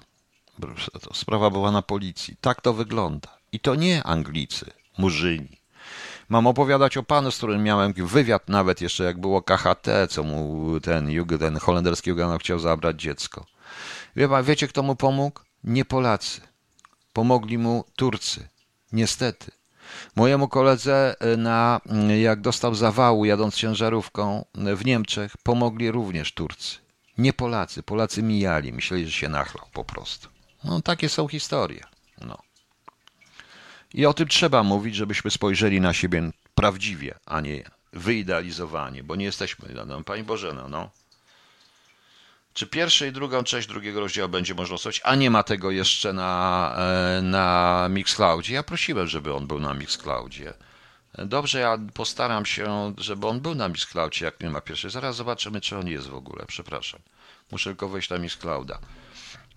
To 1.01 1.13
sprawa 1.13 1.49
była 1.49 1.71
na 1.71 1.81
policji. 1.81 2.37
Tak 2.41 2.61
to 2.61 2.73
wygląda. 2.73 3.29
I 3.51 3.59
to 3.59 3.75
nie 3.75 4.03
Anglicy, 4.03 4.71
Murzyni. 4.97 5.57
Mam 6.29 6.47
opowiadać 6.47 6.97
o 6.97 7.03
panu, 7.03 7.31
z 7.31 7.37
którym 7.37 7.63
miałem 7.63 7.93
wywiad 7.93 8.49
nawet 8.49 8.81
jeszcze 8.81 9.03
jak 9.03 9.19
było 9.19 9.41
KHT, 9.41 9.87
co 10.09 10.23
mu 10.23 10.79
ten, 10.79 11.09
ten 11.39 11.57
holenderski 11.57 12.09
Jugendamt 12.09 12.41
chciał 12.41 12.59
zabrać 12.59 13.01
dziecko. 13.01 13.45
Wie 14.15 14.29
pan, 14.29 14.43
wiecie 14.43 14.67
kto 14.67 14.83
mu 14.83 14.95
pomógł? 14.95 15.39
Nie 15.63 15.85
Polacy. 15.85 16.41
Pomogli 17.13 17.57
mu 17.57 17.85
Turcy. 17.95 18.47
Niestety. 18.91 19.51
Mojemu 20.15 20.47
koledze, 20.47 21.15
e, 21.19 21.37
na, 21.37 21.81
mm, 21.85 22.21
jak 22.21 22.41
dostał 22.41 22.75
zawału 22.75 23.25
jadąc 23.25 23.55
ciężarówką 23.55 24.45
e, 24.55 24.75
w 24.75 24.85
Niemczech, 24.85 25.37
pomogli 25.43 25.91
również 25.91 26.33
Turcy. 26.33 26.77
Nie 27.17 27.33
Polacy. 27.33 27.83
Polacy 27.83 28.23
mijali, 28.23 28.73
myśleli, 28.73 29.05
że 29.05 29.11
się 29.11 29.29
nachlał 29.29 29.67
po 29.73 29.83
prostu. 29.83 30.27
No 30.63 30.81
takie 30.81 31.09
są 31.09 31.27
historie. 31.27 31.83
No. 32.21 32.37
I 33.93 34.05
o 34.05 34.13
tym 34.13 34.27
trzeba 34.27 34.63
mówić, 34.63 34.95
żebyśmy 34.95 35.31
spojrzeli 35.31 35.81
na 35.81 35.93
siebie 35.93 36.31
prawdziwie, 36.55 37.15
a 37.25 37.41
nie 37.41 37.63
wyidealizowanie, 37.93 39.03
bo 39.03 39.15
nie 39.15 39.25
jesteśmy, 39.25 39.69
no, 39.85 40.03
Pani 40.03 40.23
Boże, 40.23 40.53
no, 40.53 40.69
no. 40.69 40.89
Czy 42.53 42.67
pierwszą 42.67 43.05
i 43.05 43.11
drugą 43.11 43.43
część 43.43 43.67
drugiego 43.67 43.99
rozdziału 43.99 44.29
będzie 44.29 44.53
można 44.53 44.77
słuchać, 44.77 45.01
a 45.03 45.15
nie 45.15 45.29
ma 45.29 45.43
tego 45.43 45.71
jeszcze 45.71 46.13
na, 46.13 46.75
e, 46.77 47.21
na 47.21 47.87
Mixcloudzie? 47.89 48.53
Ja 48.53 48.63
prosiłem, 48.63 49.07
żeby 49.07 49.33
on 49.33 49.47
był 49.47 49.59
na 49.59 49.73
Mixcloudzie. 49.73 50.53
Dobrze, 51.17 51.59
ja 51.59 51.77
postaram 51.93 52.45
się, 52.45 52.93
żeby 52.97 53.27
on 53.27 53.39
był 53.39 53.55
na 53.55 53.67
Mixcloudzie, 53.67 54.25
jak 54.25 54.39
nie 54.39 54.49
ma 54.49 54.61
pierwszej. 54.61 54.91
Zaraz 54.91 55.15
zobaczymy, 55.15 55.61
czy 55.61 55.77
on 55.77 55.87
jest 55.87 56.07
w 56.07 56.15
ogóle. 56.15 56.45
Przepraszam. 56.47 56.99
Muszę 57.51 57.69
tylko 57.69 57.89
wejść 57.89 58.09
na 58.09 58.17
Mixclouda. 58.17 58.79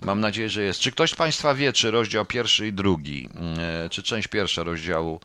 Mam 0.01 0.21
nadzieję, 0.21 0.51
że 0.51 0.63
jest. 0.63 0.81
Czy 0.81 0.93
ktoś 0.93 1.11
z 1.11 1.15
Państwa 1.15 1.55
wie, 1.55 1.73
czy 1.73 1.91
rozdział 1.91 2.25
pierwszy 2.25 2.67
i 2.67 2.73
drugi, 2.73 3.29
e, 3.59 3.89
czy 3.89 4.03
część 4.03 4.29
pierwsza 4.29 4.63
rozdziału, 4.63 5.21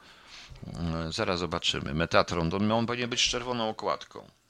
e, 0.68 1.12
zaraz 1.12 1.40
zobaczymy. 1.40 1.94
Metatron, 1.94 2.72
on 2.72 2.86
powinien 2.86 3.10
być 3.10 3.20
z 3.20 3.30
czerwoną 3.30 3.70
okładką. 3.70 4.41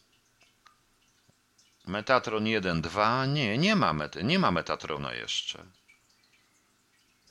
Metatron 1.92 2.48
1, 2.48 2.82
2, 2.82 3.26
nie, 3.26 3.58
nie 3.58 3.76
ma, 3.76 3.94
mety, 3.94 4.24
nie 4.24 4.40
ma 4.40 4.52
Metatrona 4.52 5.14
jeszcze. 5.14 5.64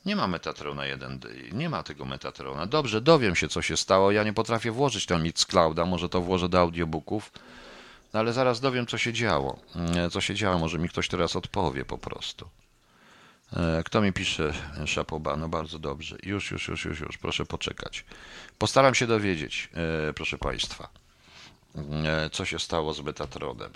Nie 0.07 0.17
ma 0.17 0.27
Metatrona 0.27 0.87
1, 0.87 1.21
nie 1.53 1.69
ma 1.69 1.83
tego 1.83 2.05
Metatrona. 2.05 2.67
Dobrze, 2.67 3.01
dowiem 3.01 3.37
się, 3.37 3.49
co 3.49 3.63
się 3.63 3.77
stało. 3.77 4.11
Ja 4.11 4.25
nie 4.25 4.33
potrafię 4.33 4.71
włożyć 4.73 5.07
tam 5.07 5.23
nic 5.23 5.39
z 5.39 5.47
clouda, 5.47 5.85
może 5.85 6.09
to 6.09 6.21
włożę 6.21 6.49
do 6.49 6.61
audiobooków, 6.61 7.33
no 8.13 8.21
ale 8.21 8.33
zaraz 8.33 8.61
dowiem, 8.61 8.87
co 8.87 8.99
się 8.99 9.13
działo. 9.13 9.59
E, 9.97 10.11
co 10.11 10.21
się 10.21 10.35
działo, 10.35 10.59
może 10.59 10.79
mi 10.79 10.89
ktoś 10.89 11.09
teraz 11.09 11.37
odpowie 11.37 11.85
po 11.85 11.99
prostu. 11.99 12.49
E, 13.53 13.83
kto 13.85 14.01
mi 14.01 14.13
pisze 14.13 14.53
Szapoba? 14.87 15.37
No 15.37 15.49
bardzo 15.49 15.79
dobrze. 15.79 16.17
Już, 16.23 16.51
już, 16.51 16.69
już, 16.69 16.85
już, 16.85 17.01
już. 17.01 17.19
Proszę 17.19 17.47
poczekać. 17.47 18.05
Postaram 18.59 18.95
się 18.95 19.07
dowiedzieć, 19.07 19.69
e, 20.09 20.13
proszę 20.13 20.39
Państwa, 20.39 20.89
co 22.33 22.45
się 22.45 22.59
stało 22.59 22.95
z 22.95 23.01
Metatronem. 23.01 23.73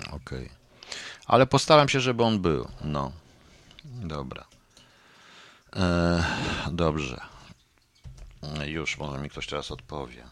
Okej. 0.00 0.16
Okay. 0.16 0.48
Ale 1.26 1.46
postaram 1.46 1.88
się, 1.88 2.00
żeby 2.00 2.24
on 2.24 2.38
był. 2.38 2.68
No. 2.84 3.12
Dobra. 3.84 4.44
E, 5.76 6.24
dobrze. 6.72 7.20
Już, 8.66 8.98
może 8.98 9.18
mi 9.18 9.30
ktoś 9.30 9.46
teraz 9.46 9.70
odpowie. 9.70 10.24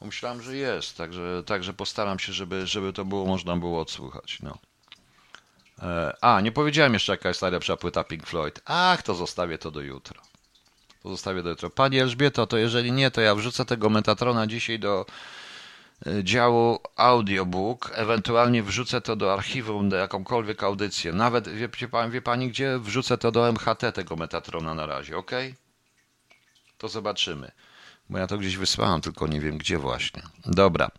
Myślałem, 0.00 0.42
że 0.42 0.56
jest, 0.56 0.96
także, 0.96 1.42
także 1.46 1.72
postaram 1.72 2.18
się, 2.18 2.32
żeby, 2.32 2.66
żeby 2.66 2.92
to 2.92 3.04
było 3.04 3.26
można 3.26 3.56
było 3.56 3.80
odsłuchać. 3.80 4.38
No. 4.42 4.58
E, 5.86 6.16
a, 6.20 6.40
nie 6.40 6.52
powiedziałem 6.52 6.92
jeszcze, 6.92 7.12
jaka 7.12 7.28
jest 7.28 7.42
najlepsza 7.42 7.76
płyta 7.76 8.04
Pink 8.04 8.26
Floyd. 8.26 8.60
Ach, 8.64 9.02
to 9.02 9.14
zostawię 9.14 9.58
to 9.58 9.70
do 9.70 9.80
jutra. 9.80 10.20
To 11.02 11.08
zostawię 11.08 11.42
do 11.42 11.50
jutra. 11.50 11.70
Pani 11.70 11.98
Elżbieto, 11.98 12.46
to 12.46 12.56
jeżeli 12.56 12.92
nie, 12.92 13.10
to 13.10 13.20
ja 13.20 13.34
wrzucę 13.34 13.64
tego 13.64 13.90
Metatrona 13.90 14.46
dzisiaj 14.46 14.78
do 14.78 15.06
e, 16.06 16.24
działu 16.24 16.78
audiobook, 16.96 17.90
ewentualnie 17.94 18.62
wrzucę 18.62 19.00
to 19.00 19.16
do 19.16 19.32
archiwum, 19.32 19.88
do 19.88 19.96
jakąkolwiek 19.96 20.62
audycję. 20.62 21.12
Nawet, 21.12 21.48
wie, 21.48 21.68
wie, 22.10 22.22
pani, 22.22 22.48
gdzie? 22.48 22.78
Wrzucę 22.78 23.18
to 23.18 23.32
do 23.32 23.52
MHT 23.52 23.92
tego 23.94 24.16
Metatrona 24.16 24.74
na 24.74 24.86
razie, 24.86 25.16
ok? 25.16 25.30
To 26.78 26.88
zobaczymy. 26.88 27.50
Bo 28.10 28.18
ja 28.18 28.26
to 28.26 28.38
gdzieś 28.38 28.56
wysłałem, 28.56 29.00
tylko 29.00 29.26
nie 29.26 29.40
wiem 29.40 29.58
gdzie 29.58 29.78
właśnie. 29.78 30.22
Dobra. 30.46 30.90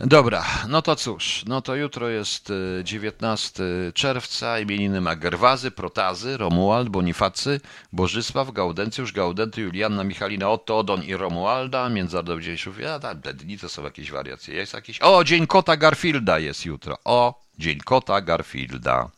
Dobra, 0.00 0.44
no 0.68 0.82
to 0.82 0.96
cóż, 0.96 1.44
no 1.46 1.62
to 1.62 1.74
jutro 1.76 2.08
jest 2.08 2.52
19 2.84 3.62
y, 3.62 3.92
czerwca, 3.92 4.58
imieniny 4.58 5.00
ma 5.00 5.16
Gerwazy, 5.16 5.70
Protazy, 5.70 6.36
Romuald, 6.36 6.88
Bonifacy, 6.88 7.60
Bożysław, 7.92 8.50
Gaudencjusz, 8.50 9.12
Gaudenty, 9.12 9.60
Julianna, 9.60 10.04
Michalina, 10.04 10.50
Otto, 10.50 10.78
Odon 10.78 11.02
i 11.02 11.14
Romualda, 11.14 11.88
Międzynarodowych 11.88 12.46
ja, 12.78 12.98
te 12.98 13.34
dni 13.34 13.58
to 13.58 13.68
są 13.68 13.84
jakieś 13.84 14.10
wariacje, 14.10 14.54
jest 14.54 14.74
jakiś, 14.74 15.02
o, 15.02 15.24
Dzień 15.24 15.46
Kota 15.46 15.76
Garfielda 15.76 16.38
jest 16.38 16.64
jutro, 16.64 16.98
o, 17.04 17.42
Dzień 17.58 17.78
Kota 17.78 18.20
Garfielda. 18.20 19.10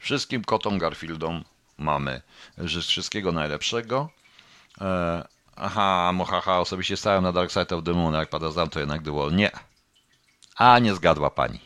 Wszystkim 0.00 0.44
kotom 0.44 0.78
Garfieldom 0.78 1.44
mamy 1.78 2.20
wszystkiego 2.88 3.32
najlepszego. 3.32 4.08
E, 4.80 5.24
aha, 5.56 6.10
mohaha, 6.14 6.60
osobiście 6.60 6.96
stałem 6.96 7.22
na 7.22 7.32
Dark 7.32 7.50
Side 7.50 7.76
of 7.76 7.84
the 7.84 7.92
Moon, 7.92 8.14
jak 8.14 8.28
pada 8.28 8.50
znam 8.50 8.68
to 8.68 8.80
jednak 8.80 9.02
The 9.02 9.12
Wall. 9.12 9.32
Nie, 9.32 9.50
a 10.54 10.78
nie 10.78 10.94
zgadła 10.94 11.30
pani. 11.30 11.60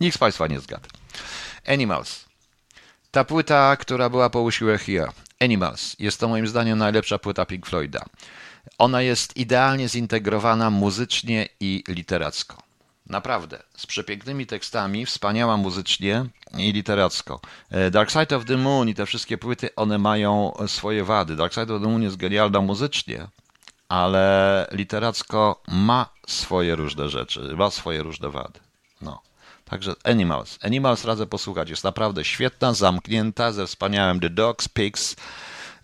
Nikt 0.00 0.16
z 0.16 0.18
Państwa 0.18 0.46
nie 0.46 0.60
zgadł. 0.60 0.88
Animals. 1.66 2.24
Ta 3.10 3.24
płyta, 3.24 3.76
która 3.76 4.08
była 4.08 4.30
po 4.30 4.40
usiłę 4.40 4.78
Here. 4.78 5.12
Animals. 5.40 5.96
Jest 5.98 6.20
to 6.20 6.28
moim 6.28 6.46
zdaniem 6.46 6.78
najlepsza 6.78 7.18
płyta 7.18 7.46
Pink 7.46 7.66
Floyda. 7.66 8.04
Ona 8.78 9.02
jest 9.02 9.36
idealnie 9.36 9.88
zintegrowana 9.88 10.70
muzycznie 10.70 11.48
i 11.60 11.84
literacko. 11.88 12.62
Naprawdę, 13.06 13.62
z 13.76 13.86
przepięknymi 13.86 14.46
tekstami, 14.46 15.06
wspaniała 15.06 15.56
muzycznie 15.56 16.24
i 16.58 16.72
literacko. 16.72 17.40
E, 17.70 17.90
Dark 17.90 18.10
Side 18.10 18.36
of 18.36 18.44
the 18.44 18.56
Moon 18.56 18.88
i 18.88 18.94
te 18.94 19.06
wszystkie 19.06 19.38
płyty, 19.38 19.74
one 19.74 19.98
mają 19.98 20.52
swoje 20.66 21.04
wady. 21.04 21.36
Dark 21.36 21.54
Side 21.54 21.74
of 21.74 21.82
the 21.82 21.88
Moon 21.88 22.02
jest 22.02 22.16
genialna 22.16 22.60
muzycznie, 22.60 23.28
ale 23.90 24.66
literacko 24.72 25.62
ma 25.68 26.08
swoje 26.26 26.76
różne 26.76 27.08
rzeczy, 27.08 27.40
ma 27.56 27.70
swoje 27.70 28.02
różne 28.02 28.30
wady. 28.30 28.60
No. 29.00 29.22
Także 29.64 29.94
Animals. 30.04 30.58
Animals 30.62 31.04
radzę 31.04 31.26
posłuchać. 31.26 31.70
Jest 31.70 31.84
naprawdę 31.84 32.24
świetna, 32.24 32.74
zamknięta, 32.74 33.52
ze 33.52 33.66
wspaniałym 33.66 34.20
The 34.20 34.30
Dogs, 34.30 34.68
Pigs. 34.68 35.16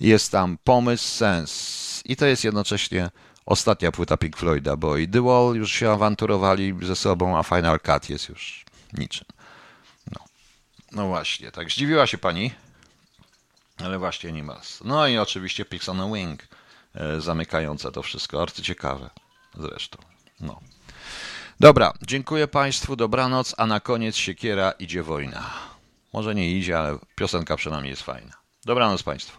Jest 0.00 0.32
tam 0.32 0.58
pomysł, 0.64 1.04
sens. 1.08 2.02
I 2.04 2.16
to 2.16 2.26
jest 2.26 2.44
jednocześnie 2.44 3.10
ostatnia 3.46 3.92
płyta 3.92 4.16
Pink 4.16 4.36
Floyda, 4.36 4.76
bo 4.76 4.96
i 4.96 5.08
The 5.08 5.22
Wall 5.22 5.54
już 5.54 5.72
się 5.72 5.90
awanturowali 5.90 6.74
ze 6.82 6.96
sobą, 6.96 7.38
a 7.38 7.42
Final 7.42 7.80
Cut 7.80 8.10
jest 8.10 8.28
już 8.28 8.64
niczym. 8.92 9.26
No, 10.12 10.24
no 10.92 11.06
właśnie, 11.06 11.52
tak 11.52 11.70
zdziwiła 11.70 12.06
się 12.06 12.18
pani, 12.18 12.52
ale 13.78 13.98
właśnie 13.98 14.30
Animals. 14.30 14.80
No 14.84 15.06
i 15.06 15.18
oczywiście 15.18 15.64
Pigs 15.64 15.88
on 15.88 16.00
a 16.00 16.06
Wing. 16.06 16.42
E, 16.96 17.20
zamykające 17.20 17.92
to 17.92 18.02
wszystko. 18.02 18.42
Arcyciekawe 18.42 19.10
zresztą. 19.58 19.98
No. 20.40 20.60
Dobra, 21.60 21.92
dziękuję 22.02 22.48
Państwu, 22.48 22.96
dobranoc, 22.96 23.54
a 23.58 23.66
na 23.66 23.80
koniec 23.80 24.16
siekiera 24.16 24.70
idzie 24.70 25.02
wojna. 25.02 25.50
Może 26.12 26.34
nie 26.34 26.50
idzie, 26.50 26.78
ale 26.78 26.98
piosenka 27.14 27.56
przynajmniej 27.56 27.90
jest 27.90 28.02
fajna. 28.02 28.32
Dobranoc 28.64 29.02
Państwu. 29.02 29.32